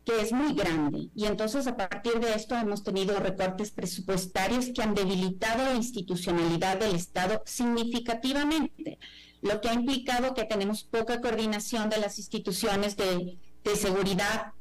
que 0.05 0.21
es 0.21 0.33
muy 0.33 0.55
grande. 0.55 1.09
Y 1.15 1.27
entonces 1.27 1.67
a 1.67 1.77
partir 1.77 2.21
de 2.21 2.35
esto 2.35 2.57
hemos 2.57 2.83
tenido 2.83 3.19
recortes 3.19 3.71
presupuestarios 3.71 4.71
que 4.75 4.83
han 4.83 4.95
debilitado 4.95 5.65
la 5.65 5.75
institucionalidad 5.75 6.79
del 6.79 6.95
Estado 6.95 7.43
significativamente, 7.45 8.99
lo 9.43 9.61
que 9.61 9.69
ha 9.69 9.75
implicado 9.75 10.35
que 10.35 10.45
tenemos 10.45 10.85
poca 10.85 11.21
coordinación 11.21 11.91
de 11.91 11.99
las 11.99 12.19
instituciones 12.19 12.97
de, 12.97 13.39
de 13.65 13.77
seguridad 13.77 14.53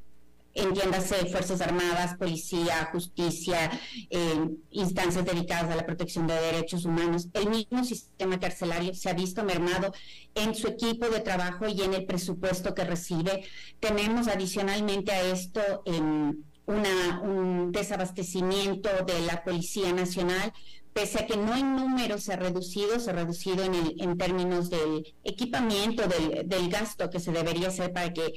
entiéndase 0.54 1.28
Fuerzas 1.28 1.62
Armadas, 1.62 2.16
Policía, 2.18 2.90
Justicia, 2.92 3.72
eh, 4.10 4.50
instancias 4.72 5.26
dedicadas 5.26 5.72
a 5.72 5.76
la 5.76 5.86
protección 5.86 6.28
de 6.28 6.34
derechos 6.34 6.86
humanos. 6.86 7.28
El 7.34 7.50
mismo 7.50 7.84
sistema 7.84 8.40
carcelario 8.40 8.94
se 8.94 9.10
ha 9.10 9.14
visto 9.14 9.44
mermado 9.44 9.94
en 10.36 10.56
su 10.56 10.68
equipo 10.68 11.08
de 11.10 11.20
trabajo 11.20 11.68
y 11.68 11.82
en 11.82 11.94
el 11.94 12.06
presupuesto 12.06 12.74
que 12.74 12.84
recibe. 12.84 13.44
Tenemos 13.80 14.28
adicionalmente 14.28 15.12
a 15.12 15.22
esto 15.22 15.62
em, 15.86 16.44
un 16.68 17.72
desabastecimiento 17.72 18.90
de 19.06 19.22
la 19.22 19.44
Policía 19.44 19.92
Nacional 19.92 20.54
pese 20.94 21.20
a 21.20 21.28
que 21.28 21.38
no 21.38 21.56
en 21.56 21.76
número 21.76 22.18
se 22.18 22.34
ha 22.34 22.36
reducido, 22.36 23.00
se 23.00 23.12
ha 23.12 23.14
reducido 23.14 23.64
en, 23.64 23.76
el, 23.76 23.96
en 24.00 24.18
términos 24.18 24.70
del 24.70 25.16
equipamiento, 25.24 26.04
del, 26.08 26.70
gasto 26.70 27.10
que 27.10 27.20
se 27.20 27.32
debería 27.32 27.70
hacer 27.70 27.94
para 27.94 28.14
que 28.14 28.34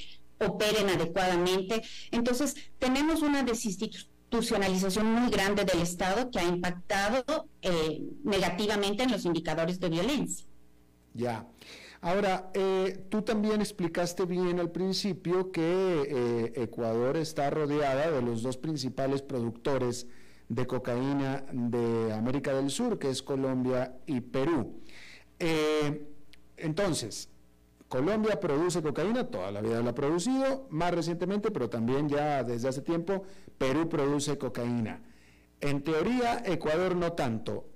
operen 0.47 0.89
adecuadamente. 0.89 1.83
Entonces, 2.11 2.57
tenemos 2.79 3.23
una 3.23 3.43
desinstitucionalización 3.43 5.07
muy 5.07 5.31
grande 5.31 5.65
del 5.65 5.81
Estado 5.83 6.31
que 6.31 6.39
ha 6.39 6.45
impactado 6.45 7.49
eh, 7.61 8.03
negativamente 8.25 9.03
en 9.03 9.13
los 9.13 9.25
indicadores 9.25 9.79
de 9.81 9.89
violencia. 9.89 10.47
Ya. 11.15 11.47
Ahora, 12.01 12.51
eh, 12.55 13.07
tú 13.11 13.23
también 13.23 13.61
explicaste 13.61 14.25
bien 14.25 14.59
al 14.59 14.73
principio 14.73 15.53
que 15.53 15.63
eh, 15.63 16.53
Ecuador 16.57 17.17
está 17.17 17.49
rodeada 17.51 18.11
de 18.11 18.23
los 18.23 18.43
dos 18.43 18.57
principales 18.57 19.23
productores 19.23 20.09
de 20.49 20.67
cocaína 20.67 21.45
de 21.53 22.13
América 22.13 22.53
del 22.55 22.71
Sur, 22.71 22.99
que 22.99 23.09
es 23.09 23.23
Colombia 23.23 23.97
y 24.07 24.21
Perú. 24.21 24.83
entonces, 26.57 27.32
Colombia 27.93 28.41
produce 28.41 28.81
cocaína, 28.81 29.25
toda 29.25 29.51
la 29.51 29.61
vida 29.61 29.83
la 29.83 29.91
ha 29.91 29.95
producido, 29.95 30.67
más 30.71 30.95
recientemente, 30.95 31.51
pero 31.51 31.69
también 31.69 32.09
ya 32.09 32.43
desde 32.43 32.69
hace 32.69 32.81
tiempo, 32.81 33.25
Perú 33.59 33.91
produce 33.91 34.39
cocaína. 34.39 35.03
En 35.61 35.83
teoría, 35.83 36.43
Ecuador 36.47 36.97
no 36.97 37.13
tanto. 37.13 37.69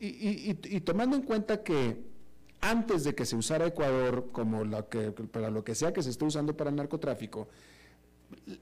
y, 0.00 0.80
tomando 0.80 1.14
en 1.14 1.22
cuenta 1.22 1.62
que 1.62 2.02
antes 2.60 3.04
de 3.04 3.14
que 3.14 3.24
se 3.24 3.36
usara 3.36 3.68
Ecuador 3.68 4.32
como 4.32 4.64
que, 4.88 5.12
para 5.12 5.48
lo 5.48 5.62
que 5.62 5.76
sea 5.76 5.92
que 5.92 6.02
se 6.02 6.10
esté 6.10 6.24
usando 6.24 6.56
para 6.56 6.70
el 6.70 6.76
narcotráfico, 6.76 7.46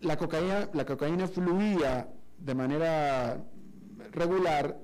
la 0.03 0.19
cocaína, 0.19 0.69
la 0.75 0.85
cocaína 0.85 1.29
fluía 1.29 2.13
de 2.37 2.55
manera 2.55 3.43
regular 4.11 4.79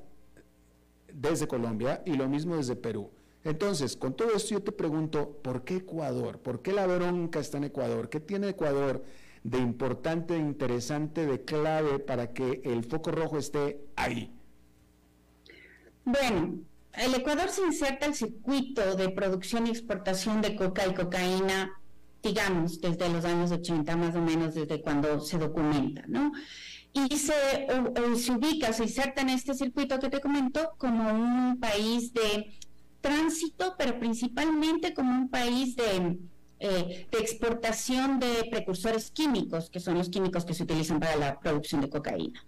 desde 1.13 1.47
Colombia 1.47 2.03
y 2.07 2.15
lo 2.15 2.27
mismo 2.27 2.57
desde 2.57 2.75
Perú. 2.75 3.11
Entonces, 3.45 3.97
con 3.97 4.15
todo 4.15 4.35
esto 4.35 4.51
yo 4.51 4.63
te 4.63 4.73
pregunto, 4.73 5.39
¿por 5.43 5.65
qué 5.65 5.77
Ecuador? 5.77 6.41
¿Por 6.41 6.61
qué 6.63 6.73
la 6.73 6.87
bronca 6.87 7.39
está 7.39 7.59
en 7.59 7.65
Ecuador? 7.65 8.09
¿Qué 8.09 8.21
tiene 8.21 8.49
Ecuador 8.49 9.05
de 9.45 9.59
importante, 9.59 10.35
de 10.35 10.41
interesante, 10.41 11.25
de 11.25 11.45
clave 11.45 11.99
para 11.99 12.33
que 12.33 12.61
el 12.65 12.85
foco 12.85 13.11
rojo 13.11 13.39
esté 13.39 13.81
ahí? 13.97 14.35
Bueno, 16.05 16.59
el 16.95 17.15
Ecuador 17.15 17.49
se 17.51 17.63
inserta 17.63 18.07
el 18.07 18.15
circuito 18.15 18.97
de 18.97 19.09
producción 19.11 19.67
y 19.67 19.71
exportación 19.71 20.43
de 20.43 20.57
coca 20.57 20.87
y 20.87 20.95
cocaína, 20.95 21.71
digamos, 22.23 22.81
desde 22.81 23.09
los 23.09 23.25
años 23.25 23.53
80, 23.53 23.97
más 23.97 24.17
o 24.17 24.21
menos 24.21 24.55
desde 24.55 24.81
cuando 24.81 25.21
se 25.21 25.39
documenta, 25.39 26.05
¿no? 26.09 26.33
Y 26.93 27.17
se, 27.17 27.35
se 28.17 28.33
ubica, 28.33 28.73
se 28.73 28.85
inserta 28.85 29.21
en 29.21 29.29
este 29.29 29.55
circuito 29.55 29.99
que 30.01 30.09
te 30.09 30.21
comento 30.21 30.73
como 30.79 31.13
un 31.13 31.61
país 31.61 32.13
de 32.13 32.59
tránsito, 33.01 33.75
pero 33.79 33.99
principalmente 33.99 34.95
como 34.95 35.11
un 35.11 35.29
país 35.29 35.77
de, 35.77 36.19
eh, 36.61 37.07
de 37.11 37.19
exportación 37.19 38.19
de 38.19 38.49
precursores 38.51 39.11
químicos, 39.11 39.71
que 39.71 39.81
son 39.81 39.97
los 39.97 40.09
químicos 40.09 40.45
que 40.45 40.55
se 40.55 40.65
utilizan 40.65 41.01
para 41.01 41.17
la 41.17 41.39
producción 41.39 41.81
de 41.81 41.91
cocaína. 41.91 42.45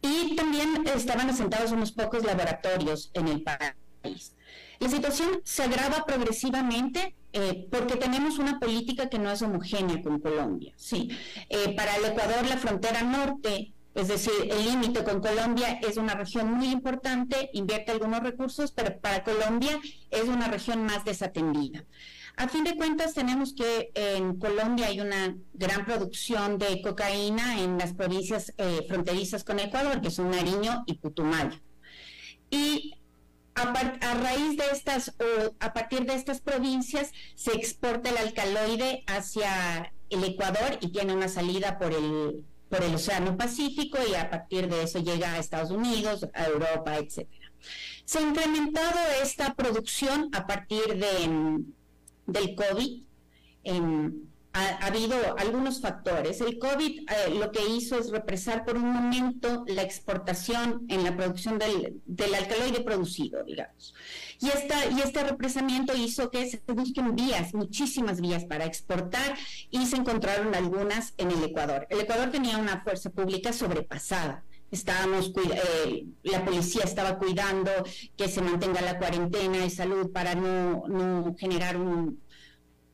Y 0.00 0.36
también 0.36 0.86
estaban 0.94 1.30
asentados 1.30 1.72
unos 1.72 1.92
pocos 1.92 2.24
laboratorios 2.24 3.10
en 3.14 3.28
el 3.28 3.42
país. 3.42 4.34
La 4.80 4.88
situación 4.88 5.40
se 5.44 5.62
agrava 5.62 6.04
progresivamente 6.04 7.14
eh, 7.32 7.66
porque 7.70 7.96
tenemos 7.96 8.38
una 8.38 8.58
política 8.58 9.08
que 9.08 9.18
no 9.18 9.30
es 9.30 9.42
homogénea 9.42 10.02
con 10.02 10.20
Colombia. 10.20 10.72
Sí, 10.76 11.10
eh, 11.48 11.74
para 11.74 11.96
el 11.96 12.04
Ecuador 12.06 12.46
la 12.46 12.56
frontera 12.56 13.02
norte 13.02 13.73
es 13.94 14.08
decir, 14.08 14.32
el 14.50 14.64
límite 14.64 15.04
con 15.04 15.20
Colombia 15.20 15.78
es 15.80 15.96
una 15.96 16.14
región 16.14 16.52
muy 16.52 16.68
importante, 16.68 17.50
invierte 17.52 17.92
algunos 17.92 18.20
recursos, 18.20 18.72
pero 18.72 18.98
para 18.98 19.22
Colombia 19.22 19.80
es 20.10 20.24
una 20.24 20.48
región 20.48 20.84
más 20.84 21.04
desatendida. 21.04 21.84
A 22.36 22.48
fin 22.48 22.64
de 22.64 22.76
cuentas, 22.76 23.14
tenemos 23.14 23.54
que 23.54 23.92
en 23.94 24.36
Colombia 24.40 24.86
hay 24.88 25.00
una 25.00 25.36
gran 25.52 25.84
producción 25.84 26.58
de 26.58 26.82
cocaína 26.82 27.60
en 27.62 27.78
las 27.78 27.94
provincias 27.94 28.52
eh, 28.58 28.84
fronterizas 28.88 29.44
con 29.44 29.60
Ecuador, 29.60 30.00
que 30.00 30.10
son 30.10 30.32
Nariño 30.32 30.82
y 30.86 30.94
Putumayo. 30.94 31.60
Y 32.50 32.94
a, 33.54 34.14
raíz 34.14 34.56
de 34.56 34.64
estas, 34.72 35.10
o 35.10 35.54
a 35.60 35.72
partir 35.72 36.06
de 36.06 36.14
estas 36.14 36.40
provincias, 36.40 37.12
se 37.36 37.52
exporta 37.52 38.10
el 38.10 38.16
alcaloide 38.16 39.04
hacia 39.06 39.92
el 40.10 40.24
Ecuador 40.24 40.78
y 40.80 40.88
tiene 40.88 41.14
una 41.14 41.28
salida 41.28 41.78
por 41.78 41.92
el 41.92 42.44
por 42.74 42.82
el 42.82 42.94
Océano 42.96 43.36
Pacífico 43.36 43.98
y 44.10 44.16
a 44.16 44.28
partir 44.28 44.68
de 44.68 44.82
eso 44.82 44.98
llega 44.98 45.32
a 45.32 45.38
Estados 45.38 45.70
Unidos, 45.70 46.26
a 46.34 46.46
Europa, 46.46 46.98
etc. 46.98 47.28
Se 48.04 48.18
ha 48.18 48.22
incrementado 48.22 48.98
esta 49.22 49.54
producción 49.54 50.28
a 50.32 50.44
partir 50.44 50.82
de, 50.96 51.62
del 52.26 52.54
COVID. 52.56 53.02
En, 53.62 54.28
ha, 54.54 54.86
habido 54.86 55.16
algunos 55.36 55.80
factores. 55.80 56.40
El 56.40 56.58
COVID 56.58 57.00
eh, 57.00 57.34
lo 57.38 57.50
que 57.50 57.66
hizo 57.66 57.98
es 57.98 58.10
represar 58.10 58.64
por 58.64 58.76
un 58.76 58.88
momento 58.88 59.64
la 59.66 59.82
exportación 59.82 60.86
en 60.88 61.04
la 61.04 61.16
producción 61.16 61.58
del, 61.58 62.00
del 62.06 62.34
alcaloide 62.34 62.80
producido, 62.80 63.42
digamos. 63.44 63.94
Y, 64.40 64.48
esta, 64.48 64.86
y 64.86 65.00
este 65.00 65.24
represamiento 65.24 65.94
hizo 65.96 66.30
que 66.30 66.48
se 66.48 66.60
busquen 66.68 67.14
vías, 67.16 67.52
muchísimas 67.52 68.20
vías 68.20 68.44
para 68.44 68.64
exportar 68.64 69.36
y 69.70 69.86
se 69.86 69.96
encontraron 69.96 70.54
algunas 70.54 71.14
en 71.18 71.32
el 71.32 71.42
Ecuador. 71.42 71.86
El 71.90 72.00
Ecuador 72.00 72.30
tenía 72.30 72.56
una 72.58 72.82
fuerza 72.82 73.10
pública 73.10 73.52
sobrepasada 73.52 74.44
estábamos 74.70 75.32
eh, 75.36 76.04
la 76.24 76.44
policía 76.44 76.82
estaba 76.82 77.16
cuidando 77.16 77.70
que 78.16 78.26
se 78.26 78.42
mantenga 78.42 78.80
la 78.80 78.98
cuarentena 78.98 79.58
de 79.58 79.70
salud 79.70 80.10
para 80.10 80.34
no, 80.34 80.88
no 80.88 81.36
generar 81.38 81.76
un, 81.76 82.18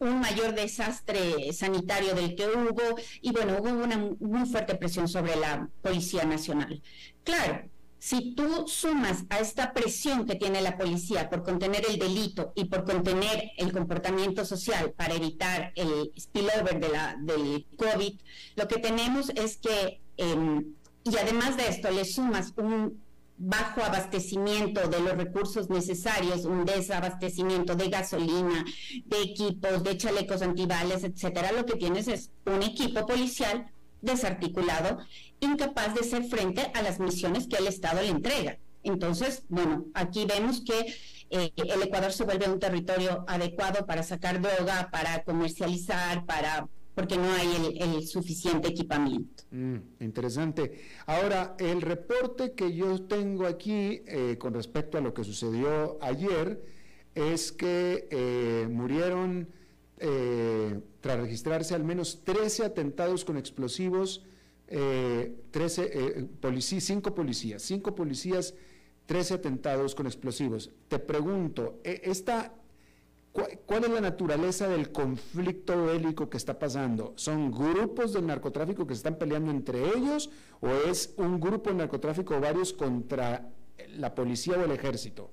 un 0.01 0.18
mayor 0.18 0.55
desastre 0.55 1.53
sanitario 1.53 2.14
del 2.14 2.34
que 2.34 2.46
hubo 2.46 2.96
y 3.20 3.32
bueno, 3.32 3.59
hubo 3.61 3.68
una 3.68 3.98
muy 4.18 4.46
fuerte 4.48 4.74
presión 4.74 5.09
sobre 5.09 5.36
la 5.36 5.68
Policía 5.82 6.24
Nacional. 6.24 6.82
Claro, 7.22 7.68
si 7.98 8.34
tú 8.34 8.66
sumas 8.66 9.24
a 9.28 9.40
esta 9.40 9.74
presión 9.74 10.24
que 10.24 10.34
tiene 10.34 10.62
la 10.62 10.78
policía 10.78 11.28
por 11.28 11.42
contener 11.42 11.84
el 11.86 11.98
delito 11.98 12.51
y 12.57 12.64
por 12.64 12.84
contener 12.84 13.51
el 13.59 13.72
comportamiento 13.72 14.46
social 14.46 14.92
para 14.92 15.14
evitar 15.14 15.72
el 15.76 16.11
spillover 16.18 16.80
del 16.80 17.66
COVID, 17.76 18.18
lo 18.57 18.68
que 18.68 18.78
tenemos 18.78 19.28
es 19.36 19.59
que, 19.59 20.01
em, 20.16 20.76
y 21.05 21.16
además 21.18 21.59
de 21.59 21.68
esto, 21.68 21.90
le 21.90 22.07
sumas 22.07 22.55
un 22.57 23.03
bajo 23.43 23.82
abastecimiento 23.82 24.86
de 24.88 25.01
los 25.01 25.16
recursos 25.16 25.70
necesarios, 25.70 26.45
un 26.45 26.66
desabastecimiento 26.66 27.74
de 27.74 27.88
gasolina, 27.88 28.64
de 29.07 29.22
equipos, 29.22 29.82
de 29.82 29.97
chalecos 29.97 30.43
antibales, 30.43 31.05
etcétera, 31.05 31.51
lo 31.51 31.64
que 31.64 31.76
tienes 31.76 32.07
es 32.07 32.30
un 32.45 32.62
equipo 32.62 33.07
policial 33.07 33.72
desarticulado, 34.03 34.99
incapaz 35.41 35.95
de 35.95 36.01
hacer 36.01 36.24
frente 36.24 36.70
a 36.74 36.82
las 36.82 37.01
misiones 37.01 37.49
que 37.49 37.57
el 37.57 37.66
Estado 37.66 38.03
le 38.03 38.09
entrega. 38.09 38.59
Entonces, 38.82 39.45
bueno, 39.49 39.86
aquí 39.95 40.26
vemos 40.26 40.61
que 40.61 40.95
eh, 41.30 41.51
el 41.57 41.82
Ecuador 41.82 42.12
se 42.12 42.24
vuelve 42.24 42.47
un 42.49 42.61
territorio 42.61 43.24
adecuado 43.26 43.86
para 43.86 44.03
sacar 44.03 44.43
droga, 44.43 44.91
para 44.93 45.24
comercializar, 45.24 46.26
para 46.26 46.68
porque 46.95 47.16
no 47.16 47.32
hay 47.32 47.78
el, 47.78 48.07
suficiente 48.07 48.68
equipamiento. 48.68 49.39
Mm, 49.53 49.76
interesante. 49.98 50.80
Ahora, 51.07 51.57
el 51.59 51.82
reporte 51.82 52.53
que 52.53 52.72
yo 52.72 53.03
tengo 53.03 53.46
aquí 53.46 54.03
eh, 54.07 54.36
con 54.38 54.55
respecto 54.55 54.96
a 54.96 55.01
lo 55.01 55.12
que 55.12 55.24
sucedió 55.24 55.98
ayer 56.01 56.62
es 57.16 57.51
que 57.51 58.07
eh, 58.11 58.68
murieron, 58.70 59.48
eh, 59.98 60.80
tras 61.01 61.18
registrarse 61.18 61.74
al 61.74 61.82
menos 61.82 62.22
13 62.24 62.64
atentados 62.64 63.24
con 63.24 63.36
explosivos, 63.36 64.24
13, 64.68 66.28
policías, 66.40 66.84
5 66.84 67.12
policías, 67.12 67.61
5 67.62 67.92
policías, 67.96 68.55
13 69.07 69.34
atentados 69.34 69.96
con 69.96 70.07
explosivos. 70.07 70.70
Te 70.86 71.01
pregunto, 71.01 71.80
e, 71.82 72.03
¿esta 72.05 72.55
¿Cuál 73.33 73.85
es 73.85 73.91
la 73.91 74.01
naturaleza 74.01 74.68
del 74.68 74.91
conflicto 74.91 75.87
bélico 75.87 76.28
que 76.28 76.37
está 76.37 76.59
pasando? 76.59 77.12
¿Son 77.16 77.53
grupos 77.53 78.12
del 78.12 78.26
narcotráfico 78.26 78.87
que 78.87 78.95
se 78.95 78.99
están 78.99 79.18
peleando 79.18 79.53
entre 79.53 79.97
ellos 79.97 80.31
o 80.61 80.68
es 80.68 81.14
un 81.16 81.39
grupo 81.39 81.70
de 81.70 81.76
narcotráfico 81.76 82.37
o 82.37 82.41
varios 82.41 82.72
contra 82.72 83.49
la 83.97 84.14
policía 84.14 84.55
o 84.59 84.64
el 84.64 84.72
ejército? 84.72 85.31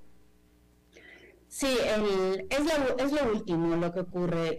Sí, 1.48 1.76
es, 2.50 3.12
lo, 3.12 3.32
último 3.32 3.76
lo 3.78 3.92
que 3.92 4.02
ocurre. 4.02 4.58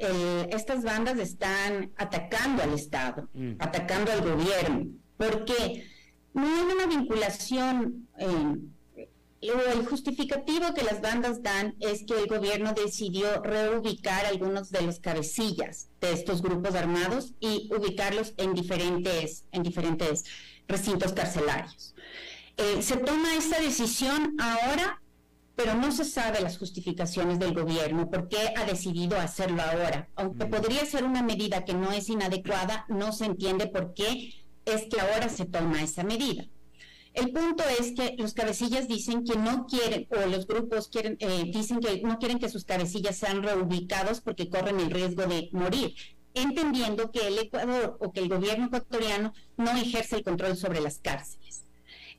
estas 0.50 0.82
bandas 0.82 1.18
están 1.18 1.92
atacando 1.96 2.62
al 2.62 2.72
Estado, 2.72 3.28
mm. 3.34 3.52
atacando 3.58 4.10
al 4.10 4.22
gobierno, 4.22 4.86
porque 5.16 5.84
no 6.32 6.42
hay 6.42 6.74
una 6.74 6.86
vinculación 6.86 8.08
eh, 8.18 8.56
el 9.40 9.86
justificativo 9.86 10.74
que 10.74 10.82
las 10.82 11.00
bandas 11.00 11.42
dan 11.42 11.76
es 11.80 12.04
que 12.04 12.18
el 12.18 12.26
gobierno 12.26 12.72
decidió 12.72 13.40
reubicar 13.42 14.26
algunos 14.26 14.70
de 14.70 14.82
los 14.82 14.98
cabecillas 14.98 15.88
de 16.00 16.12
estos 16.12 16.42
grupos 16.42 16.74
armados 16.74 17.34
y 17.38 17.70
ubicarlos 17.72 18.34
en 18.36 18.54
diferentes, 18.54 19.44
en 19.52 19.62
diferentes 19.62 20.24
recintos 20.66 21.12
carcelarios. 21.12 21.94
Eh, 22.56 22.82
se 22.82 22.96
toma 22.96 23.36
esta 23.36 23.60
decisión 23.60 24.36
ahora, 24.40 25.00
pero 25.54 25.74
no 25.74 25.92
se 25.92 26.04
sabe 26.04 26.40
las 26.40 26.58
justificaciones 26.58 27.38
del 27.38 27.54
gobierno, 27.54 28.10
por 28.10 28.28
qué 28.28 28.52
ha 28.56 28.64
decidido 28.64 29.18
hacerlo 29.18 29.62
ahora. 29.62 30.08
Aunque 30.16 30.46
mm. 30.46 30.50
podría 30.50 30.84
ser 30.84 31.04
una 31.04 31.22
medida 31.22 31.64
que 31.64 31.74
no 31.74 31.92
es 31.92 32.08
inadecuada, 32.08 32.84
no 32.88 33.12
se 33.12 33.26
entiende 33.26 33.68
por 33.68 33.94
qué 33.94 34.34
es 34.64 34.82
que 34.90 35.00
ahora 35.00 35.28
se 35.28 35.46
toma 35.46 35.82
esa 35.82 36.02
medida. 36.02 36.44
El 37.18 37.32
punto 37.32 37.64
es 37.80 37.92
que 37.96 38.14
los 38.16 38.32
cabecillas 38.32 38.86
dicen 38.86 39.24
que 39.24 39.36
no 39.36 39.66
quieren, 39.66 40.06
o 40.10 40.26
los 40.26 40.46
grupos 40.46 40.88
quieren, 40.88 41.16
eh, 41.18 41.50
dicen 41.52 41.80
que 41.80 42.00
no 42.02 42.18
quieren 42.20 42.38
que 42.38 42.48
sus 42.48 42.64
cabecillas 42.64 43.16
sean 43.16 43.42
reubicados 43.42 44.20
porque 44.20 44.48
corren 44.48 44.78
el 44.78 44.90
riesgo 44.90 45.26
de 45.26 45.48
morir, 45.50 45.94
entendiendo 46.34 47.10
que 47.10 47.26
el 47.26 47.38
Ecuador 47.38 47.96
o 48.00 48.12
que 48.12 48.20
el 48.20 48.28
gobierno 48.28 48.66
ecuatoriano 48.66 49.32
no 49.56 49.72
ejerce 49.72 50.14
el 50.16 50.22
control 50.22 50.56
sobre 50.56 50.80
las 50.80 50.98
cárceles. 50.98 51.64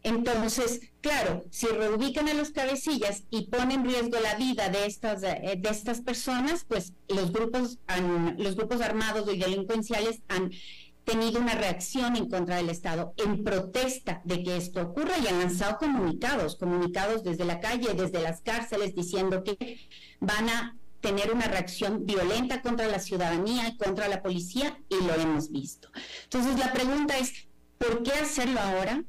Entonces, 0.03 0.81
claro, 0.99 1.45
si 1.49 1.67
reubican 1.67 2.27
a 2.27 2.33
los 2.33 2.51
cabecillas 2.51 3.23
y 3.29 3.47
ponen 3.47 3.81
en 3.81 3.85
riesgo 3.85 4.19
la 4.19 4.35
vida 4.35 4.67
de 4.67 4.85
estas, 4.85 5.23
eh, 5.23 5.55
de 5.57 5.69
estas 5.69 6.01
personas, 6.01 6.65
pues 6.67 6.93
los 7.07 7.31
grupos, 7.31 7.79
los 8.37 8.55
grupos 8.57 8.81
armados 8.81 9.33
y 9.33 9.37
delincuenciales 9.37 10.21
han 10.27 10.51
tenido 11.03 11.39
una 11.39 11.55
reacción 11.55 12.15
en 12.15 12.29
contra 12.29 12.57
del 12.57 12.69
Estado 12.69 13.13
en 13.17 13.43
protesta 13.43 14.21
de 14.25 14.43
que 14.43 14.57
esto 14.57 14.81
ocurra 14.81 15.17
y 15.17 15.27
han 15.27 15.39
lanzado 15.39 15.77
comunicados, 15.77 16.55
comunicados 16.55 17.23
desde 17.23 17.45
la 17.45 17.59
calle, 17.59 17.93
desde 17.93 18.21
las 18.21 18.41
cárceles, 18.41 18.95
diciendo 18.95 19.43
que 19.43 19.79
van 20.19 20.49
a 20.49 20.75
tener 21.01 21.31
una 21.31 21.45
reacción 21.45 22.05
violenta 22.05 22.61
contra 22.61 22.87
la 22.87 22.99
ciudadanía 22.99 23.69
y 23.69 23.77
contra 23.77 24.07
la 24.07 24.21
policía 24.21 24.77
y 24.89 25.03
lo 25.03 25.15
hemos 25.15 25.51
visto. 25.51 25.89
Entonces 26.23 26.59
la 26.59 26.73
pregunta 26.73 27.17
es, 27.17 27.47
¿por 27.77 28.03
qué 28.03 28.11
hacerlo 28.11 28.59
ahora? 28.59 29.03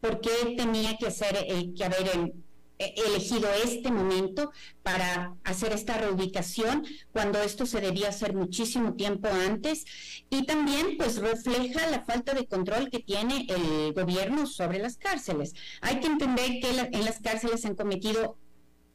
¿Por 0.00 0.20
qué 0.20 0.54
tenía 0.56 0.96
que, 0.96 1.08
hacer, 1.08 1.36
eh, 1.48 1.72
que 1.76 1.84
haber 1.84 2.06
eh, 2.14 2.32
elegido 2.78 3.48
este 3.64 3.90
momento 3.90 4.52
para 4.82 5.34
hacer 5.44 5.72
esta 5.72 5.96
reubicación 5.96 6.84
cuando 7.12 7.40
esto 7.40 7.66
se 7.66 7.80
debía 7.80 8.10
hacer 8.10 8.34
muchísimo 8.34 8.94
tiempo 8.94 9.28
antes 9.28 9.84
y 10.30 10.44
también 10.44 10.96
pues 10.98 11.16
refleja 11.16 11.86
la 11.88 12.04
falta 12.04 12.34
de 12.34 12.46
control 12.46 12.90
que 12.90 13.00
tiene 13.00 13.46
el 13.48 13.92
gobierno 13.94 14.46
sobre 14.46 14.78
las 14.78 14.96
cárceles. 14.96 15.54
Hay 15.80 16.00
que 16.00 16.06
entender 16.06 16.60
que 16.60 16.70
en 16.70 17.04
las 17.04 17.20
cárceles 17.20 17.62
se 17.62 17.68
han 17.68 17.76
cometido 17.76 18.36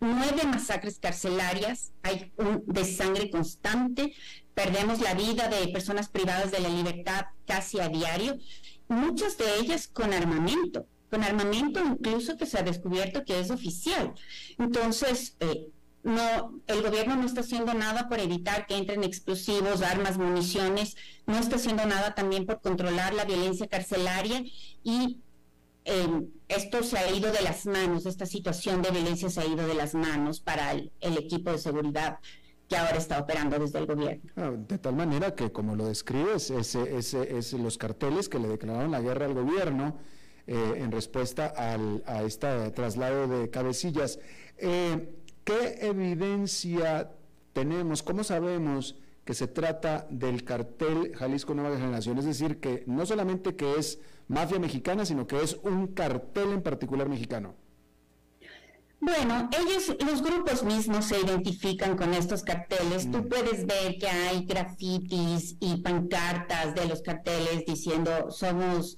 nueve 0.02 0.44
masacres 0.46 1.00
carcelarias, 1.00 1.94
hay 2.02 2.32
un 2.38 2.64
desangre 2.66 3.30
constante, 3.30 4.14
perdemos 4.54 5.00
la 5.00 5.14
vida 5.14 5.48
de 5.48 5.68
personas 5.72 6.10
privadas 6.10 6.52
de 6.52 6.60
la 6.60 6.70
libertad 6.70 7.26
casi 7.46 7.80
a 7.80 7.88
diario, 7.88 8.38
muchas 8.88 9.38
de 9.38 9.60
ellas 9.60 9.88
con 9.88 10.12
armamento, 10.12 10.88
con 11.12 11.24
armamento 11.24 11.82
incluso 11.86 12.38
que 12.38 12.46
se 12.46 12.58
ha 12.58 12.64
descubierto 12.64 13.26
que 13.26 13.40
es 13.40 13.52
oficial. 13.52 14.14
Entonces, 14.58 15.36
eh, 15.42 15.68
no, 16.04 16.62
el 16.68 16.82
gobierno 16.82 17.18
no 17.18 17.26
está 17.26 17.42
haciendo 17.42 17.74
nada 17.74 18.08
por 18.08 18.20
evitar 18.20 18.66
que 18.66 18.78
entren 18.78 19.04
explosivos, 19.04 19.82
armas, 19.82 20.18
municiones, 20.18 20.96
no 21.28 21.38
está 21.38 21.58
haciendo 21.58 21.86
nada 21.86 22.16
también 22.16 22.46
por 22.46 22.62
controlar 22.62 23.14
la 23.14 23.26
violencia 23.26 23.68
carcelaria 23.68 24.44
y 24.84 25.20
esto 26.48 26.84
se 26.84 26.98
ha 26.98 27.12
ido 27.12 27.32
de 27.32 27.42
las 27.42 27.66
manos, 27.66 28.06
esta 28.06 28.26
situación 28.26 28.82
de 28.82 28.92
violencia 28.92 29.30
se 29.30 29.42
ha 29.42 29.46
ido 29.46 29.68
de 29.68 29.74
las 29.74 29.96
manos 29.96 30.40
para 30.40 30.72
el, 30.72 30.92
equipo 31.02 31.52
de 31.52 31.58
seguridad 31.58 32.20
que 32.70 32.78
ahora 32.78 32.98
está 32.98 33.20
operando 33.20 33.58
desde 33.60 33.80
el 33.80 33.88
gobierno. 33.88 34.22
Ah, 34.38 34.52
de 34.56 34.78
tal 34.78 34.96
manera 34.96 35.36
que, 35.36 35.52
como 35.52 35.76
lo 35.76 35.88
describes, 35.88 36.52
ese, 36.52 36.98
es 37.38 37.54
los 37.54 37.78
carteles 37.78 38.30
que 38.30 38.40
le 38.40 38.48
declararon 38.48 38.92
la 38.92 39.02
guerra 39.02 39.26
al 39.26 39.34
gobierno 39.34 39.98
eh, 40.54 40.74
en 40.84 40.92
respuesta 40.92 41.46
al, 41.46 42.04
a 42.06 42.24
este 42.24 42.72
traslado 42.72 43.26
de 43.26 43.50
cabecillas. 43.50 44.20
Eh, 44.58 45.16
¿Qué 45.46 45.78
evidencia 45.80 47.10
tenemos? 47.54 48.04
¿Cómo 48.04 48.26
sabemos 48.26 48.98
que 49.24 49.34
se 49.34 49.48
trata 49.48 50.06
del 50.10 50.44
cartel 50.44 51.16
Jalisco 51.16 51.54
Nueva 51.54 51.78
Generación? 51.78 52.18
Es 52.18 52.26
decir, 52.26 52.60
que 52.60 52.84
no 52.86 53.06
solamente 53.06 53.56
que 53.56 53.76
es 53.80 54.00
mafia 54.28 54.60
mexicana, 54.60 55.06
sino 55.06 55.26
que 55.26 55.42
es 55.42 55.58
un 55.64 55.88
cartel 55.88 56.52
en 56.52 56.62
particular 56.62 57.08
mexicano. 57.08 57.56
Bueno, 59.00 59.50
ellos, 59.58 59.96
los 60.06 60.22
grupos 60.22 60.66
mismos 60.66 61.06
se 61.06 61.18
identifican 61.22 61.96
con 61.96 62.14
estos 62.14 62.44
carteles. 62.44 63.10
Tú 63.10 63.20
mm. 63.20 63.30
puedes 63.30 63.66
ver 63.66 63.98
que 63.98 64.10
hay 64.10 64.44
grafitis 64.44 65.56
y 65.62 65.78
pancartas 65.78 66.76
de 66.76 66.88
los 66.88 67.02
carteles 67.02 67.66
diciendo 67.66 68.30
somos 68.32 68.98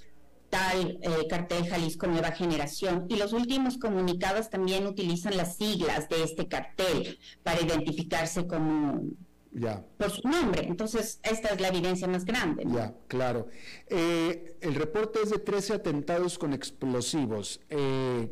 tal 0.53 0.99
eh, 1.01 1.27
cartel 1.27 1.67
Jalisco 1.67 2.05
Nueva 2.05 2.31
Generación. 2.31 3.07
Y 3.09 3.15
los 3.15 3.33
últimos 3.33 3.79
comunicados 3.79 4.51
también 4.51 4.85
utilizan 4.85 5.35
las 5.35 5.57
siglas 5.57 6.07
de 6.09 6.23
este 6.23 6.47
cartel 6.47 7.17
para 7.41 7.59
identificarse 7.59 8.45
como 8.45 9.01
ya. 9.51 9.83
por 9.97 10.11
su 10.11 10.27
nombre. 10.27 10.67
Entonces, 10.67 11.19
esta 11.23 11.49
es 11.49 11.59
la 11.59 11.69
evidencia 11.69 12.07
más 12.07 12.23
grande. 12.23 12.65
Ya, 12.67 12.93
claro. 13.07 13.47
Eh, 13.87 14.55
el 14.61 14.75
reporte 14.75 15.21
es 15.23 15.31
de 15.31 15.39
13 15.39 15.73
atentados 15.73 16.37
con 16.37 16.53
explosivos. 16.53 17.59
Eh, 17.71 18.31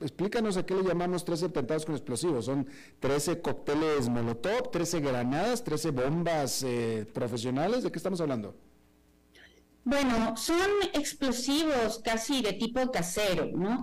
explícanos 0.00 0.56
a 0.56 0.64
qué 0.64 0.74
le 0.74 0.84
llamamos 0.84 1.26
13 1.26 1.46
atentados 1.46 1.84
con 1.84 1.96
explosivos. 1.96 2.46
¿Son 2.46 2.66
13 3.00 3.42
cócteles 3.42 4.08
Molotov, 4.08 4.70
13 4.70 5.00
granadas, 5.00 5.64
13 5.64 5.90
bombas 5.90 6.62
eh, 6.62 7.06
profesionales? 7.12 7.82
¿De 7.82 7.92
qué 7.92 7.98
estamos 7.98 8.22
hablando? 8.22 8.54
Bueno, 9.90 10.36
son 10.36 10.70
explosivos 10.92 11.98
casi 12.04 12.42
de 12.42 12.52
tipo 12.52 12.92
casero, 12.92 13.50
¿no? 13.52 13.82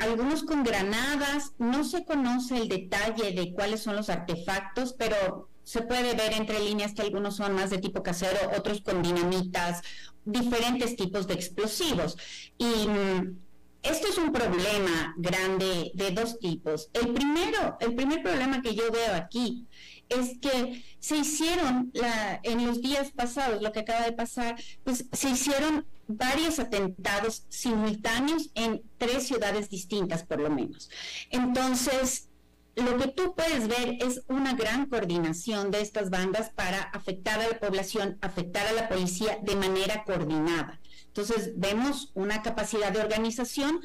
algunos 0.00 0.44
con 0.44 0.64
granadas, 0.64 1.52
no 1.58 1.84
se 1.84 2.06
conoce 2.06 2.56
el 2.56 2.68
detalle 2.68 3.32
de 3.32 3.52
cuáles 3.52 3.82
son 3.82 3.96
los 3.96 4.08
artefactos, 4.08 4.94
pero 4.94 5.50
se 5.62 5.82
puede 5.82 6.14
ver 6.14 6.32
entre 6.32 6.60
líneas 6.60 6.94
que 6.94 7.02
algunos 7.02 7.36
son 7.36 7.52
más 7.52 7.68
de 7.68 7.76
tipo 7.76 8.02
casero, 8.02 8.50
otros 8.56 8.80
con 8.80 9.02
dinamitas, 9.02 9.82
diferentes 10.24 10.96
tipos 10.96 11.26
de 11.26 11.34
explosivos. 11.34 12.16
Y 12.56 12.88
mm, 12.88 13.36
esto 13.82 14.08
es 14.08 14.16
un 14.16 14.32
problema 14.32 15.14
grande 15.18 15.90
de 15.92 16.12
dos 16.12 16.38
tipos. 16.38 16.88
El 16.94 17.12
primero, 17.12 17.76
el 17.80 17.94
primer 17.94 18.22
problema 18.22 18.62
que 18.62 18.74
yo 18.74 18.90
veo 18.90 19.14
aquí 19.14 19.66
es 20.08 20.38
que 20.38 20.84
se 20.98 21.16
hicieron 21.16 21.90
la, 21.94 22.40
en 22.42 22.66
los 22.66 22.80
días 22.80 23.10
pasados, 23.12 23.62
lo 23.62 23.72
que 23.72 23.80
acaba 23.80 24.04
de 24.04 24.12
pasar, 24.12 24.56
pues 24.84 25.06
se 25.12 25.30
hicieron 25.30 25.86
varios 26.08 26.58
atentados 26.58 27.44
simultáneos 27.48 28.50
en 28.54 28.82
tres 28.98 29.26
ciudades 29.26 29.68
distintas, 29.68 30.24
por 30.24 30.40
lo 30.40 30.50
menos. 30.50 30.90
Entonces, 31.30 32.28
lo 32.76 32.98
que 32.98 33.08
tú 33.08 33.34
puedes 33.34 33.68
ver 33.68 33.96
es 34.00 34.22
una 34.28 34.54
gran 34.54 34.86
coordinación 34.86 35.70
de 35.70 35.80
estas 35.80 36.10
bandas 36.10 36.50
para 36.50 36.82
afectar 36.82 37.40
a 37.40 37.48
la 37.48 37.58
población, 37.58 38.18
afectar 38.20 38.66
a 38.66 38.72
la 38.72 38.88
policía 38.88 39.38
de 39.42 39.56
manera 39.56 40.04
coordinada. 40.04 40.80
Entonces 41.16 41.52
vemos 41.56 42.10
una 42.12 42.42
capacidad 42.42 42.92
de 42.92 43.00
organización 43.00 43.80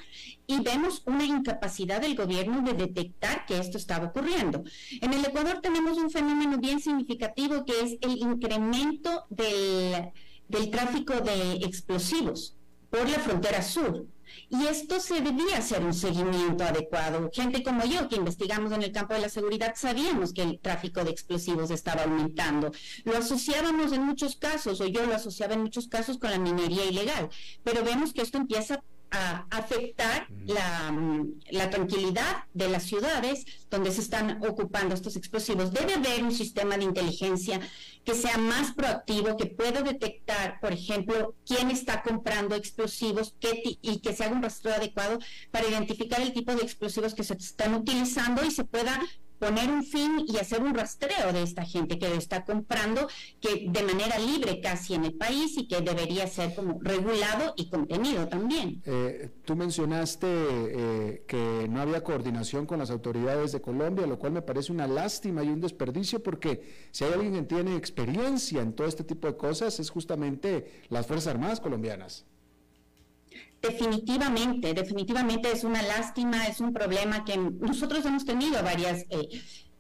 y 0.48 0.60
vemos 0.60 1.02
una 1.06 1.24
incapacidad 1.24 2.02
del 2.02 2.18
gobierno 2.18 2.62
de 2.62 2.74
detectar 2.74 3.46
que 3.46 3.58
esto 3.58 3.78
estaba 3.78 4.08
ocurriendo. 4.08 4.66
En 5.00 5.14
el 5.14 5.24
Ecuador 5.24 5.62
tenemos 5.62 5.98
un 5.98 6.12
fenómeno 6.12 6.58
bien 6.58 6.82
significativo 6.82 7.64
que 7.64 7.80
es 7.80 7.98
el 8.02 8.18
incremento 8.18 9.28
del, 9.30 10.12
del 10.50 10.70
tráfico 10.72 11.22
de 11.22 11.54
explosivos 11.64 12.58
por 12.90 13.10
la 13.10 13.20
frontera 13.20 13.62
sur. 13.62 14.06
Y 14.54 14.68
esto 14.68 15.00
se 15.00 15.22
debía 15.22 15.60
hacer 15.60 15.82
un 15.82 15.94
seguimiento 15.94 16.66
adecuado. 16.66 17.30
Gente 17.34 17.64
como 17.64 17.86
yo, 17.86 18.10
que 18.10 18.18
investigamos 18.18 18.74
en 18.74 18.84
el 18.84 18.92
campo 18.92 19.14
de 19.14 19.22
la 19.22 19.30
seguridad, 19.30 19.76
sabíamos 19.78 20.34
que 20.34 20.42
el 20.42 20.60
tráfico 20.60 21.06
de 21.06 21.12
explosivos 21.12 21.72
estaba 21.72 22.04
aumentando. 22.04 22.70
Lo 23.06 23.18
asociábamos 23.18 23.94
en 23.94 24.04
muchos 24.04 24.36
casos, 24.36 24.82
o 24.82 24.88
yo 24.88 25.06
lo 25.06 25.16
asociaba 25.16 25.54
en 25.54 25.62
muchos 25.62 25.88
casos 25.88 26.18
con 26.18 26.32
la 26.32 26.38
minería 26.38 26.84
ilegal, 26.84 27.30
pero 27.64 27.86
vemos 27.86 28.12
que 28.12 28.24
esto 28.24 28.38
empieza 28.38 28.84
a 29.12 29.46
afectar 29.50 30.28
la, 30.46 30.96
la, 31.50 31.70
tranquilidad 31.70 32.46
de 32.54 32.70
las 32.70 32.84
ciudades 32.84 33.46
donde 33.70 33.92
se 33.92 34.02
están 34.02 34.44
ocupando 34.44 34.96
estos 34.96 35.16
explosivos. 35.16 35.74
Debe 35.74 35.96
haber 35.96 36.24
un 36.24 36.32
sistema 36.32 36.78
de 36.78 36.86
inteligencia 36.86 37.60
que 38.06 38.16
sea 38.16 38.38
más 38.38 38.74
proactivo, 38.74 39.38
que 39.38 39.46
pueda 39.46 39.82
detectar, 39.82 40.60
por 40.60 40.72
ejemplo, 40.72 41.36
quién 41.46 41.70
está 41.70 42.02
comprando 42.02 42.56
explosivos 42.56 43.36
y 43.82 44.00
que 44.00 44.14
se 44.14 44.24
haga 44.24 44.36
un 44.36 44.44
rastreo 44.44 44.76
adecuado 44.76 45.20
para 45.52 45.68
identificar 45.68 46.22
el 46.22 46.34
tipo 46.34 46.56
de 46.56 46.64
explosivos 46.64 47.14
que 47.14 47.24
se 47.24 47.34
están 47.34 47.76
utilizando 47.76 48.44
y 48.44 48.52
se 48.52 48.64
pueda 48.64 49.00
poner 49.42 49.72
un 49.72 49.84
fin 49.84 50.24
y 50.28 50.38
hacer 50.38 50.62
un 50.62 50.76
rastreo 50.76 51.34
de 51.34 51.42
esta 51.42 51.66
gente 51.66 51.98
que 51.98 52.16
está 52.16 52.46
comprando 52.46 53.08
que 53.40 53.66
de 53.68 53.82
manera 53.82 54.20
libre 54.20 54.62
casi 54.62 54.94
en 54.94 55.04
el 55.04 55.14
país 55.14 55.58
y 55.58 55.68
que 55.68 55.82
debería 55.82 56.28
ser 56.28 56.54
como 56.54 56.80
regulado 56.80 57.56
y 57.58 57.68
contenido 57.68 58.28
también. 58.28 58.84
Eh, 58.86 59.32
tú 59.44 59.56
mencionaste 59.56 60.28
eh, 60.30 61.24
que 61.28 61.68
no 61.68 61.82
había 61.82 62.04
coordinación 62.04 62.68
con 62.68 62.78
las 62.78 62.92
autoridades 62.92 63.52
de 63.52 63.62
Colombia, 63.62 64.06
lo 64.06 64.20
cual 64.20 64.34
me 64.34 64.44
parece 64.44 64.72
una 64.72 64.86
lástima 64.86 65.44
y 65.44 65.48
un 65.48 65.60
desperdicio 65.60 66.22
porque 66.22 66.62
si 66.92 67.04
hay 67.04 67.14
alguien 67.14 67.34
que 67.34 67.42
tiene 67.42 67.76
experiencia 67.76 68.62
en 68.62 68.74
todo 68.74 68.86
este 68.86 69.04
tipo 69.04 69.26
de 69.26 69.38
cosas 69.38 69.80
es 69.80 69.90
justamente 69.90 70.84
las 70.90 71.08
Fuerzas 71.08 71.34
Armadas 71.34 71.60
colombianas. 71.60 72.28
Definitivamente, 73.62 74.74
definitivamente 74.74 75.52
es 75.52 75.64
una 75.64 75.84
lástima, 75.84 76.48
es 76.48 76.60
un 76.60 76.74
problema 76.74 77.24
que 77.24 77.38
nosotros 77.38 78.04
hemos 78.06 78.26
tenido 78.26 78.64
varias, 78.64 79.06
eh, 79.12 79.30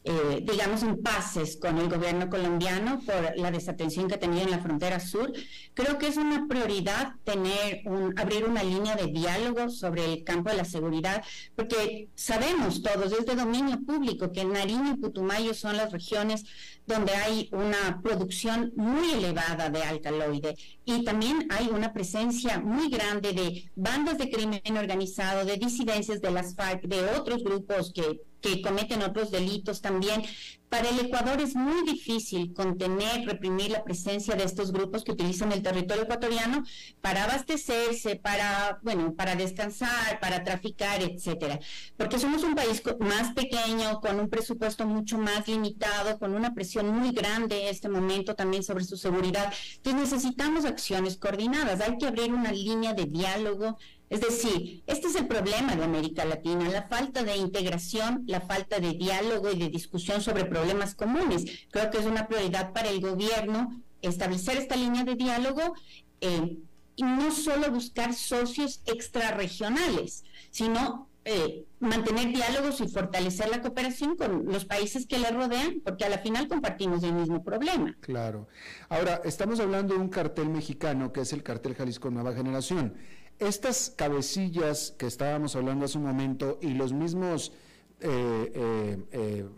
eh, 0.03 0.43
digamos, 0.43 0.83
impases 0.83 1.57
con 1.57 1.79
el 1.79 1.89
gobierno 1.89 2.29
colombiano 2.29 3.01
por 3.03 3.35
la 3.37 3.49
desatención 3.49 4.07
que 4.07 4.17
tenido 4.17 4.43
en 4.43 4.51
la 4.51 4.59
frontera 4.59 4.99
sur. 4.99 5.33
Creo 5.73 5.97
que 5.97 6.07
es 6.07 6.17
una 6.17 6.47
prioridad 6.47 7.15
tener 7.23 7.81
un, 7.85 8.13
abrir 8.19 8.45
una 8.45 8.61
línea 8.61 8.95
de 8.95 9.07
diálogo 9.07 9.69
sobre 9.69 10.13
el 10.13 10.23
campo 10.23 10.51
de 10.51 10.57
la 10.57 10.65
seguridad, 10.65 11.23
porque 11.55 12.09
sabemos 12.13 12.83
todos, 12.83 13.09
desde 13.09 13.35
dominio 13.35 13.79
público, 13.83 14.31
que 14.31 14.45
Nariño 14.45 14.91
y 14.93 14.97
Putumayo 14.97 15.55
son 15.55 15.75
las 15.75 15.91
regiones 15.91 16.45
donde 16.85 17.13
hay 17.13 17.49
una 17.51 18.01
producción 18.01 18.73
muy 18.75 19.11
elevada 19.11 19.69
de 19.69 19.83
alcaloide 19.83 20.55
y 20.85 21.03
también 21.03 21.47
hay 21.49 21.67
una 21.67 21.93
presencia 21.93 22.59
muy 22.59 22.89
grande 22.89 23.33
de 23.33 23.71
bandas 23.75 24.17
de 24.17 24.29
crimen 24.29 24.77
organizado, 24.77 25.45
de 25.45 25.57
disidencias 25.57 26.21
de 26.21 26.31
las 26.31 26.55
FARC, 26.55 26.83
de 26.83 27.03
otros 27.11 27.43
grupos 27.43 27.91
que 27.93 28.21
que 28.41 28.61
cometen 28.61 29.03
otros 29.03 29.31
delitos 29.31 29.81
también. 29.81 30.23
Para 30.71 30.87
el 30.87 31.01
Ecuador 31.01 31.41
es 31.41 31.53
muy 31.53 31.85
difícil 31.85 32.53
contener, 32.53 33.25
reprimir 33.27 33.71
la 33.71 33.83
presencia 33.83 34.35
de 34.35 34.45
estos 34.45 34.71
grupos 34.71 35.03
que 35.03 35.11
utilizan 35.11 35.51
el 35.51 35.61
territorio 35.61 36.03
ecuatoriano 36.03 36.63
para 37.01 37.25
abastecerse, 37.25 38.15
para, 38.15 38.79
bueno, 38.81 39.13
para 39.13 39.35
descansar, 39.35 40.21
para 40.21 40.45
traficar, 40.45 41.03
etcétera. 41.03 41.59
Porque 41.97 42.19
somos 42.19 42.45
un 42.45 42.55
país 42.55 42.81
más 43.01 43.33
pequeño, 43.33 43.99
con 43.99 44.17
un 44.17 44.29
presupuesto 44.29 44.87
mucho 44.87 45.17
más 45.17 45.45
limitado, 45.45 46.17
con 46.17 46.33
una 46.33 46.53
presión 46.53 46.87
muy 46.87 47.11
grande 47.11 47.63
en 47.63 47.67
este 47.67 47.89
momento 47.89 48.35
también 48.35 48.63
sobre 48.63 48.85
su 48.85 48.95
seguridad. 48.95 49.53
Entonces 49.75 50.13
necesitamos 50.13 50.63
acciones 50.63 51.17
coordinadas. 51.17 51.81
Hay 51.81 51.97
que 51.97 52.07
abrir 52.07 52.33
una 52.33 52.53
línea 52.53 52.93
de 52.93 53.07
diálogo 53.07 53.77
es 54.11 54.19
decir, 54.19 54.83
este 54.87 55.07
es 55.07 55.15
el 55.15 55.25
problema 55.25 55.73
de 55.73 55.85
América 55.85 56.25
Latina, 56.25 56.67
la 56.67 56.83
falta 56.89 57.23
de 57.23 57.37
integración, 57.37 58.25
la 58.27 58.41
falta 58.41 58.81
de 58.81 58.91
diálogo 58.91 59.49
y 59.49 59.57
de 59.57 59.69
discusión 59.69 60.21
sobre 60.21 60.43
problemas 60.43 60.95
comunes. 60.95 61.45
Creo 61.71 61.89
que 61.89 61.99
es 61.99 62.05
una 62.05 62.27
prioridad 62.27 62.73
para 62.73 62.89
el 62.89 62.99
gobierno 62.99 63.81
establecer 64.01 64.57
esta 64.57 64.75
línea 64.75 65.05
de 65.05 65.15
diálogo 65.15 65.75
eh, 66.19 66.57
y 66.97 67.03
no 67.03 67.31
solo 67.31 67.71
buscar 67.71 68.13
socios 68.13 68.81
extrarregionales, 68.85 70.25
sino 70.49 71.07
eh, 71.23 71.63
mantener 71.79 72.33
diálogos 72.33 72.81
y 72.81 72.89
fortalecer 72.89 73.47
la 73.47 73.61
cooperación 73.61 74.17
con 74.17 74.43
los 74.43 74.65
países 74.65 75.07
que 75.07 75.19
le 75.19 75.31
rodean, 75.31 75.79
porque 75.85 76.03
a 76.03 76.09
la 76.09 76.17
final 76.17 76.49
compartimos 76.49 77.01
el 77.03 77.13
mismo 77.13 77.45
problema. 77.45 77.95
Claro. 78.01 78.49
Ahora, 78.89 79.21
estamos 79.23 79.61
hablando 79.61 79.93
de 79.93 80.01
un 80.01 80.09
cartel 80.09 80.49
mexicano 80.49 81.13
que 81.13 81.21
es 81.21 81.31
el 81.31 81.43
cartel 81.43 81.75
Jalisco 81.75 82.11
Nueva 82.11 82.33
Generación 82.33 82.97
estas 83.41 83.91
cabecillas 83.95 84.93
que 84.97 85.07
estábamos 85.07 85.55
hablando 85.55 85.85
hace 85.85 85.97
un 85.97 86.05
momento 86.05 86.59
y 86.61 86.69
los 86.69 86.93
mismos 86.93 87.51
eh, 87.99 88.51
eh, 88.53 89.03
eh, 89.11 89.49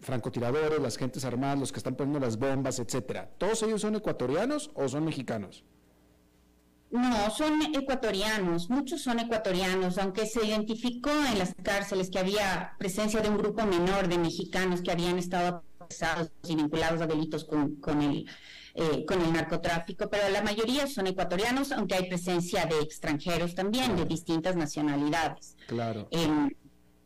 francotiradores, 0.00 0.80
las 0.80 0.96
gentes 0.96 1.24
armadas, 1.24 1.58
los 1.58 1.72
que 1.72 1.78
están 1.78 1.96
poniendo 1.96 2.20
las 2.20 2.38
bombas, 2.38 2.78
etcétera, 2.78 3.28
¿todos 3.38 3.62
ellos 3.64 3.80
son 3.80 3.96
ecuatorianos 3.96 4.70
o 4.74 4.88
son 4.88 5.04
mexicanos? 5.04 5.64
No, 6.90 7.30
son 7.30 7.74
ecuatorianos, 7.74 8.70
muchos 8.70 9.02
son 9.02 9.18
ecuatorianos, 9.18 9.98
aunque 9.98 10.26
se 10.26 10.46
identificó 10.46 11.10
en 11.10 11.38
las 11.38 11.54
cárceles 11.62 12.10
que 12.10 12.18
había 12.18 12.74
presencia 12.78 13.20
de 13.20 13.30
un 13.30 13.38
grupo 13.38 13.64
menor 13.64 14.08
de 14.08 14.18
mexicanos 14.18 14.82
que 14.82 14.92
habían 14.92 15.18
estado 15.18 15.64
apresados 15.80 16.30
y 16.46 16.54
vinculados 16.54 17.00
a 17.00 17.06
delitos 17.06 17.44
con, 17.44 17.76
con 17.76 18.02
el 18.02 18.26
eh, 18.74 19.04
con 19.06 19.20
el 19.20 19.32
narcotráfico, 19.32 20.08
pero 20.08 20.28
la 20.30 20.42
mayoría 20.42 20.86
son 20.86 21.06
ecuatorianos, 21.06 21.72
aunque 21.72 21.94
hay 21.94 22.08
presencia 22.08 22.64
de 22.66 22.80
extranjeros 22.80 23.54
también, 23.54 23.96
de 23.96 24.04
distintas 24.04 24.56
nacionalidades. 24.56 25.56
Claro. 25.66 26.08
Em, 26.10 26.50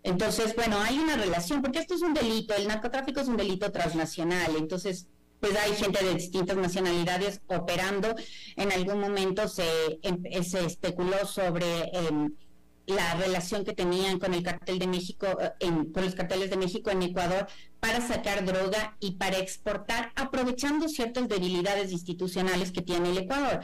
entonces, 0.02 0.54
bueno, 0.54 0.80
hay 0.80 0.98
una 0.98 1.16
relación, 1.16 1.62
porque 1.62 1.80
esto 1.80 1.94
es 1.94 2.02
un 2.02 2.14
delito, 2.14 2.54
el 2.54 2.68
narcotráfico 2.68 3.20
es 3.20 3.28
un 3.28 3.36
delito 3.36 3.72
transnacional, 3.72 4.54
entonces 4.56 5.08
pues 5.40 5.54
hay 5.56 5.72
gente 5.74 6.04
de 6.04 6.14
distintas 6.14 6.56
nacionalidades 6.56 7.40
operando. 7.48 8.14
En 8.56 8.72
algún 8.72 9.00
momento 9.00 9.48
se, 9.48 9.98
em, 10.02 10.22
se 10.42 10.64
especuló 10.64 11.26
sobre 11.26 11.90
em, 11.92 12.34
la 12.87 13.14
relación 13.14 13.64
que 13.64 13.72
tenían 13.72 14.18
con 14.18 14.32
el 14.32 14.43
cartel 14.43 14.78
de 14.78 14.87
México, 14.87 15.26
eh, 15.41 15.53
en, 15.61 15.93
con 15.93 16.05
los 16.05 16.14
carteles 16.14 16.51
de 16.51 16.57
México 16.57 16.91
en 16.91 17.03
Ecuador 17.03 17.47
para 17.80 18.07
sacar 18.07 18.45
droga 18.45 18.97
y 19.01 19.12
para 19.12 19.39
exportar, 19.39 20.12
aprovechando 20.14 20.89
ciertas 20.89 21.28
debilidades 21.28 21.93
institucionales 21.93 22.72
que 22.72 22.82
tiene 22.82 23.11
el 23.11 23.18
Ecuador. 23.18 23.61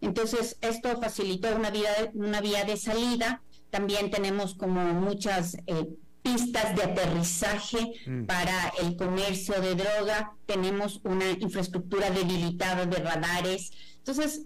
Entonces, 0.00 0.58
esto 0.60 1.00
facilitó 1.00 1.54
una 1.54 1.70
vía, 1.70 1.90
una 2.14 2.40
vía 2.40 2.64
de 2.64 2.76
salida. 2.76 3.42
También 3.70 4.10
tenemos 4.10 4.54
como 4.54 4.82
muchas 4.92 5.56
eh, 5.66 5.88
pistas 6.22 6.74
de 6.74 6.82
aterrizaje 6.82 7.92
mm. 8.06 8.24
para 8.24 8.72
el 8.82 8.96
comercio 8.96 9.60
de 9.60 9.74
droga. 9.74 10.34
Tenemos 10.46 11.00
una 11.04 11.30
infraestructura 11.30 12.10
debilitada 12.10 12.86
de 12.86 12.96
radares. 12.96 13.72
Entonces, 13.98 14.42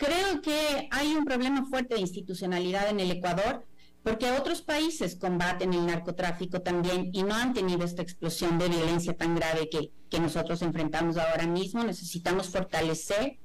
Creo 0.00 0.40
que 0.40 0.88
hay 0.90 1.14
un 1.14 1.26
problema 1.26 1.66
fuerte 1.66 1.94
de 1.94 2.00
institucionalidad 2.00 2.88
en 2.88 3.00
el 3.00 3.10
Ecuador 3.10 3.66
porque 4.02 4.30
otros 4.30 4.62
países 4.62 5.14
combaten 5.14 5.74
el 5.74 5.84
narcotráfico 5.84 6.62
también 6.62 7.10
y 7.12 7.22
no 7.22 7.34
han 7.34 7.52
tenido 7.52 7.84
esta 7.84 8.00
explosión 8.00 8.58
de 8.58 8.70
violencia 8.70 9.14
tan 9.14 9.34
grave 9.34 9.68
que, 9.68 9.92
que 10.08 10.18
nosotros 10.18 10.62
enfrentamos 10.62 11.18
ahora 11.18 11.46
mismo. 11.46 11.84
Necesitamos 11.84 12.48
fortalecer 12.48 13.40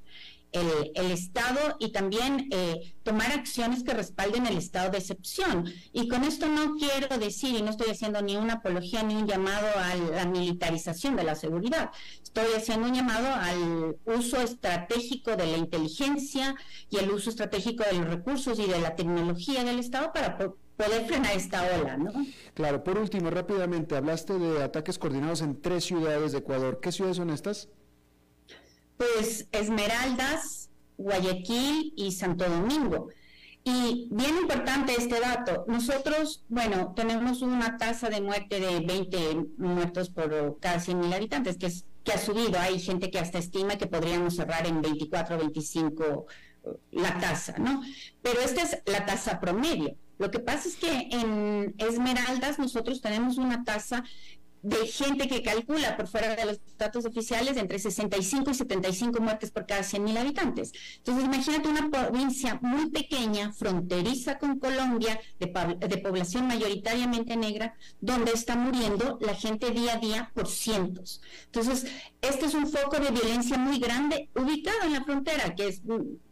el, 0.60 1.10
Estado 1.10 1.76
y 1.78 1.92
también 1.92 2.48
eh, 2.50 2.94
tomar 3.02 3.32
acciones 3.32 3.82
que 3.82 3.94
respalden 3.94 4.46
el 4.46 4.56
estado 4.56 4.90
de 4.90 4.98
excepción. 4.98 5.70
Y 5.92 6.08
con 6.08 6.24
esto 6.24 6.48
no 6.48 6.76
quiero 6.76 7.16
decir, 7.18 7.56
y 7.56 7.62
no 7.62 7.70
estoy 7.70 7.90
haciendo 7.90 8.20
ni 8.22 8.36
una 8.36 8.54
apología 8.54 9.02
ni 9.02 9.14
un 9.14 9.26
llamado 9.26 9.66
a 9.78 9.94
la 9.94 10.26
militarización 10.26 11.16
de 11.16 11.24
la 11.24 11.34
seguridad, 11.34 11.90
estoy 12.22 12.46
haciendo 12.56 12.88
un 12.88 12.94
llamado 12.94 13.28
al 13.28 13.96
uso 14.04 14.40
estratégico 14.40 15.36
de 15.36 15.46
la 15.46 15.56
inteligencia 15.56 16.54
y 16.90 16.98
el 16.98 17.10
uso 17.10 17.30
estratégico 17.30 17.84
de 17.84 17.98
los 17.98 18.08
recursos 18.08 18.58
y 18.58 18.66
de 18.66 18.80
la 18.80 18.94
tecnología 18.94 19.64
del 19.64 19.78
Estado 19.78 20.12
para 20.12 20.36
poder 20.36 21.06
frenar 21.06 21.34
esta 21.36 21.62
ola, 21.80 21.96
¿no? 21.96 22.12
Claro, 22.54 22.84
por 22.84 22.98
último, 22.98 23.30
rápidamente, 23.30 23.96
hablaste 23.96 24.38
de 24.38 24.62
ataques 24.62 24.98
coordinados 24.98 25.40
en 25.40 25.60
tres 25.60 25.84
ciudades 25.84 26.32
de 26.32 26.38
Ecuador. 26.38 26.80
¿Qué 26.80 26.92
ciudades 26.92 27.16
son 27.16 27.30
estas? 27.30 27.68
Pues 28.96 29.46
Esmeraldas, 29.52 30.70
Guayaquil 30.96 31.92
y 31.96 32.12
Santo 32.12 32.48
Domingo. 32.48 33.08
Y 33.68 34.06
bien 34.12 34.36
importante 34.42 34.94
este 34.96 35.18
dato, 35.18 35.64
nosotros, 35.66 36.44
bueno, 36.48 36.92
tenemos 36.94 37.42
una 37.42 37.76
tasa 37.78 38.08
de 38.08 38.20
muerte 38.20 38.60
de 38.60 38.78
20 38.78 39.46
muertos 39.58 40.08
por 40.08 40.58
cada 40.60 40.78
100 40.78 41.00
mil 41.00 41.12
habitantes, 41.12 41.56
que, 41.56 41.66
es, 41.66 41.84
que 42.04 42.12
ha 42.12 42.18
subido. 42.18 42.60
Hay 42.60 42.78
gente 42.78 43.10
que 43.10 43.18
hasta 43.18 43.38
estima 43.38 43.76
que 43.76 43.88
podríamos 43.88 44.36
cerrar 44.36 44.68
en 44.68 44.82
24 44.82 45.34
o 45.34 45.38
25 45.40 46.26
la 46.92 47.18
tasa, 47.18 47.56
¿no? 47.58 47.82
Pero 48.22 48.40
esta 48.40 48.62
es 48.62 48.82
la 48.86 49.04
tasa 49.04 49.40
promedio. 49.40 49.96
Lo 50.18 50.30
que 50.30 50.38
pasa 50.38 50.68
es 50.68 50.76
que 50.76 51.08
en 51.10 51.74
Esmeraldas 51.78 52.58
nosotros 52.58 53.00
tenemos 53.02 53.36
una 53.36 53.64
tasa 53.64 54.04
de 54.66 54.84
gente 54.88 55.28
que 55.28 55.42
calcula 55.42 55.96
por 55.96 56.08
fuera 56.08 56.34
de 56.34 56.44
los 56.44 56.60
datos 56.76 57.04
oficiales 57.04 57.56
entre 57.56 57.78
65 57.78 58.50
y 58.50 58.54
75 58.54 59.20
muertes 59.20 59.52
por 59.52 59.64
cada 59.64 59.84
100 59.84 60.02
mil 60.02 60.16
habitantes. 60.16 60.72
Entonces, 60.96 61.24
imagínate 61.24 61.68
una 61.68 61.88
provincia 61.88 62.58
muy 62.60 62.90
pequeña, 62.90 63.52
fronteriza 63.52 64.38
con 64.38 64.58
Colombia, 64.58 65.20
de, 65.38 65.46
población 65.98 66.48
mayoritariamente 66.48 67.36
negra, 67.36 67.76
donde 68.00 68.32
está 68.32 68.56
muriendo 68.56 69.18
la 69.20 69.36
gente 69.36 69.70
día 69.70 69.94
a 69.94 69.98
día 69.98 70.32
por 70.34 70.48
cientos. 70.48 71.22
Entonces, 71.44 71.86
este 72.20 72.46
es 72.46 72.54
un 72.54 72.66
foco 72.66 72.98
de 72.98 73.12
violencia 73.12 73.58
muy 73.58 73.78
grande 73.78 74.30
ubicado 74.34 74.82
en 74.82 74.94
la 74.94 75.04
frontera, 75.04 75.54
que, 75.54 75.68
es, 75.68 75.82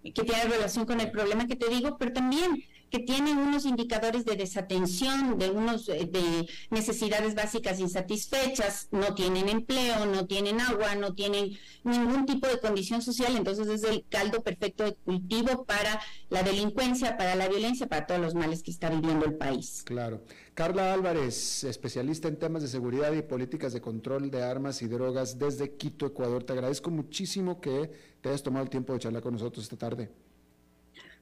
que 0.03 0.25
tiene 0.25 0.45
relación 0.45 0.87
con 0.87 1.01
el 1.01 1.13
problema 1.13 1.47
que 1.47 1.55
te 1.55 1.69
digo, 1.69 1.99
pero 1.99 2.13
también 2.13 2.65
que 2.91 3.01
tienen 3.01 3.39
unos 3.39 3.65
indicadores 3.67 4.25
de 4.25 4.37
desatención, 4.37 5.39
de 5.39 5.51
unos 5.51 5.89
eh, 5.89 6.09
de 6.11 6.49
necesidades 6.71 7.35
básicas 7.35 7.81
insatisfechas, 7.81 8.89
no 8.91 9.15
tienen 9.15 9.49
empleo, 9.49 10.07
no 10.07 10.27
tienen 10.27 10.61
agua, 10.61 10.95
no 10.95 11.15
tienen 11.15 11.59
ningún 11.83 12.27
tipo 12.27 12.47
de 12.47 12.61
condición 12.61 13.03
social, 13.03 13.37
entonces 13.37 13.69
es 13.69 13.83
el 13.85 14.05
caldo 14.09 14.43
perfecto 14.43 14.85
de 14.85 14.95
cultivo 14.95 15.65
para 15.65 16.01
la 16.31 16.43
delincuencia, 16.43 17.17
para 17.17 17.35
la 17.35 17.49
violencia, 17.49 17.87
para 17.87 18.07
todos 18.07 18.21
los 18.21 18.35
males 18.35 18.63
que 18.63 18.71
está 18.71 18.91
viviendo 18.91 19.27
el 19.27 19.35
país. 19.35 19.83
Claro. 19.85 20.23
Carla 20.55 20.93
Álvarez, 20.93 21.65
especialista 21.65 22.29
en 22.29 22.39
temas 22.39 22.63
de 22.63 22.69
seguridad 22.69 23.13
y 23.13 23.23
políticas 23.23 23.73
de 23.73 23.81
control 23.81 24.31
de 24.31 24.43
armas 24.45 24.83
y 24.83 24.87
drogas 24.87 25.37
desde 25.37 25.73
Quito, 25.73 26.07
Ecuador. 26.07 26.45
Te 26.45 26.53
agradezco 26.53 26.91
muchísimo 26.91 27.61
que 27.61 27.91
te 28.21 28.29
hayas 28.29 28.45
tomado 28.45 28.63
el 28.63 28.71
tiempo 28.71 28.93
de 28.93 29.01
charlar 29.01 29.23
con 29.23 29.33
nosotros 29.33 29.65
esta 29.65 29.77
tarde. 29.77 30.11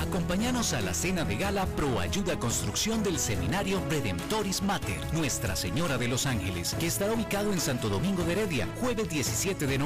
Acompáñanos 0.00 0.72
a 0.72 0.80
la 0.80 0.92
cena 0.92 1.24
de 1.24 1.36
gala 1.36 1.66
Pro 1.66 2.00
Ayuda 2.00 2.38
Construcción 2.38 3.02
del 3.02 3.18
Seminario 3.18 3.80
Redemptoris 3.88 4.60
Mater, 4.60 5.00
Nuestra 5.14 5.56
Señora 5.56 5.96
de 5.96 6.08
los 6.08 6.26
Ángeles, 6.26 6.74
que 6.78 6.86
estará 6.86 7.12
ubicado 7.14 7.52
en 7.52 7.60
Santo 7.60 7.88
Domingo 7.88 8.22
de 8.24 8.32
Heredia, 8.32 8.68
jueves 8.80 9.08
17 9.08 9.66
de 9.66 9.78
noviembre. 9.78 9.82